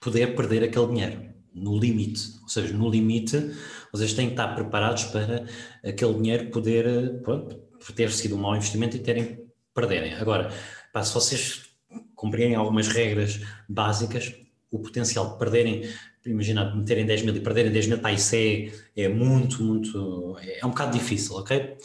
poder 0.00 0.34
perder 0.34 0.64
aquele 0.64 0.86
dinheiro 0.88 1.27
no 1.54 1.78
limite. 1.78 2.38
Ou 2.42 2.48
seja, 2.48 2.72
no 2.72 2.88
limite, 2.88 3.52
vocês 3.92 4.12
têm 4.12 4.26
que 4.26 4.32
estar 4.32 4.54
preparados 4.54 5.04
para 5.04 5.44
aquele 5.84 6.14
dinheiro 6.14 6.50
poder, 6.50 7.20
pronto, 7.22 7.56
ter 7.94 8.10
sido 8.10 8.36
um 8.36 8.38
mau 8.38 8.56
investimento 8.56 8.96
e 8.96 9.00
terem 9.00 9.40
perderem. 9.74 10.14
Agora, 10.14 10.50
pá, 10.92 11.02
se 11.02 11.14
vocês 11.14 11.70
cumprirem 12.14 12.54
algumas 12.54 12.88
regras 12.88 13.40
básicas, 13.68 14.34
o 14.70 14.78
potencial 14.78 15.32
de 15.32 15.38
perderem, 15.38 15.88
imagina, 16.26 16.74
meterem 16.74 17.06
10 17.06 17.22
mil 17.22 17.36
e 17.36 17.40
perderem 17.40 17.72
10 17.72 17.86
mil, 17.86 17.98
pá, 17.98 18.12
isso 18.12 18.34
é, 18.34 18.70
é 18.96 19.08
muito, 19.08 19.62
muito, 19.62 20.36
é, 20.40 20.60
é 20.60 20.66
um 20.66 20.70
bocado 20.70 20.98
difícil, 20.98 21.36
ok? 21.36 21.78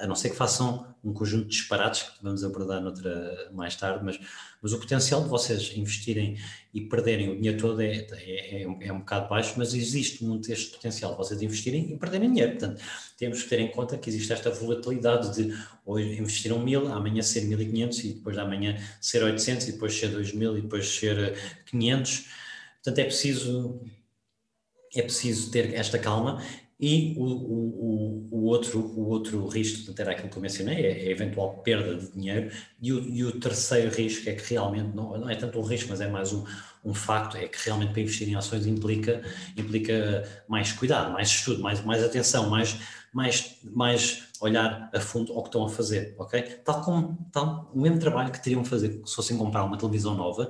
a 0.00 0.06
não 0.06 0.14
ser 0.14 0.30
que 0.30 0.36
façam 0.36 0.86
um 1.04 1.12
conjunto 1.12 1.44
de 1.44 1.50
disparates 1.50 2.02
que 2.02 2.22
vamos 2.22 2.42
abordar 2.42 2.80
noutra 2.80 3.50
mais 3.52 3.76
tarde, 3.76 4.04
mas, 4.04 4.18
mas 4.62 4.72
o 4.72 4.78
potencial 4.78 5.22
de 5.22 5.28
vocês 5.28 5.72
investirem 5.76 6.36
e 6.72 6.82
perderem 6.82 7.30
o 7.30 7.36
dinheiro 7.36 7.58
todo 7.58 7.80
é, 7.80 8.06
é, 8.12 8.62
é, 8.62 8.62
é 8.62 8.92
um 8.92 8.98
bocado 9.00 9.28
baixo, 9.28 9.54
mas 9.56 9.74
existe 9.74 10.24
muito 10.24 10.52
este 10.52 10.70
potencial 10.70 11.12
de 11.12 11.18
vocês 11.18 11.40
investirem 11.42 11.92
e 11.92 11.96
perderem 11.96 12.30
dinheiro. 12.30 12.52
Portanto, 12.52 12.82
temos 13.16 13.42
que 13.42 13.48
ter 13.48 13.60
em 13.60 13.70
conta 13.70 13.96
que 13.96 14.08
existe 14.10 14.32
esta 14.32 14.50
volatilidade 14.50 15.34
de 15.34 15.56
hoje 15.84 16.20
investiram 16.20 16.58
mil, 16.58 16.92
amanhã 16.92 17.22
ser 17.22 17.42
1500 17.42 18.04
e 18.04 18.12
depois 18.14 18.36
de 18.36 18.42
amanhã 18.42 18.76
ser 19.00 19.22
800 19.22 19.68
e 19.68 19.72
depois 19.72 19.98
ser 19.98 20.08
2000 20.08 20.58
e 20.58 20.62
depois 20.62 20.88
ser 20.88 21.36
500. 21.66 22.26
Portanto, 22.82 22.98
é 22.98 23.04
preciso 23.04 23.80
é 24.94 25.02
preciso 25.02 25.50
ter 25.52 25.74
esta 25.74 25.98
calma 25.98 26.42
e 26.80 27.14
o, 27.18 27.24
o, 27.24 28.28
o, 28.30 28.44
outro, 28.46 28.80
o 28.80 29.08
outro 29.10 29.46
risco, 29.48 29.78
portanto, 29.78 30.00
era 30.00 30.12
aquilo 30.12 30.30
que 30.30 30.36
eu 30.38 30.42
mencionei, 30.42 30.86
é 30.86 31.08
a 31.08 31.10
eventual 31.10 31.58
perda 31.58 31.94
de 31.94 32.10
dinheiro. 32.12 32.50
E 32.80 32.90
o, 32.90 33.06
e 33.06 33.22
o 33.22 33.38
terceiro 33.38 33.94
risco 33.94 34.28
é 34.30 34.32
que 34.32 34.54
realmente, 34.54 34.96
não, 34.96 35.18
não 35.18 35.28
é 35.28 35.34
tanto 35.34 35.60
um 35.60 35.62
risco, 35.62 35.90
mas 35.90 36.00
é 36.00 36.08
mais 36.08 36.32
um, 36.32 36.42
um 36.82 36.94
facto, 36.94 37.36
é 37.36 37.46
que 37.46 37.58
realmente 37.66 37.92
para 37.92 38.00
investir 38.00 38.26
em 38.30 38.34
ações 38.34 38.66
implica, 38.66 39.20
implica 39.58 40.26
mais 40.48 40.72
cuidado, 40.72 41.12
mais 41.12 41.28
estudo, 41.28 41.60
mais, 41.60 41.84
mais 41.84 42.02
atenção, 42.02 42.48
mais, 42.48 42.74
mais, 43.12 43.58
mais 43.62 44.28
olhar 44.40 44.88
a 44.94 45.00
fundo 45.00 45.34
ao 45.34 45.42
que 45.42 45.48
estão 45.48 45.64
a 45.66 45.68
fazer, 45.68 46.14
ok? 46.18 46.40
Tal 46.64 46.82
como 46.82 47.18
tal, 47.30 47.70
o 47.74 47.80
mesmo 47.80 47.98
trabalho 47.98 48.32
que 48.32 48.42
teriam 48.42 48.62
a 48.62 48.64
fazer 48.64 49.02
se 49.04 49.14
fossem 49.14 49.36
comprar 49.36 49.64
uma 49.64 49.76
televisão 49.76 50.14
nova, 50.14 50.48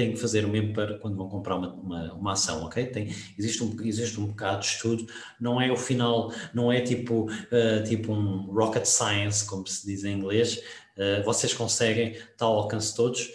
têm 0.00 0.12
que 0.12 0.18
fazer 0.18 0.46
o 0.46 0.48
mesmo 0.48 0.72
para 0.72 0.98
quando 0.98 1.14
vão 1.14 1.28
comprar 1.28 1.56
uma, 1.56 1.74
uma, 1.74 2.12
uma, 2.14 2.32
ação, 2.32 2.64
ok? 2.64 2.86
Tem, 2.86 3.14
existe, 3.38 3.62
um, 3.62 3.76
existe 3.82 4.18
um 4.18 4.26
bocado 4.28 4.60
de 4.60 4.66
estudo, 4.66 5.06
não 5.38 5.60
é 5.60 5.70
o 5.70 5.76
final, 5.76 6.32
não 6.54 6.72
é 6.72 6.80
tipo, 6.80 7.30
uh, 7.30 7.84
tipo 7.86 8.12
um 8.12 8.46
rocket 8.50 8.86
science, 8.86 9.44
como 9.44 9.66
se 9.66 9.86
diz 9.86 10.04
em 10.04 10.16
inglês, 10.16 10.62
uh, 10.96 11.22
vocês 11.22 11.52
conseguem, 11.52 12.16
ao 12.40 12.56
alcance 12.56 12.96
todos. 12.96 13.26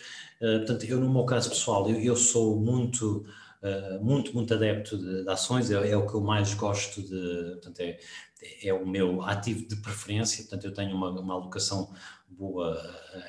Uh, 0.42 0.58
portanto, 0.58 0.86
eu 0.86 1.00
no 1.00 1.12
meu 1.12 1.24
caso 1.24 1.50
pessoal, 1.50 1.88
eu, 1.88 2.02
eu 2.02 2.16
sou 2.16 2.60
muito, 2.60 3.26
muito, 4.00 4.32
muito 4.32 4.54
adepto 4.54 4.96
de, 4.96 5.24
de 5.24 5.30
ações, 5.30 5.72
é, 5.72 5.90
é, 5.90 5.98
o 5.98 6.06
que 6.06 6.14
eu 6.14 6.22
mais 6.22 6.54
gosto 6.54 7.02
de, 7.02 7.52
portanto, 7.54 7.80
é, 7.80 7.98
é 8.64 8.72
o 8.72 8.86
meu 8.86 9.24
ativo 9.24 9.68
de 9.68 9.76
preferência, 9.78 10.44
portanto 10.44 10.66
eu 10.66 10.74
tenho 10.74 10.96
uma, 10.96 11.10
uma 11.20 11.34
alocação 11.34 11.92
boa 12.38 12.78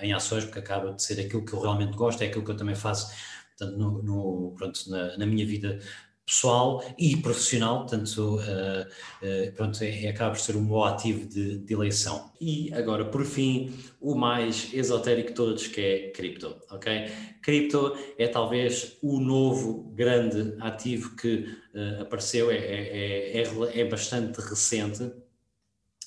em 0.00 0.12
ações, 0.12 0.44
porque 0.44 0.58
acaba 0.58 0.92
de 0.92 1.02
ser 1.02 1.20
aquilo 1.20 1.44
que 1.44 1.52
eu 1.52 1.60
realmente 1.60 1.96
gosto, 1.96 2.22
é 2.22 2.26
aquilo 2.26 2.44
que 2.44 2.50
eu 2.50 2.56
também 2.56 2.74
faço 2.74 3.14
portanto, 3.56 3.78
no, 3.78 4.02
no 4.02 4.54
pronto, 4.56 4.90
na, 4.90 5.16
na, 5.16 5.26
minha 5.26 5.46
vida 5.46 5.78
pessoal 6.26 6.84
e 6.98 7.16
profissional, 7.16 7.86
portanto, 7.86 8.18
uh, 8.18 8.40
uh, 8.40 9.52
pronto, 9.52 9.82
é, 9.82 10.06
é, 10.06 10.08
acaba 10.08 10.32
por 10.32 10.40
ser 10.40 10.56
um 10.56 10.64
bom 10.64 10.82
ativo 10.82 11.24
de, 11.24 11.58
de, 11.58 11.72
eleição. 11.72 12.32
E 12.40 12.72
agora, 12.74 13.04
por 13.04 13.24
fim, 13.24 13.72
o 14.00 14.16
mais 14.16 14.74
esotérico 14.74 15.28
de 15.28 15.34
todos, 15.34 15.68
que 15.68 15.80
é 15.80 16.10
cripto, 16.10 16.56
ok? 16.68 17.10
Cripto 17.40 17.96
é 18.18 18.26
talvez 18.26 18.96
o 19.00 19.20
novo 19.20 19.84
grande 19.94 20.56
ativo 20.60 21.14
que 21.14 21.46
uh, 21.72 22.02
apareceu, 22.02 22.50
é, 22.50 22.56
é, 22.56 23.42
é, 23.42 23.80
é 23.80 23.84
bastante 23.84 24.40
recente, 24.40 25.12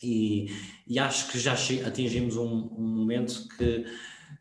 e, 0.02 0.48
e 0.88 1.00
acho 1.00 1.32
que 1.32 1.40
já 1.40 1.54
atingimos 1.86 2.38
um, 2.38 2.70
um 2.78 2.88
momento 2.88 3.48
que, 3.58 3.86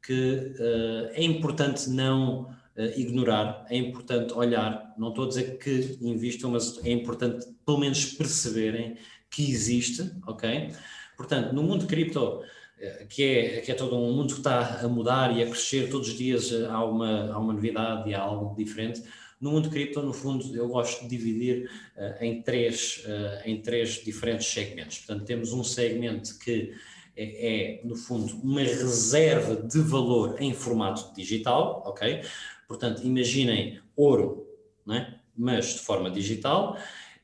que 0.02 0.54
uh, 0.58 1.10
é 1.12 1.22
importante 1.22 1.90
não 1.90 2.42
uh, 2.76 2.82
ignorar, 2.96 3.66
é 3.68 3.76
importante 3.76 4.32
olhar, 4.34 4.94
não 4.98 5.08
estou 5.08 5.24
a 5.24 5.28
dizer 5.28 5.58
que 5.58 5.98
invistam, 6.00 6.50
mas 6.50 6.78
é 6.84 6.90
importante 6.90 7.46
pelo 7.64 7.78
menos 7.78 8.04
perceberem 8.14 8.96
que 9.30 9.50
existe, 9.50 10.10
ok? 10.26 10.72
Portanto, 11.16 11.52
no 11.52 11.62
mundo 11.62 11.86
cripto, 11.86 12.42
eh, 12.80 13.06
que 13.10 13.24
é, 13.24 13.60
que 13.60 13.72
é 13.72 13.74
todo 13.74 13.96
um 13.96 14.12
mundo 14.14 14.32
que 14.32 14.40
está 14.40 14.80
a 14.80 14.88
mudar 14.88 15.36
e 15.36 15.42
a 15.42 15.46
crescer 15.46 15.90
todos 15.90 16.08
os 16.08 16.16
dias, 16.16 16.50
há 16.70 16.84
uma, 16.84 17.32
há 17.32 17.38
uma 17.38 17.52
novidade 17.52 18.08
e 18.08 18.14
há 18.14 18.20
algo 18.20 18.56
diferente 18.56 19.02
no 19.40 19.52
mundo 19.52 19.70
cripto, 19.70 20.02
no 20.02 20.12
fundo, 20.12 20.54
eu 20.56 20.68
gosto 20.68 21.02
de 21.02 21.08
dividir 21.08 21.70
uh, 21.96 22.24
em, 22.24 22.42
três, 22.42 23.04
uh, 23.04 23.48
em 23.48 23.60
três 23.60 24.02
diferentes 24.04 24.46
segmentos. 24.46 24.98
Portanto, 24.98 25.24
temos 25.24 25.52
um 25.52 25.62
segmento 25.62 26.38
que 26.38 26.72
é, 27.16 27.80
é, 27.80 27.80
no 27.84 27.96
fundo, 27.96 28.32
uma 28.42 28.60
reserva 28.60 29.56
de 29.56 29.80
valor 29.80 30.40
em 30.40 30.54
formato 30.54 31.12
digital, 31.14 31.82
ok? 31.84 32.22
Portanto, 32.68 33.02
imaginem 33.04 33.80
ouro, 33.96 34.46
né? 34.86 35.18
mas 35.36 35.74
de 35.74 35.80
forma 35.80 36.10
digital. 36.10 36.76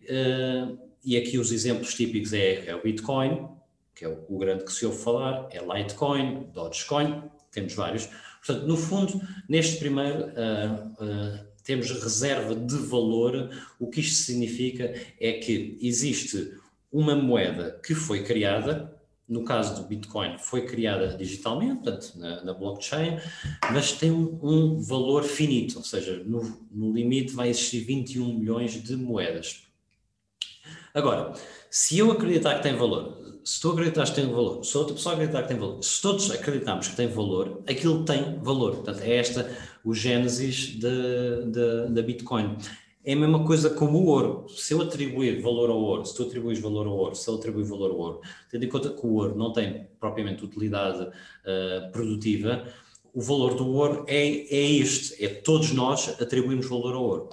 Uh, 0.02 0.78
e 1.04 1.16
aqui 1.16 1.38
os 1.38 1.52
exemplos 1.52 1.94
típicos 1.94 2.32
é, 2.32 2.66
é 2.66 2.74
o 2.74 2.82
Bitcoin, 2.82 3.48
que 3.94 4.04
é 4.04 4.08
o, 4.08 4.24
o, 4.28 4.38
grande 4.38 4.64
que 4.64 4.72
se 4.72 4.84
ouve 4.84 4.98
falar, 4.98 5.48
é 5.52 5.60
Litecoin, 5.60 6.48
Dogecoin, 6.52 7.22
temos 7.52 7.74
vários. 7.74 8.08
Portanto, 8.44 8.66
no 8.66 8.76
fundo, 8.76 9.20
neste 9.48 9.78
primeiro 9.78 10.24
uh, 10.24 11.04
uh, 11.04 11.46
temos 11.64 11.90
reserva 11.90 12.54
de 12.54 12.76
valor, 12.76 13.50
o 13.80 13.88
que 13.88 14.00
isto 14.00 14.22
significa 14.22 14.94
é 15.18 15.32
que 15.32 15.78
existe 15.80 16.52
uma 16.92 17.16
moeda 17.16 17.80
que 17.84 17.94
foi 17.94 18.22
criada, 18.22 18.94
no 19.26 19.42
caso 19.44 19.80
do 19.80 19.88
Bitcoin, 19.88 20.36
foi 20.38 20.66
criada 20.66 21.16
digitalmente, 21.16 21.82
portanto, 21.82 22.12
na, 22.16 22.44
na 22.44 22.52
blockchain, 22.52 23.18
mas 23.72 23.92
tem 23.92 24.12
um, 24.12 24.78
valor 24.78 25.24
finito, 25.24 25.78
ou 25.78 25.84
seja, 25.84 26.22
no, 26.24 26.66
no 26.70 26.92
limite 26.92 27.32
vai 27.32 27.48
existir 27.48 27.80
21 27.80 28.38
milhões 28.38 28.80
de 28.80 28.94
moedas. 28.94 29.62
Agora, 30.92 31.32
se 31.70 31.98
eu 31.98 32.12
acreditar 32.12 32.56
que 32.56 32.62
tem 32.62 32.76
valor, 32.76 33.40
se 33.42 33.60
tu 33.60 33.72
acreditas 33.72 34.10
que 34.10 34.16
tem 34.16 34.26
valor, 34.26 34.64
se 34.64 34.76
outra 34.78 34.94
pessoa 34.94 35.14
acreditar 35.14 35.42
que 35.42 35.48
tem 35.48 35.58
valor, 35.58 35.82
se 35.82 36.00
todos 36.00 36.30
acreditamos 36.30 36.88
que 36.88 36.96
tem 36.96 37.08
valor, 37.08 37.62
aquilo 37.66 38.04
tem 38.04 38.38
valor. 38.40 38.76
Portanto, 38.76 39.00
é 39.02 39.16
esta 39.16 39.50
o 39.84 39.94
gênesis 39.94 40.78
da 40.78 42.02
Bitcoin. 42.02 42.56
É 43.04 43.12
a 43.12 43.16
mesma 43.16 43.44
coisa 43.44 43.68
como 43.68 43.98
o 43.98 44.06
ouro. 44.06 44.46
Se 44.48 44.72
eu 44.72 44.80
atribuir 44.80 45.42
valor 45.42 45.68
ao 45.68 45.78
ouro, 45.78 46.06
se 46.06 46.14
tu 46.16 46.22
atribuis 46.22 46.58
valor 46.58 46.86
ao 46.86 46.96
ouro, 46.96 47.14
se 47.14 47.28
ele 47.28 47.36
atribui 47.36 47.62
valor 47.62 47.90
ao 47.90 47.98
ouro, 47.98 48.20
tendo 48.50 48.64
em 48.64 48.68
conta 48.68 48.88
que 48.88 49.06
o 49.06 49.12
ouro 49.12 49.36
não 49.36 49.52
tem 49.52 49.86
propriamente 50.00 50.42
utilidade 50.42 51.02
uh, 51.02 51.92
produtiva, 51.92 52.66
o 53.12 53.20
valor 53.20 53.54
do 53.54 53.68
ouro 53.68 54.04
é, 54.08 54.26
é 54.26 54.70
este, 54.72 55.22
é 55.22 55.28
todos 55.28 55.72
nós 55.72 56.20
atribuímos 56.20 56.66
valor 56.66 56.94
ao 56.94 57.04
ouro. 57.04 57.28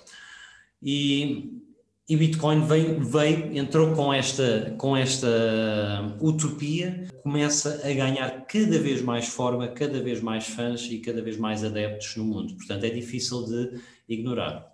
E, 0.84 1.62
e 2.08 2.18
Bitcoin 2.18 2.66
veio, 2.66 3.00
veio, 3.00 3.58
entrou 3.58 3.96
com 3.96 4.14
esta, 4.14 4.76
com 4.78 4.98
esta 4.98 6.18
utopia, 6.20 7.08
começa 7.22 7.82
a 7.84 7.94
ganhar 7.94 8.46
cada 8.46 8.80
vez 8.80 9.02
mais 9.02 9.28
forma, 9.28 9.68
cada 9.68 10.02
vez 10.02 10.22
mais 10.22 10.48
fãs 10.48 10.84
e 10.84 11.00
cada 11.00 11.22
vez 11.22 11.38
mais 11.38 11.64
adeptos 11.64 12.16
no 12.16 12.24
mundo. 12.24 12.56
Portanto, 12.56 12.84
é 12.84 12.90
difícil 12.90 13.46
de 13.46 13.80
ignorar. 14.08 14.72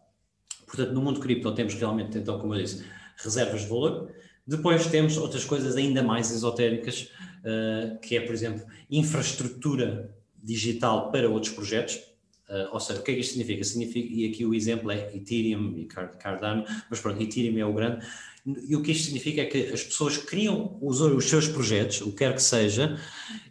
Portanto, 0.66 0.93
no 0.93 1.02
mundo 1.02 1.20
cripto 1.20 1.54
temos 1.54 1.74
realmente, 1.76 2.18
então, 2.18 2.39
como 2.39 2.54
eu 2.54 2.62
disse, 2.62 2.84
reservas 3.18 3.62
de 3.62 3.68
valor. 3.68 4.12
Depois 4.45 4.88
temos 4.88 5.18
outras 5.18 5.45
coisas 5.45 5.76
ainda 5.76 6.02
mais 6.04 6.32
esotéricas, 6.32 7.12
uh, 7.43 8.00
que 8.00 8.16
é, 8.16 8.22
por 8.22 8.34
exemplo, 8.34 8.66
infraestrutura 8.89 10.14
digital 10.41 11.12
para 11.12 11.30
outros 11.30 11.54
projetos. 11.54 12.00
Uh, 12.50 12.72
ou 12.72 12.80
seja, 12.80 13.00
o 13.00 13.04
que 13.04 13.12
é 13.12 13.14
que 13.16 13.20
isto 13.20 13.32
significa? 13.32 13.64
significa? 13.64 14.14
E 14.14 14.26
aqui 14.26 14.45
o 14.45 14.54
exemplo 14.54 14.89
é 14.89 15.14
Ethereum 15.14 15.74
e 15.78 15.86
Cardano, 15.86 16.64
mas 16.89 17.00
pronto, 17.00 17.22
Ethereum 17.22 17.58
é 17.58 17.66
o 17.66 17.74
grande. 17.74 18.06
E 18.68 18.76
o 18.76 18.82
que 18.82 18.91
isto 18.91 19.06
significa 19.06 19.41
é 19.41 19.45
que 19.45 19.74
as 19.74 19.84
pessoas 19.84 20.18
criam 20.18 20.78
os, 20.82 21.02
os 21.02 21.26
seus 21.26 21.50
projetos, 21.50 22.00
o 22.00 22.12
que 22.12 22.20
quer 22.20 22.34
que 22.34 22.41
seja, 22.41 22.98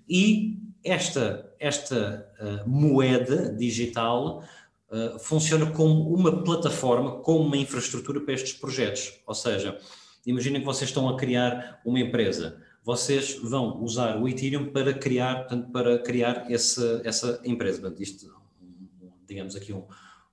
e 0.09 0.59
esta, 0.83 1.53
esta 1.59 2.27
uh, 2.41 2.69
moeda 2.69 3.53
digital 3.53 4.43
uh, 4.91 5.19
funciona 5.19 5.67
como 5.67 6.15
uma 6.15 6.43
plataforma, 6.43 7.17
como 7.21 7.41
uma 7.41 7.57
infraestrutura 7.57 8.21
para 8.21 8.33
estes 8.33 8.55
projetos. 8.55 9.21
Ou 9.27 9.35
seja, 9.35 9.79
imaginem 10.25 10.61
que 10.61 10.67
vocês 10.67 10.89
estão 10.89 11.07
a 11.09 11.17
criar 11.19 11.83
uma 11.85 12.01
empresa, 12.01 12.63
vocês 12.83 13.35
vão 13.43 13.83
usar 13.83 14.17
o 14.17 14.29
Ethereum 14.29 14.71
para 14.71 14.95
criar, 14.95 15.41
portanto, 15.41 15.71
para 15.71 15.99
criar 15.99 16.51
essa, 16.51 17.03
essa 17.05 17.41
empresa. 17.45 17.81
Portanto, 17.81 18.01
isto, 18.01 18.33
digamos 19.27 19.57
aqui 19.57 19.73
um, 19.73 19.85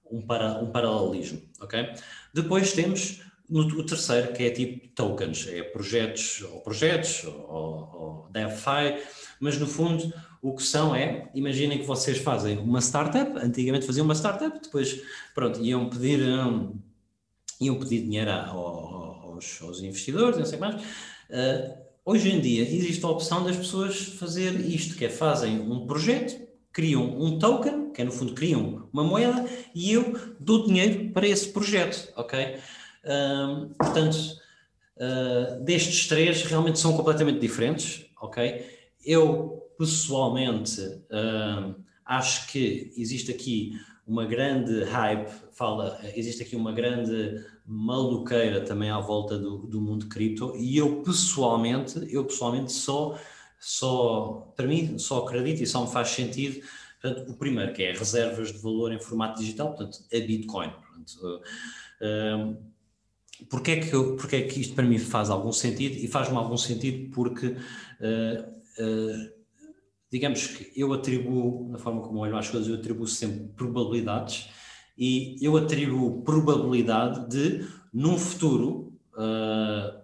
um, 0.09 0.21
para, 0.21 0.59
um 0.59 0.71
paralelismo, 0.71 1.41
ok? 1.59 1.93
Depois 2.33 2.73
temos 2.73 3.21
no, 3.49 3.61
o 3.61 3.85
terceiro, 3.85 4.33
que 4.33 4.43
é 4.43 4.49
tipo 4.49 4.87
tokens, 4.89 5.47
é 5.47 5.63
projetos 5.63 6.41
ou 6.41 6.61
projetos 6.61 7.23
ou, 7.25 7.35
ou 7.47 8.29
DeFi, 8.31 9.03
mas 9.39 9.57
no 9.57 9.67
fundo 9.67 10.13
o 10.41 10.53
que 10.53 10.63
são 10.63 10.93
é, 10.93 11.29
imaginem 11.33 11.77
que 11.77 11.85
vocês 11.85 12.17
fazem 12.17 12.57
uma 12.57 12.81
startup, 12.81 13.37
antigamente 13.37 13.85
faziam 13.85 14.03
uma 14.03 14.13
startup, 14.13 14.59
depois, 14.61 15.01
pronto, 15.33 15.61
iam 15.61 15.89
pedir, 15.89 16.21
um, 16.21 16.75
iam 17.61 17.79
pedir 17.79 18.01
dinheiro 18.01 18.29
aos, 18.29 19.61
aos, 19.61 19.81
investidores, 19.81 20.37
não 20.37 20.45
sei 20.45 20.59
mais. 20.59 20.75
Uh, 20.75 21.77
hoje 22.03 22.29
em 22.29 22.41
dia 22.41 22.61
existe 22.61 23.05
a 23.05 23.07
opção 23.07 23.43
das 23.45 23.55
pessoas 23.55 24.03
fazer 24.19 24.59
isto, 24.59 24.97
que 24.97 25.05
é 25.05 25.09
fazem 25.09 25.61
um 25.61 25.87
projeto, 25.87 26.45
criam 26.73 27.03
um 27.21 27.39
token, 27.39 27.82
que 27.93 28.01
é 28.01 28.05
no 28.05 28.11
fundo 28.11 28.33
criam 28.33 28.89
uma 28.91 29.03
moeda, 29.03 29.45
e 29.73 29.91
eu 29.93 30.19
dou 30.39 30.65
dinheiro 30.65 31.11
para 31.11 31.27
esse 31.27 31.49
projeto, 31.49 32.11
ok? 32.15 32.57
Uh, 33.03 33.73
portanto, 33.75 34.17
uh, 34.97 35.63
destes 35.63 36.07
três 36.07 36.43
realmente 36.43 36.79
são 36.79 36.95
completamente 36.95 37.39
diferentes, 37.39 38.05
ok? 38.21 38.65
Eu 39.05 39.63
pessoalmente, 39.77 40.81
uh, 40.81 41.75
acho 42.05 42.47
que 42.47 42.93
existe 42.95 43.31
aqui 43.31 43.73
uma 44.05 44.25
grande 44.25 44.83
hype, 44.83 45.31
fala, 45.53 45.99
existe 46.15 46.43
aqui 46.43 46.55
uma 46.55 46.73
grande 46.73 47.43
maluqueira 47.65 48.61
também 48.61 48.89
à 48.89 48.99
volta 48.99 49.37
do, 49.37 49.59
do 49.59 49.79
mundo 49.79 50.07
cripto 50.07 50.53
e 50.57 50.77
eu 50.77 51.01
pessoalmente, 51.01 52.05
eu 52.13 52.25
pessoalmente 52.25 52.71
só, 52.73 53.17
só, 53.59 54.53
para 54.55 54.67
mim, 54.67 54.97
só 54.97 55.19
acredito 55.19 55.63
e 55.63 55.65
só 55.65 55.85
me 55.85 55.91
faz 55.91 56.09
sentido, 56.09 56.61
portanto, 57.03 57.29
o 57.29 57.33
primeiro 57.35 57.73
que 57.73 57.83
é 57.83 57.91
reservas 57.91 58.53
de 58.53 58.59
valor 58.59 58.93
em 58.93 58.99
formato 58.99 59.41
digital, 59.41 59.73
portanto, 59.73 59.99
a 60.11 60.19
Bitcoin. 60.19 60.69
Portanto, 60.69 61.41
uh, 62.01 62.73
porque 63.49 63.71
é, 63.71 63.79
que 63.79 63.93
eu, 63.93 64.15
porque 64.15 64.35
é 64.37 64.41
que 64.43 64.61
isto 64.61 64.73
para 64.73 64.85
mim 64.85 64.97
faz 64.97 65.29
algum 65.29 65.51
sentido? 65.51 65.95
E 65.95 66.07
faz-me 66.07 66.37
algum 66.37 66.57
sentido 66.57 67.11
porque 67.11 67.47
uh, 67.47 67.55
uh, 68.79 69.33
digamos 70.09 70.47
que 70.47 70.71
eu 70.79 70.93
atribuo, 70.93 71.69
na 71.69 71.77
forma 71.77 72.01
como 72.01 72.19
olho 72.19 72.37
as 72.37 72.49
coisas, 72.49 72.69
eu 72.69 72.75
atribuo 72.75 73.07
sempre 73.07 73.47
probabilidades 73.55 74.49
e 74.97 75.35
eu 75.41 75.57
atribuo 75.57 76.21
probabilidade 76.21 77.27
de, 77.27 77.67
num 77.91 78.17
futuro, 78.17 78.93
uh, 79.13 79.99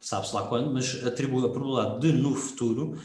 sabe-se 0.00 0.34
lá 0.34 0.46
quando, 0.46 0.72
mas 0.72 1.06
atribuo 1.06 1.46
a 1.46 1.50
probabilidade 1.50 2.00
de, 2.00 2.12
no 2.12 2.34
futuro, 2.34 2.98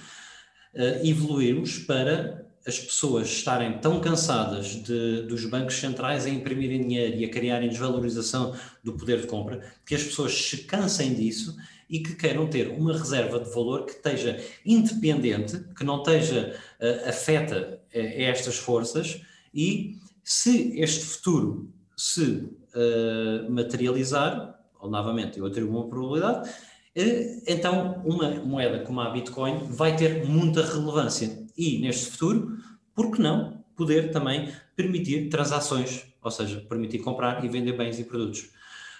evoluirmos 1.03 1.79
para 1.79 2.40
as 2.65 2.79
pessoas 2.79 3.27
estarem 3.27 3.79
tão 3.79 3.99
cansadas 3.99 4.67
de, 4.67 5.23
dos 5.23 5.45
bancos 5.45 5.75
centrais 5.75 6.25
a 6.25 6.29
imprimirem 6.29 6.81
dinheiro 6.81 7.17
e 7.17 7.25
a 7.25 7.29
criarem 7.29 7.69
desvalorização 7.69 8.55
do 8.83 8.93
poder 8.93 9.21
de 9.21 9.27
compra, 9.27 9.61
que 9.85 9.95
as 9.95 10.03
pessoas 10.03 10.33
se 10.33 10.57
cansem 10.63 11.13
disso 11.13 11.55
e 11.89 11.99
que 11.99 12.15
queiram 12.15 12.47
ter 12.47 12.69
uma 12.69 12.93
reserva 12.93 13.39
de 13.39 13.49
valor 13.49 13.85
que 13.85 13.91
esteja 13.91 14.39
independente, 14.65 15.59
que 15.75 15.83
não 15.83 15.97
esteja 15.97 16.55
uh, 16.79 17.09
afeta 17.09 17.81
a, 17.93 17.97
a 17.97 18.21
estas 18.23 18.57
forças 18.57 19.21
e 19.53 19.97
se 20.23 20.79
este 20.79 21.03
futuro 21.03 21.69
se 21.97 22.23
uh, 22.23 23.51
materializar, 23.51 24.59
ou 24.79 24.89
novamente 24.89 25.37
eu 25.37 25.45
atribuo 25.45 25.81
uma 25.81 25.89
probabilidade, 25.89 26.49
então 26.95 28.01
uma 28.05 28.29
moeda 28.41 28.79
como 28.79 28.99
a 28.99 29.09
Bitcoin 29.09 29.67
vai 29.69 29.95
ter 29.95 30.25
muita 30.25 30.61
relevância 30.61 31.45
e 31.57 31.79
neste 31.79 32.11
futuro, 32.11 32.57
por 32.93 33.11
que 33.11 33.21
não 33.21 33.63
poder 33.75 34.11
também 34.11 34.51
permitir 34.75 35.29
transações, 35.29 36.05
ou 36.21 36.31
seja, 36.31 36.59
permitir 36.61 36.99
comprar 36.99 37.43
e 37.43 37.47
vender 37.47 37.73
bens 37.73 37.99
e 37.99 38.03
produtos. 38.03 38.49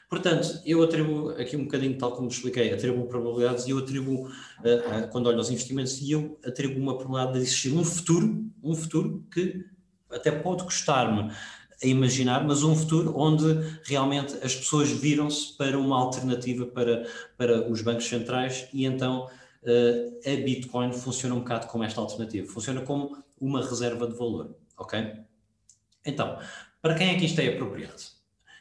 Portanto, 0.09 0.59
eu 0.65 0.83
atribuo 0.83 1.29
aqui 1.31 1.55
um 1.55 1.63
bocadinho, 1.63 1.97
tal 1.97 2.11
como 2.11 2.27
expliquei, 2.27 2.73
atribuo 2.73 3.07
probabilidades 3.07 3.65
e 3.65 3.69
eu 3.69 3.77
atribuo, 3.77 4.27
uh, 4.27 4.27
uh, 4.27 5.07
quando 5.09 5.27
olho 5.27 5.37
aos 5.37 5.49
investimentos, 5.49 6.01
e 6.01 6.11
eu 6.11 6.37
atribuo 6.45 6.81
uma 6.81 6.97
probabilidade 6.97 7.37
de 7.37 7.45
existir 7.45 7.73
um 7.73 7.83
futuro, 7.83 8.45
um 8.61 8.75
futuro 8.75 9.23
que 9.33 9.63
até 10.11 10.29
pode 10.29 10.65
custar-me 10.65 11.31
a 11.83 11.87
imaginar, 11.87 12.45
mas 12.45 12.63
um 12.63 12.75
futuro 12.75 13.13
onde 13.17 13.45
realmente 13.83 14.35
as 14.43 14.55
pessoas 14.55 14.89
viram-se 14.89 15.57
para 15.57 15.77
uma 15.77 15.97
alternativa 15.99 16.65
para, 16.65 17.07
para 17.37 17.69
os 17.69 17.81
bancos 17.81 18.05
centrais 18.05 18.67
e 18.71 18.85
então 18.85 19.27
uh, 19.63 20.29
a 20.29 20.35
Bitcoin 20.43 20.93
funciona 20.93 21.35
um 21.35 21.39
bocado 21.39 21.67
como 21.67 21.83
esta 21.83 21.99
alternativa, 21.99 22.51
funciona 22.51 22.81
como 22.81 23.17
uma 23.39 23.67
reserva 23.67 24.07
de 24.07 24.15
valor, 24.15 24.55
ok? 24.77 25.13
Então, 26.05 26.37
para 26.81 26.95
quem 26.95 27.15
é 27.15 27.17
que 27.17 27.25
isto 27.25 27.39
é 27.39 27.47
apropriado? 27.47 28.01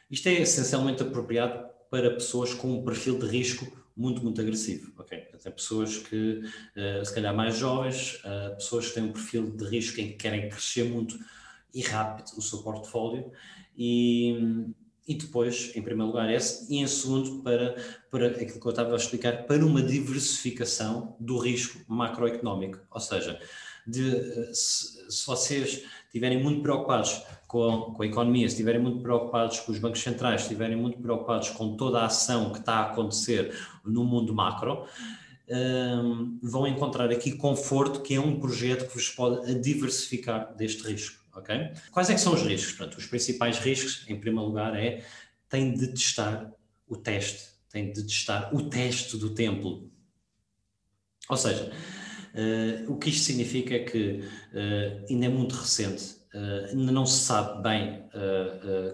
Isto 0.09 0.27
é 0.29 0.33
essencialmente 0.41 1.03
apropriado 1.03 1.69
para 1.89 2.11
pessoas 2.11 2.53
com 2.53 2.71
um 2.71 2.83
perfil 2.83 3.19
de 3.19 3.27
risco 3.27 3.81
muito, 3.95 4.23
muito 4.23 4.41
agressivo. 4.41 4.91
Ok, 4.97 5.17
tem 5.17 5.51
pessoas 5.51 5.97
que, 5.97 6.41
uh, 6.75 7.05
se 7.05 7.13
calhar 7.13 7.35
mais 7.35 7.57
jovens, 7.57 8.21
uh, 8.23 8.55
pessoas 8.55 8.87
que 8.87 8.95
têm 8.95 9.03
um 9.03 9.11
perfil 9.11 9.51
de 9.51 9.65
risco 9.65 9.99
em 9.99 10.07
que 10.07 10.13
querem 10.13 10.49
crescer 10.49 10.85
muito 10.85 11.17
e 11.73 11.81
rápido 11.81 12.37
o 12.37 12.41
seu 12.41 12.59
portfólio 12.59 13.31
e, 13.77 14.67
e 15.07 15.15
depois, 15.15 15.71
em 15.75 15.81
primeiro 15.81 16.11
lugar, 16.11 16.31
esse, 16.31 16.71
e 16.73 16.79
em 16.79 16.87
segundo, 16.87 17.41
para, 17.41 17.75
para 18.09 18.27
aquilo 18.27 18.59
que 18.59 18.65
eu 18.65 18.69
estava 18.69 18.93
a 18.93 18.97
explicar, 18.97 19.45
para 19.45 19.65
uma 19.65 19.81
diversificação 19.81 21.15
do 21.19 21.37
risco 21.37 21.79
macroeconómico. 21.87 22.79
Ou 22.91 22.99
seja, 22.99 23.39
de, 23.85 24.53
se, 24.53 25.11
se 25.11 25.25
vocês 25.25 25.83
estiverem 26.05 26.41
muito 26.41 26.61
preocupados 26.61 27.23
com, 27.47 27.93
com 27.95 28.03
a 28.03 28.05
economia, 28.05 28.47
se 28.47 28.53
estiverem 28.53 28.81
muito 28.81 29.01
preocupados 29.01 29.59
com 29.59 29.71
os 29.71 29.79
bancos 29.79 30.01
centrais, 30.01 30.41
se 30.41 30.47
estiverem 30.47 30.75
muito 30.75 30.99
preocupados 30.99 31.49
com 31.49 31.75
toda 31.75 31.99
a 31.99 32.05
ação 32.05 32.51
que 32.51 32.59
está 32.59 32.75
a 32.75 32.91
acontecer 32.91 33.53
no 33.83 34.03
mundo 34.03 34.33
macro, 34.33 34.85
um, 35.49 36.39
vão 36.41 36.65
encontrar 36.67 37.11
aqui 37.11 37.33
conforto, 37.33 38.01
que 38.01 38.13
é 38.15 38.19
um 38.19 38.39
projeto 38.39 38.87
que 38.87 38.93
vos 38.93 39.09
pode 39.09 39.53
diversificar 39.55 40.55
deste 40.55 40.83
risco. 40.83 41.20
Ok? 41.33 41.71
Quais 41.91 42.09
é 42.09 42.13
que 42.13 42.21
são 42.21 42.33
os 42.33 42.41
riscos? 42.41 42.97
Os 42.97 43.05
principais 43.05 43.59
riscos, 43.59 44.05
em 44.07 44.19
primeiro 44.19 44.47
lugar, 44.47 44.75
é 44.75 45.03
tem 45.49 45.73
de 45.73 45.87
testar 45.87 46.51
o 46.87 46.95
teste, 46.95 47.49
tem 47.69 47.91
de 47.91 48.03
testar 48.03 48.53
o 48.53 48.69
teste 48.69 49.17
do 49.17 49.35
templo. 49.35 49.91
Ou 51.29 51.37
seja, 51.37 51.71
uh, 52.33 52.91
o 52.91 52.97
que 52.97 53.09
isto 53.09 53.23
significa 53.23 53.75
é 53.75 53.79
que 53.79 54.19
uh, 54.53 55.05
ainda 55.09 55.25
é 55.25 55.29
muito 55.29 55.55
recente, 55.55 56.15
uh, 56.33 56.69
ainda 56.71 56.91
não 56.91 57.05
se 57.05 57.19
sabe 57.19 57.61
bem 57.61 58.01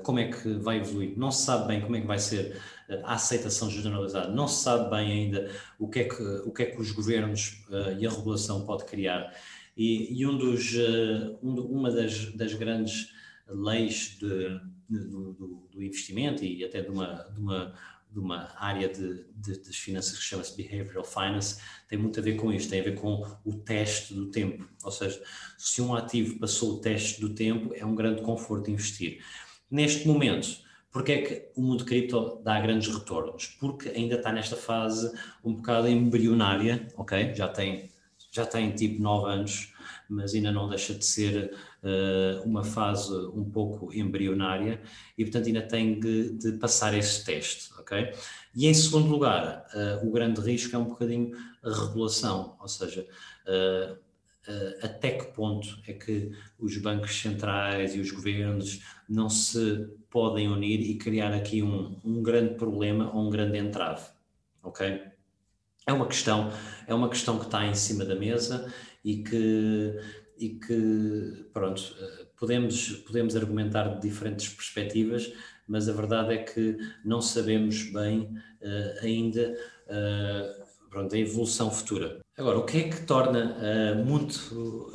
como 0.04 0.20
é 0.20 0.28
que 0.28 0.54
vai 0.60 0.78
evoluir, 0.78 1.18
não 1.18 1.32
se 1.32 1.44
sabe 1.44 1.68
bem 1.68 1.82
como 1.82 1.96
é 1.96 2.02
que 2.02 2.06
vai 2.06 2.20
ser 2.20 2.62
a 3.04 3.16
aceitação 3.16 3.70
generalizada, 3.70 4.30
não 4.30 4.48
se 4.48 4.64
sabe 4.64 4.92
bem 4.92 5.12
ainda 5.12 5.52
o 5.80 5.90
que 5.90 6.00
é 6.02 6.04
que, 6.04 6.22
o 6.22 6.52
que, 6.52 6.64
é 6.64 6.66
que 6.68 6.80
os 6.80 6.92
governos 6.92 7.66
e 7.98 8.06
a 8.06 8.10
regulação 8.12 8.64
pode 8.64 8.86
criar. 8.86 9.34
E, 9.78 10.20
e 10.20 10.26
um 10.26 10.38
dos, 10.38 10.74
um, 11.44 11.54
uma 11.62 11.92
das, 11.92 12.34
das 12.34 12.54
grandes 12.54 13.14
leis 13.48 14.18
de, 14.20 14.60
do, 14.90 15.34
do, 15.34 15.68
do, 15.72 15.84
investimento 15.84 16.44
e 16.44 16.66
até 16.66 16.82
de 16.82 16.90
uma, 16.90 17.30
de 17.34 17.40
uma 17.40 17.74
de 18.12 18.20
uma 18.20 18.54
área 18.58 18.88
de, 18.90 19.26
de, 19.36 19.60
das 19.60 19.76
finanças 19.76 20.18
que 20.18 20.24
chama-se 20.24 20.56
Behavioral 20.56 21.04
Finance, 21.04 21.62
tem 21.88 22.00
muito 22.00 22.20
a 22.20 22.24
ver 22.24 22.36
com 22.36 22.52
isto, 22.52 22.70
tem 22.70 22.80
a 22.80 22.84
ver 22.84 22.96
com 22.96 23.24
o 23.46 23.54
teste 23.54 24.14
do 24.14 24.32
tempo. 24.32 24.68
Ou 24.84 24.92
seja, 24.92 25.22
se 25.58 25.82
um 25.82 25.94
ativo 25.94 26.40
passou 26.40 26.76
o 26.76 26.80
teste 26.80 27.22
do 27.22 27.36
tempo, 27.36 27.74
é 27.76 27.86
um 27.86 27.96
grande 27.96 28.22
conforto 28.22 28.72
investir. 28.72 29.24
Neste 29.70 30.08
momento, 30.08 30.48
porque 30.92 31.12
é 31.12 31.22
que 31.22 31.52
o 31.56 31.62
mundo 31.62 31.86
cripto 31.86 32.42
dá 32.44 32.60
grandes 32.60 32.88
retornos? 32.88 33.56
Porque 33.60 33.90
ainda 33.90 34.16
está 34.16 34.32
nesta 34.32 34.56
fase 34.56 35.12
um 35.44 35.54
bocado 35.54 35.88
embrionária, 35.88 36.88
ok? 36.96 37.36
Já 37.36 37.48
tem, 37.48 37.92
já 38.38 38.46
tem 38.46 38.72
tipo 38.72 39.02
9 39.02 39.30
anos, 39.32 39.74
mas 40.10 40.34
ainda 40.34 40.52
não 40.52 40.70
deixa 40.70 40.94
de 40.94 41.04
ser 41.04 41.54
uh, 41.84 42.48
uma 42.48 42.64
fase 42.64 43.14
um 43.34 43.44
pouco 43.50 43.94
embrionária 43.94 44.82
e, 45.18 45.24
portanto, 45.24 45.48
ainda 45.48 45.62
tem 45.62 46.00
de, 46.00 46.32
de 46.32 46.52
passar 46.54 46.98
esse 46.98 47.26
teste, 47.26 47.74
ok? 47.78 48.14
E, 48.56 48.68
em 48.68 48.74
segundo 48.74 49.10
lugar, 49.10 49.66
uh, 49.74 50.08
o 50.08 50.12
grande 50.12 50.40
risco 50.40 50.76
é 50.76 50.80
um 50.80 50.86
bocadinho 50.86 51.36
a 51.64 51.88
regulação, 51.88 52.56
ou 52.62 52.68
seja, 52.68 53.06
uh, 53.48 54.08
até 54.82 55.12
que 55.12 55.26
ponto 55.34 55.68
é 55.86 55.92
que 55.92 56.32
os 56.58 56.78
bancos 56.78 57.20
centrais 57.20 57.94
e 57.94 58.00
os 58.00 58.12
governos 58.12 58.82
não 59.10 59.30
se 59.30 59.90
podem 60.10 60.48
unir 60.48 60.80
e 60.80 60.98
criar 60.98 61.34
aqui 61.34 61.62
um, 61.62 62.00
um 62.02 62.24
grande 62.24 62.56
problema 62.56 63.14
ou 63.14 63.28
um 63.28 63.30
grande 63.30 63.58
entrave, 63.58 64.06
ok? 64.64 65.17
É 65.88 65.94
uma 65.94 66.06
questão, 66.06 66.52
é 66.86 66.94
uma 66.94 67.08
questão 67.08 67.40
que 67.40 67.46
está 67.46 67.66
em 67.66 67.74
cima 67.74 68.04
da 68.04 68.14
mesa 68.14 68.70
e 69.06 69.24
que, 69.24 69.98
e 70.38 70.50
que 70.50 71.50
pronto, 71.54 71.82
podemos, 72.38 72.90
podemos 73.08 73.38
argumentar 73.38 73.96
de 73.96 74.02
diferentes 74.02 74.50
perspectivas, 74.50 75.32
mas 75.66 75.88
a 75.88 75.94
verdade 75.94 76.34
é 76.34 76.38
que 76.44 76.78
não 77.06 77.22
sabemos 77.22 77.84
bem 77.94 78.20
uh, 78.20 79.06
ainda 79.06 79.56
uh, 79.88 80.90
pronto, 80.90 81.16
a 81.16 81.18
evolução 81.18 81.72
futura. 81.72 82.20
Agora, 82.38 82.60
o 82.60 82.66
que 82.66 82.80
é 82.80 82.90
que 82.90 83.06
torna 83.06 83.56
uh, 83.56 84.06
muito, 84.06 84.92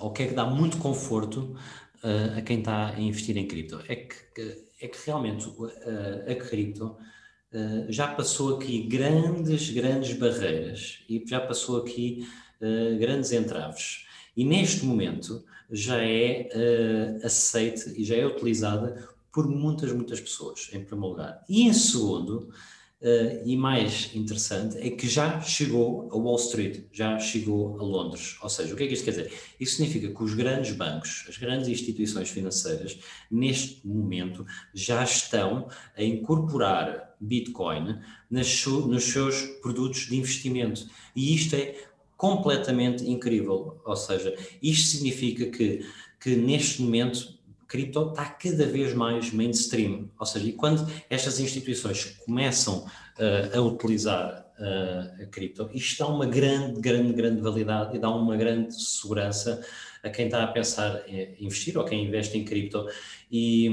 o 0.00 0.10
que 0.12 0.22
é 0.22 0.26
que 0.28 0.34
dá 0.34 0.44
muito 0.44 0.78
conforto 0.78 1.56
a 2.36 2.40
quem 2.42 2.60
está 2.60 2.90
a 2.90 3.00
investir 3.00 3.36
em 3.36 3.48
cripto? 3.48 3.80
É 3.88 3.96
que, 3.96 4.14
é 4.80 4.86
que 4.86 4.98
realmente 5.04 5.52
a 6.30 6.34
cripto 6.36 6.96
já 7.88 8.08
passou 8.08 8.56
aqui 8.56 8.82
grandes, 8.82 9.70
grandes 9.70 10.16
barreiras 10.16 10.98
e 11.08 11.22
já 11.26 11.40
passou 11.40 11.78
aqui 11.78 12.28
uh, 12.60 12.98
grandes 12.98 13.32
entraves. 13.32 14.06
E 14.36 14.44
neste 14.44 14.84
momento 14.84 15.44
já 15.70 16.02
é 16.02 16.48
uh, 16.54 17.26
aceite 17.26 17.94
e 17.96 18.04
já 18.04 18.16
é 18.16 18.26
utilizada 18.26 19.08
por 19.32 19.48
muitas, 19.48 19.92
muitas 19.92 20.20
pessoas, 20.20 20.68
em 20.72 20.84
primeiro 20.84 21.14
lugar. 21.14 21.44
E 21.48 21.62
em 21.62 21.72
segundo, 21.72 22.50
Uh, 23.00 23.46
e 23.46 23.56
mais 23.56 24.12
interessante 24.12 24.76
é 24.78 24.90
que 24.90 25.08
já 25.08 25.40
chegou 25.40 26.10
a 26.10 26.16
Wall 26.16 26.34
Street, 26.34 26.86
já 26.90 27.16
chegou 27.20 27.78
a 27.78 27.82
Londres. 27.84 28.36
Ou 28.42 28.48
seja, 28.48 28.74
o 28.74 28.76
que 28.76 28.82
é 28.82 28.86
que 28.88 28.94
isto 28.94 29.04
quer 29.04 29.12
dizer? 29.12 29.32
Isso 29.60 29.76
significa 29.76 30.12
que 30.12 30.20
os 30.20 30.34
grandes 30.34 30.72
bancos, 30.72 31.24
as 31.28 31.38
grandes 31.38 31.68
instituições 31.68 32.28
financeiras, 32.28 32.98
neste 33.30 33.86
momento 33.86 34.44
já 34.74 35.04
estão 35.04 35.68
a 35.96 36.02
incorporar 36.02 37.07
Bitcoin 37.20 37.98
nas, 38.30 38.66
nos 38.66 39.04
seus 39.04 39.42
produtos 39.62 40.06
de 40.06 40.16
investimento. 40.16 40.86
E 41.14 41.34
isto 41.34 41.54
é 41.56 41.74
completamente 42.16 43.08
incrível. 43.08 43.80
Ou 43.84 43.96
seja, 43.96 44.36
isto 44.62 44.88
significa 44.88 45.46
que, 45.46 45.86
que 46.20 46.36
neste 46.36 46.82
momento 46.82 47.38
cripto 47.68 48.08
está 48.08 48.24
cada 48.24 48.66
vez 48.66 48.94
mais 48.94 49.32
mainstream. 49.32 50.10
Ou 50.18 50.26
seja, 50.26 50.46
e 50.46 50.52
quando 50.52 50.90
estas 51.08 51.38
instituições 51.38 52.16
começam 52.24 52.78
uh, 52.78 53.56
a 53.56 53.60
utilizar 53.60 54.46
uh, 54.58 55.22
a 55.22 55.26
cripto, 55.26 55.68
isto 55.72 55.98
dá 55.98 56.08
uma 56.08 56.26
grande, 56.26 56.80
grande, 56.80 57.12
grande 57.12 57.42
validade 57.42 57.96
e 57.96 58.00
dá 58.00 58.10
uma 58.10 58.36
grande 58.36 58.74
segurança 58.82 59.64
a 60.02 60.10
quem 60.10 60.26
está 60.26 60.42
a 60.42 60.46
pensar 60.46 61.02
em 61.08 61.36
investir 61.40 61.76
ou 61.76 61.84
quem 61.84 62.04
investe 62.04 62.36
em 62.36 62.44
cripto. 62.44 62.86
E, 63.30 63.66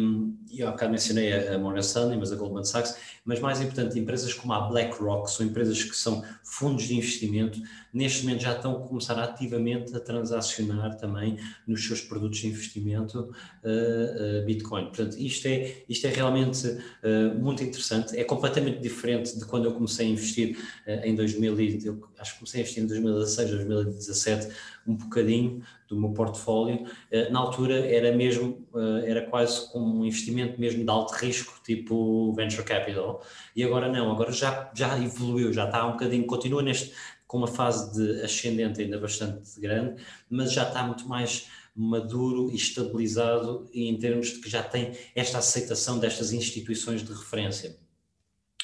e 0.51 0.59
eu 0.59 0.71
cá 0.73 0.87
mencionei 0.87 1.33
a 1.33 1.57
Morgan 1.57 1.79
Stanley, 1.79 2.17
mas 2.17 2.31
a 2.31 2.35
Goldman 2.35 2.65
Sachs, 2.65 2.97
mas 3.23 3.39
mais 3.39 3.59
importante, 3.59 3.97
empresas 3.97 4.33
como 4.33 4.53
a 4.53 4.61
BlackRock, 4.61 5.31
são 5.31 5.45
empresas 5.45 5.83
que 5.83 5.95
são 5.95 6.23
fundos 6.43 6.83
de 6.83 6.95
investimento, 6.95 7.59
neste 7.91 8.23
momento 8.23 8.41
já 8.41 8.55
estão 8.55 8.75
a 8.75 8.87
começar 8.87 9.17
ativamente 9.17 9.95
a 9.95 9.99
transacionar 9.99 10.95
também 10.97 11.39
nos 11.65 11.87
seus 11.87 12.01
produtos 12.01 12.39
de 12.39 12.47
investimento 12.47 13.33
uh, 13.63 14.41
uh, 14.41 14.45
Bitcoin. 14.45 14.85
Portanto, 14.85 15.17
isto 15.17 15.47
é, 15.47 15.83
isto 15.89 16.05
é 16.05 16.09
realmente 16.11 16.67
uh, 16.67 17.39
muito 17.39 17.63
interessante, 17.63 18.15
é 18.15 18.23
completamente 18.23 18.79
diferente 18.79 19.39
de 19.39 19.45
quando 19.45 19.65
eu 19.65 19.73
comecei 19.73 20.05
a 20.05 20.09
investir 20.09 20.57
em 21.03 21.15
2000, 21.15 21.59
eu 21.85 22.09
acho 22.19 22.33
que 22.33 22.39
comecei 22.39 22.59
a 22.59 22.63
investir 22.63 22.83
em 22.83 22.87
2016, 22.87 23.49
2017, 23.49 24.47
um 24.87 24.95
bocadinho 24.95 25.61
do 25.87 25.99
meu 25.99 26.11
portfólio. 26.11 26.85
Na 27.31 27.39
altura 27.39 27.85
era 27.85 28.15
mesmo, 28.15 28.67
era 29.05 29.25
quase 29.27 29.71
como 29.71 30.01
um 30.01 30.05
investimento 30.05 30.59
mesmo 30.59 30.83
de 30.83 30.89
alto 30.89 31.13
risco, 31.13 31.59
tipo 31.63 32.33
venture 32.33 32.63
capital, 32.63 33.23
e 33.55 33.63
agora 33.63 33.91
não, 33.91 34.11
agora 34.11 34.31
já, 34.31 34.71
já 34.75 34.97
evoluiu, 35.01 35.51
já 35.51 35.65
está 35.65 35.85
um 35.87 35.93
bocadinho, 35.93 36.25
continua 36.25 36.61
neste, 36.61 36.93
com 37.27 37.37
uma 37.37 37.47
fase 37.47 37.93
de 37.93 38.21
ascendente 38.21 38.81
ainda 38.81 38.99
bastante 38.99 39.59
grande, 39.59 40.01
mas 40.29 40.53
já 40.53 40.67
está 40.67 40.83
muito 40.83 41.07
mais 41.07 41.49
maduro 41.75 42.49
e 42.51 42.55
estabilizado 42.55 43.69
em 43.73 43.97
termos 43.97 44.27
de 44.27 44.39
que 44.39 44.49
já 44.49 44.63
tem 44.63 44.93
esta 45.13 45.39
aceitação 45.39 45.99
destas 45.99 46.31
instituições 46.31 47.03
de 47.03 47.11
referência. 47.11 47.77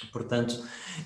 Portanto, 0.08 0.64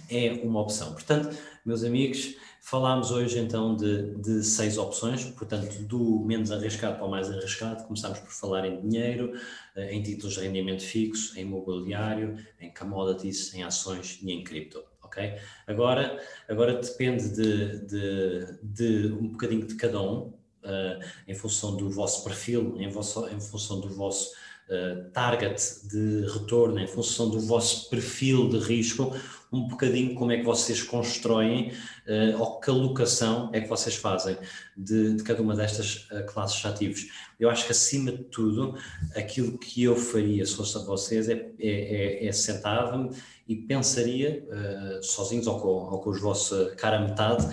é 0.09 0.31
uma 0.43 0.61
opção. 0.61 0.93
Portanto, 0.93 1.35
meus 1.65 1.83
amigos, 1.83 2.35
falámos 2.61 3.11
hoje 3.11 3.39
então 3.39 3.75
de, 3.75 4.15
de, 4.15 4.43
seis 4.43 4.77
opções, 4.77 5.25
portanto, 5.25 5.83
do 5.83 6.19
menos 6.25 6.51
arriscado 6.51 6.97
para 6.97 7.05
o 7.05 7.09
mais 7.09 7.29
arriscado. 7.29 7.83
Começámos 7.83 8.19
por 8.19 8.31
falar 8.31 8.65
em 8.65 8.81
dinheiro, 8.81 9.33
eh, 9.75 9.93
em 9.93 10.01
títulos 10.01 10.33
de 10.33 10.41
rendimento 10.41 10.83
fixo, 10.83 11.37
em 11.37 11.41
imobiliário, 11.41 12.37
em 12.59 12.73
commodities, 12.73 13.53
em 13.53 13.63
ações 13.63 14.19
e 14.21 14.31
em 14.31 14.43
cripto. 14.43 14.83
Okay? 15.03 15.37
Agora, 15.67 16.19
agora 16.49 16.73
depende 16.73 17.29
de, 17.29 17.79
de, 17.85 18.59
de 18.63 19.13
um 19.13 19.29
bocadinho 19.29 19.65
de 19.65 19.75
cada 19.75 20.01
um, 20.01 20.33
uh, 20.65 20.99
em 21.27 21.35
função 21.35 21.77
do 21.77 21.89
vosso 21.89 22.23
perfil, 22.23 22.75
em, 22.79 22.89
vosso, 22.89 23.27
em 23.29 23.39
função 23.39 23.79
do 23.79 23.89
vosso 23.89 24.31
uh, 24.69 25.09
target 25.11 25.87
de 25.87 26.27
retorno, 26.27 26.79
em 26.79 26.87
função 26.87 27.29
do 27.29 27.39
vosso 27.39 27.89
perfil 27.89 28.49
de 28.49 28.59
risco, 28.59 29.13
um 29.55 29.67
bocadinho 29.67 30.15
como 30.15 30.31
é 30.31 30.37
que 30.37 30.43
vocês 30.43 30.83
constroem 30.83 31.71
uh, 32.07 32.39
ou 32.39 32.59
que 32.59 32.69
alocação 32.69 33.49
é 33.53 33.61
que 33.61 33.67
vocês 33.67 33.95
fazem 33.95 34.37
de, 34.75 35.15
de 35.15 35.23
cada 35.23 35.41
uma 35.41 35.55
destas 35.55 36.07
uh, 36.11 36.25
classes 36.25 36.59
de 36.59 36.67
ativos. 36.67 37.07
Eu 37.39 37.49
acho 37.49 37.65
que 37.65 37.71
acima 37.71 38.11
de 38.11 38.23
tudo, 38.25 38.77
aquilo 39.15 39.57
que 39.57 39.83
eu 39.83 39.95
faria 39.95 40.45
se 40.45 40.55
fosse 40.55 40.77
a 40.77 40.81
vocês 40.81 41.29
é, 41.29 41.51
é, 41.59 42.25
é, 42.25 42.27
é 42.27 42.31
sentar-me 42.31 43.09
e 43.47 43.55
pensaria, 43.55 44.43
uh, 44.49 45.03
sozinhos 45.03 45.47
ou 45.47 45.59
com, 45.59 45.67
ou 45.67 45.99
com 46.01 46.09
os 46.09 46.19
vossos 46.19 46.73
cara 46.75 46.99
metade, 46.99 47.45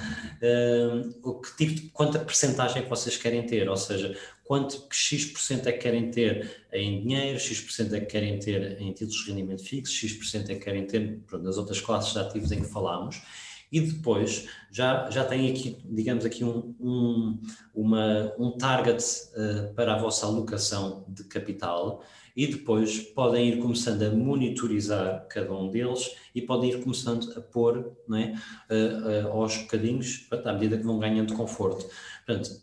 o 1.22 1.34
que 1.34 1.56
tipo 1.56 1.74
de, 1.74 1.82
quanta 1.90 2.18
percentagem 2.18 2.78
é 2.78 2.82
que 2.82 2.90
vocês 2.90 3.16
querem 3.16 3.44
ter, 3.46 3.68
ou 3.68 3.76
seja, 3.76 4.16
quanto 4.44 4.86
X% 4.90 5.66
é 5.66 5.72
que 5.72 5.78
querem 5.78 6.10
ter 6.10 6.66
em 6.72 7.00
dinheiro, 7.02 7.38
X% 7.38 7.94
é 7.94 8.00
que 8.00 8.06
querem 8.06 8.38
ter 8.38 8.80
em 8.80 8.92
títulos 8.92 9.24
de 9.24 9.30
rendimento 9.30 9.64
fixo, 9.64 9.92
X% 9.94 10.50
é 10.50 10.54
que 10.54 10.64
querem 10.64 10.86
ter 10.86 11.20
pronto, 11.26 11.44
nas 11.44 11.56
outras 11.56 11.80
classes 11.80 12.12
de 12.12 12.18
ativos 12.18 12.52
em 12.52 12.60
que 12.60 12.68
falámos, 12.68 13.22
e 13.70 13.80
depois 13.80 14.46
já, 14.70 15.08
já 15.10 15.24
tem 15.24 15.50
aqui, 15.50 15.78
digamos 15.84 16.26
aqui, 16.26 16.44
um, 16.44 16.74
um, 16.78 17.40
uma, 17.74 18.34
um 18.38 18.50
target 18.50 19.02
uh, 19.02 19.72
para 19.74 19.94
a 19.94 19.98
vossa 19.98 20.26
alocação 20.26 21.06
de 21.08 21.24
capital, 21.24 22.04
e 22.36 22.46
depois 22.46 22.98
podem 22.98 23.48
ir 23.48 23.58
começando 23.58 24.02
a 24.02 24.10
monitorizar 24.10 25.26
cada 25.28 25.52
um 25.52 25.70
deles 25.70 26.14
e 26.34 26.40
podem 26.40 26.70
ir 26.70 26.82
começando 26.82 27.30
a 27.36 27.40
pôr 27.40 27.92
não 28.08 28.16
é, 28.16 28.34
uh, 28.70 29.28
uh, 29.28 29.32
aos 29.32 29.56
bocadinhos, 29.58 30.26
à 30.44 30.52
medida 30.52 30.76
que 30.78 30.84
vão 30.84 30.98
ganhando 30.98 31.34
conforto. 31.34 31.86
Portanto, 32.26 32.62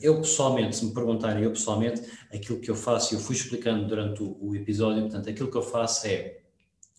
eu 0.00 0.20
pessoalmente, 0.20 0.76
se 0.76 0.84
me 0.84 0.94
perguntarem, 0.94 1.44
eu 1.44 1.50
pessoalmente, 1.50 2.02
aquilo 2.32 2.60
que 2.60 2.70
eu 2.70 2.74
faço, 2.74 3.14
eu 3.14 3.18
fui 3.18 3.36
explicando 3.36 3.86
durante 3.86 4.22
o, 4.22 4.36
o 4.40 4.56
episódio, 4.56 5.02
portanto, 5.02 5.28
aquilo 5.28 5.50
que 5.50 5.56
eu 5.56 5.62
faço 5.62 6.06
é, 6.06 6.38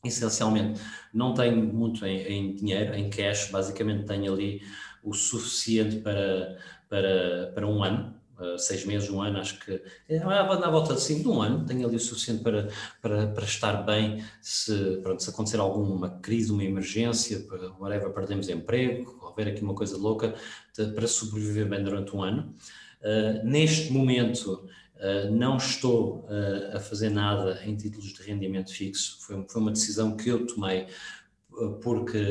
essencialmente, 0.03 0.79
não 1.13 1.33
tenho 1.33 1.55
muito 1.57 2.05
em, 2.05 2.21
em, 2.21 2.55
dinheiro, 2.55 2.93
em 2.93 3.09
cash, 3.09 3.49
basicamente 3.51 4.05
tenho 4.05 4.33
ali 4.33 4.61
o 5.03 5.13
suficiente 5.13 5.97
para, 5.97 6.57
para, 6.87 7.51
para 7.53 7.67
um 7.67 7.83
ano, 7.83 8.20
seis 8.57 8.85
meses, 8.85 9.09
um 9.09 9.21
ano, 9.21 9.39
acho 9.39 9.59
que 9.59 9.81
é 10.09 10.19
na 10.19 10.69
volta 10.69 10.93
assim, 10.93 11.21
de 11.21 11.27
um 11.27 11.41
ano, 11.41 11.65
tenho 11.65 11.87
ali 11.87 11.95
o 11.95 11.99
suficiente 11.99 12.43
para, 12.43 12.69
para, 13.01 13.27
para 13.27 13.43
estar 13.43 13.83
bem 13.83 14.23
se, 14.41 14.99
pronto, 15.03 15.21
se 15.21 15.29
acontecer 15.29 15.59
alguma 15.59 16.09
crise, 16.19 16.51
uma 16.51 16.63
emergência, 16.63 17.45
whatever, 17.79 18.11
perdemos 18.11 18.49
emprego, 18.49 19.19
houver 19.21 19.47
aqui 19.47 19.61
uma 19.61 19.75
coisa 19.75 19.97
louca, 19.97 20.33
de, 20.75 20.87
para 20.87 21.07
sobreviver 21.07 21.67
bem 21.67 21.83
durante 21.83 22.15
um 22.15 22.23
ano. 22.23 22.53
Uh, 23.01 23.45
neste 23.47 23.91
momento, 23.91 24.67
Uh, 25.01 25.31
não 25.31 25.57
estou 25.57 26.27
uh, 26.29 26.77
a 26.77 26.79
fazer 26.79 27.09
nada 27.09 27.59
em 27.65 27.75
títulos 27.75 28.13
de 28.13 28.21
rendimento 28.21 28.71
fixo, 28.71 29.17
foi, 29.21 29.43
foi 29.49 29.59
uma 29.59 29.71
decisão 29.71 30.15
que 30.15 30.29
eu 30.29 30.45
tomei 30.45 30.85
uh, 31.53 31.71
porque, 31.81 32.23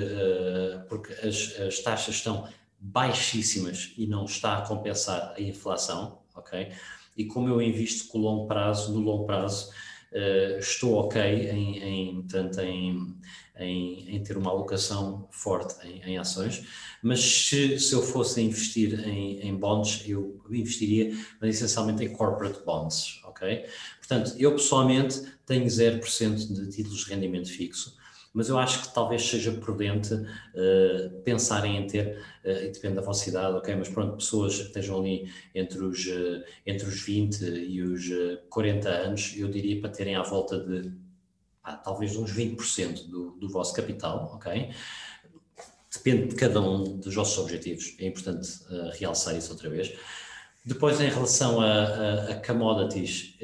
porque 0.88 1.12
as, 1.14 1.52
as, 1.60 1.80
taxas 1.80 2.14
estão 2.14 2.48
baixíssimas 2.80 3.92
e 3.96 4.06
não 4.06 4.24
está 4.24 4.58
a 4.58 4.62
compensar 4.62 5.34
a 5.36 5.40
inflação, 5.40 6.18
ok? 6.34 6.72
E 7.16 7.26
como 7.26 7.48
eu 7.48 7.60
invisto 7.60 8.08
com 8.08 8.18
longo 8.18 8.46
prazo, 8.46 8.92
no 8.94 9.00
longo 9.00 9.26
prazo, 9.26 9.70
uh, 10.12 10.58
estou 10.58 10.94
ok 10.94 11.20
em, 11.20 11.78
em, 11.78 12.22
portanto, 12.22 12.60
em, 12.60 13.14
em, 13.58 14.16
em, 14.16 14.22
ter 14.22 14.38
uma 14.38 14.50
alocação 14.50 15.28
forte 15.30 15.86
em, 15.86 16.00
em 16.02 16.18
ações, 16.18 16.64
mas 17.02 17.20
se, 17.20 17.78
se, 17.78 17.92
eu 17.92 18.02
fosse 18.02 18.40
investir 18.40 19.06
em, 19.06 19.40
em 19.40 19.54
bonds, 19.54 20.02
eu 20.06 20.40
investiria 20.50 21.14
mas 21.40 21.56
essencialmente 21.56 22.02
em 22.02 22.12
corporate 22.12 22.64
bonds, 22.64 23.20
ok? 23.24 23.66
Portanto, 23.98 24.34
eu 24.38 24.52
pessoalmente 24.52 25.22
tenho 25.44 25.66
0% 25.66 26.54
de 26.54 26.70
títulos 26.70 27.04
de 27.04 27.12
rendimento 27.12 27.50
fixo, 27.50 27.99
mas 28.32 28.48
eu 28.48 28.58
acho 28.58 28.82
que 28.82 28.94
talvez 28.94 29.28
seja 29.28 29.52
prudente 29.52 30.14
uh, 30.14 31.20
pensarem 31.24 31.76
em 31.76 31.86
ter, 31.86 32.18
uh, 32.44 32.64
e 32.64 32.70
depende 32.70 32.94
da 32.94 33.02
vossa 33.02 33.28
idade, 33.28 33.56
ok, 33.56 33.74
mas 33.74 33.88
pronto, 33.88 34.16
pessoas 34.16 34.56
que 34.56 34.62
estejam 34.62 35.00
ali 35.00 35.30
entre 35.54 35.82
os, 35.82 36.06
uh, 36.06 36.44
entre 36.64 36.86
os 36.86 37.02
20 37.02 37.42
e 37.42 37.82
os 37.82 38.08
40 38.48 38.88
anos, 38.88 39.34
eu 39.36 39.48
diria 39.48 39.80
para 39.80 39.90
terem 39.90 40.14
à 40.14 40.22
volta 40.22 40.58
de 40.60 40.92
ah, 41.64 41.76
talvez 41.76 42.16
uns 42.16 42.32
20% 42.32 43.08
do, 43.08 43.32
do 43.32 43.48
vosso 43.48 43.74
capital, 43.74 44.32
ok? 44.34 44.70
Depende 45.92 46.28
de 46.28 46.36
cada 46.36 46.60
um 46.60 46.98
dos 46.98 47.14
vossos 47.14 47.36
objetivos, 47.36 47.96
é 47.98 48.06
importante 48.06 48.48
realçar 48.92 49.36
isso 49.36 49.50
outra 49.50 49.68
vez. 49.68 49.92
Depois, 50.64 51.00
em 51.00 51.08
relação 51.08 51.60
a, 51.60 51.66
a, 51.66 52.30
a 52.30 52.46
commodities, 52.46 53.36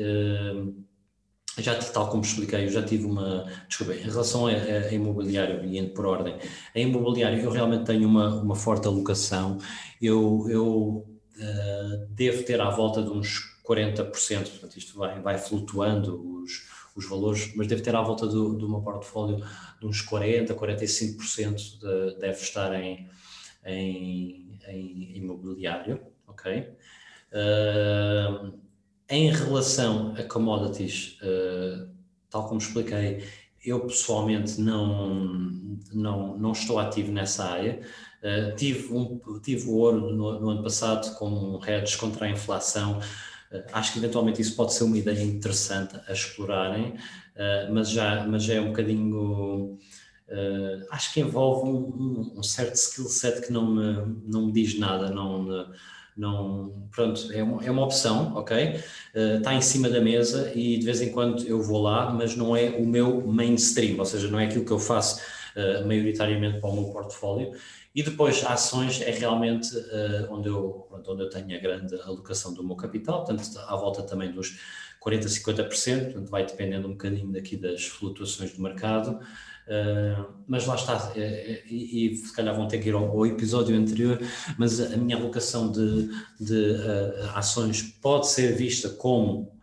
já 1.58 1.74
tal 1.78 2.08
como 2.08 2.22
expliquei, 2.22 2.64
eu 2.64 2.70
já 2.70 2.82
tive 2.82 3.06
uma, 3.06 3.50
desculpa, 3.68 3.94
em 3.94 4.02
relação 4.02 4.46
a, 4.46 4.50
a, 4.50 4.92
imobiliário, 4.92 5.64
e 5.64 5.78
indo 5.78 5.90
por 5.90 6.06
ordem, 6.06 6.36
a 6.74 6.78
imobiliário 6.78 7.38
eu 7.38 7.50
realmente 7.50 7.84
tenho 7.84 8.06
uma, 8.08 8.42
uma 8.42 8.54
forte 8.54 8.86
alocação, 8.86 9.58
eu, 10.00 10.46
eu 10.48 10.66
uh, 10.66 12.06
devo 12.10 12.42
ter 12.42 12.60
à 12.60 12.68
volta 12.68 13.02
de 13.02 13.10
uns 13.10 13.56
40%, 13.66 14.10
portanto 14.50 14.76
isto 14.76 14.98
vai, 14.98 15.20
vai 15.20 15.38
flutuando 15.38 16.42
os, 16.42 16.68
os 16.94 17.08
valores, 17.08 17.52
mas 17.56 17.66
devo 17.66 17.82
ter 17.82 17.96
à 17.96 18.02
volta 18.02 18.26
do, 18.26 18.54
do 18.54 18.68
meu 18.68 18.80
portfólio 18.80 19.42
de 19.80 19.86
uns 19.86 20.06
40%, 20.06 20.48
45% 20.54 21.78
de, 21.78 22.20
deve 22.20 22.38
estar 22.38 22.72
em, 22.74 23.08
em, 23.64 24.58
em 24.68 25.16
imobiliário, 25.16 26.00
ok? 26.26 26.68
Uh, 27.32 28.65
em 29.08 29.30
relação 29.30 30.14
a 30.18 30.22
commodities, 30.24 31.18
uh, 31.22 31.88
tal 32.28 32.48
como 32.48 32.60
expliquei, 32.60 33.24
eu 33.64 33.80
pessoalmente 33.80 34.60
não, 34.60 35.78
não, 35.92 36.36
não 36.36 36.52
estou 36.52 36.78
ativo 36.78 37.12
nessa 37.12 37.44
área. 37.44 37.80
Uh, 38.22 38.54
tive, 38.56 38.92
um, 38.92 39.20
tive 39.40 39.68
o 39.68 39.74
ouro 39.74 40.12
no, 40.12 40.40
no, 40.40 40.50
ano 40.50 40.62
passado 40.62 41.16
como 41.16 41.56
um 41.56 41.64
hedge 41.64 41.96
contra 41.96 42.26
a 42.26 42.30
inflação. 42.30 42.98
Uh, 43.52 43.62
acho 43.72 43.92
que 43.92 43.98
eventualmente 43.98 44.40
isso 44.40 44.56
pode 44.56 44.72
ser 44.74 44.84
uma 44.84 44.98
ideia 44.98 45.22
interessante 45.22 46.00
a 46.08 46.12
explorarem, 46.12 46.94
mas, 47.70 47.90
já, 47.90 48.26
mas 48.26 48.42
já 48.44 48.54
é 48.54 48.60
um 48.60 48.68
bocadinho. 48.68 49.78
acho 50.90 51.12
que 51.12 51.20
envolve 51.20 51.68
um, 51.68 52.38
um, 52.38 52.42
certo 52.42 52.74
skill 52.76 53.04
set 53.04 53.42
que 53.42 53.52
não 53.52 53.74
me, 53.74 54.20
não 54.24 54.46
me 54.46 54.52
diz 54.52 54.78
nada, 54.78 55.10
não 55.10 55.66
não, 56.16 56.88
pronto, 56.90 57.30
é 57.32 57.42
uma, 57.42 57.64
é 57.64 57.70
uma 57.70 57.84
opção, 57.84 58.34
ok? 58.36 58.80
Uh, 59.14 59.38
está 59.38 59.54
em 59.54 59.60
cima 59.60 59.88
da 59.90 60.00
mesa 60.00 60.50
e 60.54 60.78
de 60.78 60.84
vez 60.84 61.02
em 61.02 61.12
quando 61.12 61.44
eu 61.44 61.60
vou 61.60 61.82
lá, 61.82 62.10
mas 62.12 62.34
não 62.34 62.56
é 62.56 62.70
o 62.70 62.86
meu 62.86 63.26
mainstream, 63.26 63.98
ou 63.98 64.04
seja, 64.04 64.28
não 64.28 64.40
é 64.40 64.46
aquilo 64.46 64.64
que 64.64 64.72
eu 64.72 64.78
faço 64.78 65.20
uh, 65.56 65.86
maioritariamente 65.86 66.60
para 66.60 66.70
o 66.70 66.74
meu 66.74 66.84
portfólio. 66.84 67.52
E 67.94 68.02
depois, 68.02 68.44
ações 68.44 69.00
é 69.00 69.10
realmente 69.10 69.74
uh, 69.76 70.30
onde, 70.30 70.48
eu, 70.48 70.86
pronto, 70.88 71.12
onde 71.12 71.22
eu 71.22 71.30
tenho 71.30 71.56
a 71.56 71.60
grande 71.60 71.94
alocação 72.02 72.52
do 72.54 72.64
meu 72.64 72.76
capital, 72.76 73.24
portanto, 73.24 73.58
à 73.66 73.76
volta 73.76 74.02
também 74.02 74.32
dos 74.32 74.58
40%, 75.04 75.20
50%, 75.24 76.04
portanto, 76.04 76.30
vai 76.30 76.44
dependendo 76.44 76.88
um 76.88 76.92
bocadinho 76.92 77.32
daqui 77.32 77.56
das 77.56 77.84
flutuações 77.86 78.52
do 78.52 78.62
mercado. 78.62 79.20
Uh, 79.66 80.24
mas 80.46 80.64
lá 80.64 80.76
está, 80.76 80.96
uh, 80.96 81.18
e, 81.18 82.12
e, 82.12 82.16
se 82.16 82.32
calhar 82.32 82.54
vão 82.54 82.68
ter 82.68 82.78
que 82.78 82.88
ir 82.88 82.94
ao, 82.94 83.04
ao 83.04 83.26
episódio 83.26 83.76
anterior, 83.76 84.20
mas 84.56 84.80
a, 84.80 84.96
minha 84.96 85.16
alocação 85.16 85.72
de, 85.72 86.08
de 86.38 86.54
uh, 86.54 87.30
ações 87.34 87.82
pode 87.82 88.28
ser 88.28 88.54
vista 88.54 88.88
como 88.88 89.54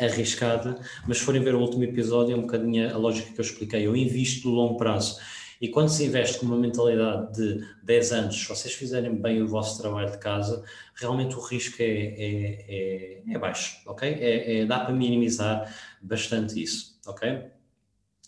arriscada, 0.00 0.78
mas 1.04 1.18
se 1.18 1.24
forem 1.24 1.42
ver 1.42 1.52
o 1.52 1.58
último 1.58 1.82
episódio, 1.82 2.34
é 2.34 2.36
um 2.36 2.42
bocadinho 2.42 2.94
a 2.94 2.96
lógica 2.96 3.32
que 3.32 3.40
eu 3.40 3.44
expliquei. 3.44 3.84
Eu 3.84 3.96
invisto 3.96 4.48
no 4.48 4.54
longo 4.54 4.76
prazo. 4.76 5.18
E 5.60 5.66
quando 5.66 5.88
se 5.88 6.04
investe 6.04 6.38
com 6.38 6.46
uma 6.46 6.56
mentalidade 6.56 7.32
de 7.34 7.66
10 7.82 8.12
anos, 8.12 8.40
se 8.40 8.48
vocês 8.48 8.72
fizerem 8.72 9.20
bem 9.20 9.42
o 9.42 9.48
vosso 9.48 9.82
trabalho 9.82 10.12
de 10.12 10.18
casa, 10.18 10.62
realmente 10.94 11.34
o 11.34 11.40
risco 11.40 11.82
é, 11.82 11.84
é, 11.84 12.64
é, 12.68 13.22
é 13.28 13.38
baixo, 13.38 13.82
ok? 13.86 14.08
É, 14.08 14.60
é, 14.60 14.66
dá 14.66 14.78
para 14.78 14.94
minimizar 14.94 15.74
bastante 16.00 16.62
isso, 16.62 16.96
ok? 17.04 17.57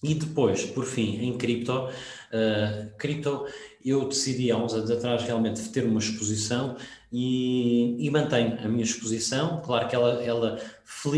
E 0.02 0.14
depois, 0.14 0.64
por 0.64 0.86
fim, 0.86 1.18
em 1.20 1.36
cripto, 1.36 1.72
uh, 1.72 2.90
cripto, 2.96 3.44
eu 3.84 4.08
decidi 4.08 4.50
há 4.50 4.56
uns 4.56 4.72
anos 4.72 4.90
atrás 4.90 5.22
realmente 5.22 5.68
ter 5.68 5.84
uma 5.84 5.98
exposição 5.98 6.76
e, 7.12 7.96
e 7.98 8.10
mantenho 8.10 8.58
a 8.64 8.68
minha 8.68 8.84
exposição. 8.84 9.60
Claro 9.62 9.88
que 9.88 9.94
ela, 9.94 10.22
ela 10.22 10.58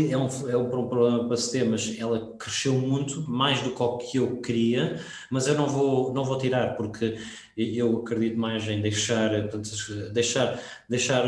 é, 0.09 0.17
um, 0.17 0.49
é 0.49 0.57
um 0.57 0.69
problema 0.69 1.27
para 1.27 1.37
se 1.37 1.51
ter, 1.51 1.65
mas 1.65 1.97
ela 1.97 2.35
cresceu 2.37 2.73
muito, 2.73 3.29
mais 3.29 3.61
do 3.61 3.71
que 3.71 3.81
o 3.81 3.97
que 3.97 4.17
eu 4.17 4.37
queria, 4.41 4.99
mas 5.29 5.47
eu 5.47 5.55
não 5.55 5.67
vou, 5.67 6.13
não 6.13 6.25
vou 6.25 6.37
tirar, 6.37 6.75
porque 6.75 7.17
eu 7.55 7.99
acredito 7.99 8.37
mais 8.37 8.67
em 8.67 8.81
deixar, 8.81 9.29
portanto, 9.29 9.69
deixar, 10.11 10.59
deixar, 10.89 11.25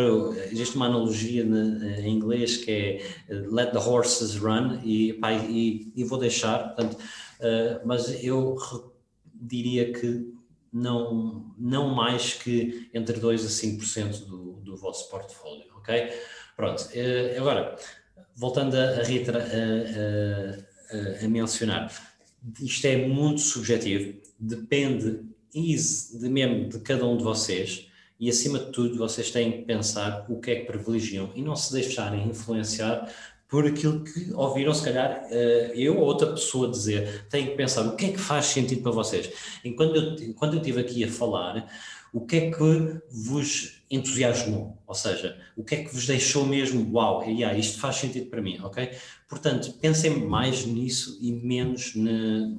existe 0.51 0.75
uma 0.75 0.87
analogia 0.87 1.43
em 1.43 2.09
inglês 2.15 2.57
que 2.57 2.71
é 2.71 3.01
let 3.29 3.71
the 3.71 3.77
horses 3.77 4.35
run, 4.35 4.79
e, 4.83 5.13
pá, 5.13 5.31
e, 5.33 5.91
e 5.95 6.03
vou 6.03 6.17
deixar, 6.17 6.75
portanto, 6.75 6.97
uh, 7.39 7.86
mas 7.86 8.23
eu 8.23 8.55
diria 9.33 9.91
que 9.93 10.33
não, 10.71 11.53
não 11.57 11.93
mais 11.93 12.33
que 12.33 12.89
entre 12.93 13.19
2% 13.19 13.45
a 13.45 13.47
5% 13.47 14.25
do, 14.25 14.53
do 14.61 14.77
vosso 14.77 15.09
portfólio, 15.09 15.65
ok? 15.75 16.11
Pronto, 16.55 16.81
uh, 16.81 17.38
agora, 17.38 17.75
voltando 18.36 18.75
a, 18.75 18.79
a, 18.79 19.01
a, 21.21 21.25
a, 21.25 21.27
mencionar, 21.27 21.91
isto 22.61 22.86
é 22.86 23.07
muito 23.07 23.41
subjetivo, 23.41 24.19
depende 24.39 25.23
de 25.53 26.29
mesmo 26.29 26.67
de 26.67 26.79
cada 26.79 27.05
um 27.07 27.15
de 27.15 27.23
vocês 27.23 27.88
e 28.19 28.29
acima 28.29 28.59
de 28.59 28.71
tudo 28.71 28.97
vocês 28.97 29.31
têm 29.31 29.51
que 29.51 29.61
pensar 29.63 30.25
o 30.29 30.39
que 30.39 30.51
é 30.51 30.55
que 30.55 30.65
privilegiam 30.65 31.31
e 31.33 31.41
não 31.41 31.55
se 31.55 31.71
deixarem 31.71 32.27
influenciar 32.27 33.09
por 33.47 33.65
aquilo 33.65 34.03
que 34.03 34.33
ouviram, 34.33 34.73
se 34.73 34.83
calhar, 34.83 35.27
eh, 35.29 35.71
eu 35.75 35.97
ou 35.97 36.05
outra 36.05 36.31
pessoa 36.31 36.69
dizer. 36.69 37.25
Têm 37.29 37.47
que 37.47 37.55
pensar 37.55 37.85
o 37.85 37.95
que 37.95 38.05
é 38.05 38.11
que 38.11 38.17
faz 38.17 38.45
sentido 38.47 38.81
para 38.81 38.91
vocês. 38.91 39.29
Enquanto 39.63 39.95
eu, 39.95 40.15
enquanto 40.27 40.53
eu 40.53 40.59
estive 40.59 40.81
aqui 40.81 41.03
a 41.03 41.11
falar, 41.11 41.69
o 42.11 42.25
que 42.25 42.37
é 42.37 42.51
que 42.51 43.01
vos 43.11 43.81
entusiasmou? 43.91 44.81
Ou 44.87 44.95
seja, 44.95 45.37
o 45.55 45.63
que 45.63 45.75
é 45.75 45.83
que 45.83 45.93
vos 45.93 46.07
deixou 46.07 46.45
mesmo, 46.45 46.89
uau, 46.93 47.23
yeah, 47.23 47.57
isto 47.57 47.77
faz 47.77 47.97
sentido 47.97 48.29
para 48.29 48.41
mim, 48.41 48.57
ok? 48.61 48.89
Portanto, 49.27 49.73
pensem 49.81 50.19
mais 50.25 50.65
nisso 50.65 51.17
e 51.21 51.31
menos 51.31 51.93
ne, 51.93 52.57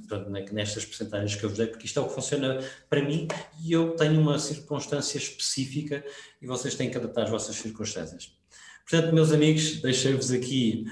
nestas 0.53 0.85
percentagens 0.85 1.35
que 1.35 1.45
eu 1.45 1.49
vos 1.49 1.57
dei, 1.59 1.69
porque 1.69 1.87
isto 1.87 1.99
é 1.99 2.03
o 2.03 2.07
que 2.07 2.15
funciona 2.15 2.61
para 2.91 3.03
mim 3.03 3.29
e 3.65 3.73
eu 3.73 3.97
tenho 3.97 4.21
uma 4.21 4.39
circunstância 4.39 5.17
específica 5.17 6.05
e 6.41 6.47
vocês 6.47 6.75
têm 6.75 6.91
que 6.91 6.99
adaptar 6.99 7.25
as 7.25 7.31
vossas 7.31 7.57
circunstâncias. 7.57 8.37
Portanto, 8.89 9.13
meus 9.13 9.33
amigos, 9.33 9.81
deixei-vos 9.81 10.31
aqui 10.31 10.87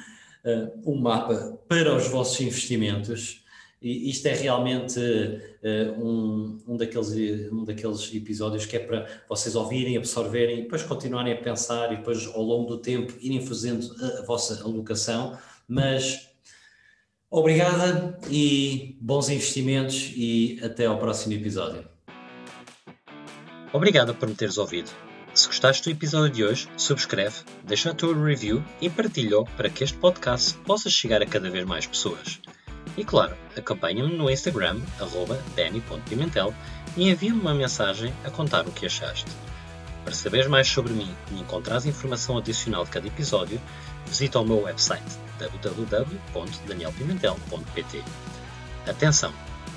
uh, 0.44 0.90
um 0.90 0.96
mapa 0.96 1.56
para 1.68 1.94
os 1.94 2.08
vossos 2.08 2.40
investimentos 2.40 3.44
E 3.80 4.10
isto 4.10 4.26
é 4.26 4.34
realmente 4.34 4.98
uh, 4.98 6.04
um, 6.04 6.60
um, 6.66 6.76
daqueles, 6.76 7.12
um 7.52 7.64
daqueles 7.64 8.12
episódios 8.12 8.66
que 8.66 8.76
é 8.76 8.80
para 8.80 9.06
vocês 9.28 9.54
ouvirem, 9.54 9.96
absorverem 9.96 10.62
depois 10.62 10.82
continuarem 10.82 11.34
a 11.34 11.36
pensar 11.36 11.92
e 11.92 11.96
depois 11.96 12.26
ao 12.26 12.42
longo 12.42 12.66
do 12.66 12.78
tempo 12.78 13.14
irem 13.20 13.46
fazendo 13.46 13.94
a, 14.02 14.20
a 14.20 14.22
vossa 14.22 14.60
alocação. 14.64 15.38
Mas 15.68 16.30
obrigada 17.30 18.18
e 18.28 18.96
bons 19.00 19.28
investimentos 19.28 20.12
e 20.16 20.58
até 20.64 20.86
ao 20.86 20.98
próximo 20.98 21.34
episódio. 21.34 21.86
Obrigado 23.72 24.14
por 24.16 24.28
me 24.28 24.34
teres 24.34 24.58
ouvido. 24.58 25.03
Se 25.34 25.48
gostaste 25.48 25.82
do 25.82 25.90
episódio 25.90 26.30
de 26.30 26.44
hoje, 26.44 26.68
subscreve, 26.76 27.34
deixa 27.64 27.90
a 27.90 27.94
tua 27.94 28.14
review 28.14 28.64
e 28.80 28.88
partilha 28.88 29.42
para 29.56 29.68
que 29.68 29.82
este 29.82 29.98
podcast 29.98 30.56
possa 30.58 30.88
chegar 30.88 31.20
a 31.20 31.26
cada 31.26 31.50
vez 31.50 31.64
mais 31.64 31.88
pessoas. 31.88 32.40
E 32.96 33.04
claro, 33.04 33.36
acompanha-me 33.56 34.16
no 34.16 34.30
Instagram, 34.30 34.80
danny.pimentel, 35.56 36.54
e 36.96 37.10
envia-me 37.10 37.40
uma 37.40 37.52
mensagem 37.52 38.14
a 38.24 38.30
contar 38.30 38.64
o 38.68 38.70
que 38.70 38.86
achaste. 38.86 39.26
Para 40.04 40.14
saberes 40.14 40.46
mais 40.46 40.68
sobre 40.68 40.92
mim 40.92 41.12
e 41.32 41.40
encontrares 41.40 41.84
informação 41.84 42.38
adicional 42.38 42.84
de 42.84 42.92
cada 42.92 43.08
episódio, 43.08 43.60
visita 44.06 44.38
o 44.38 44.44
meu 44.44 44.62
website 44.62 45.02
www.danielpimentel.pt. 45.40 48.04
Atenção! 48.86 49.34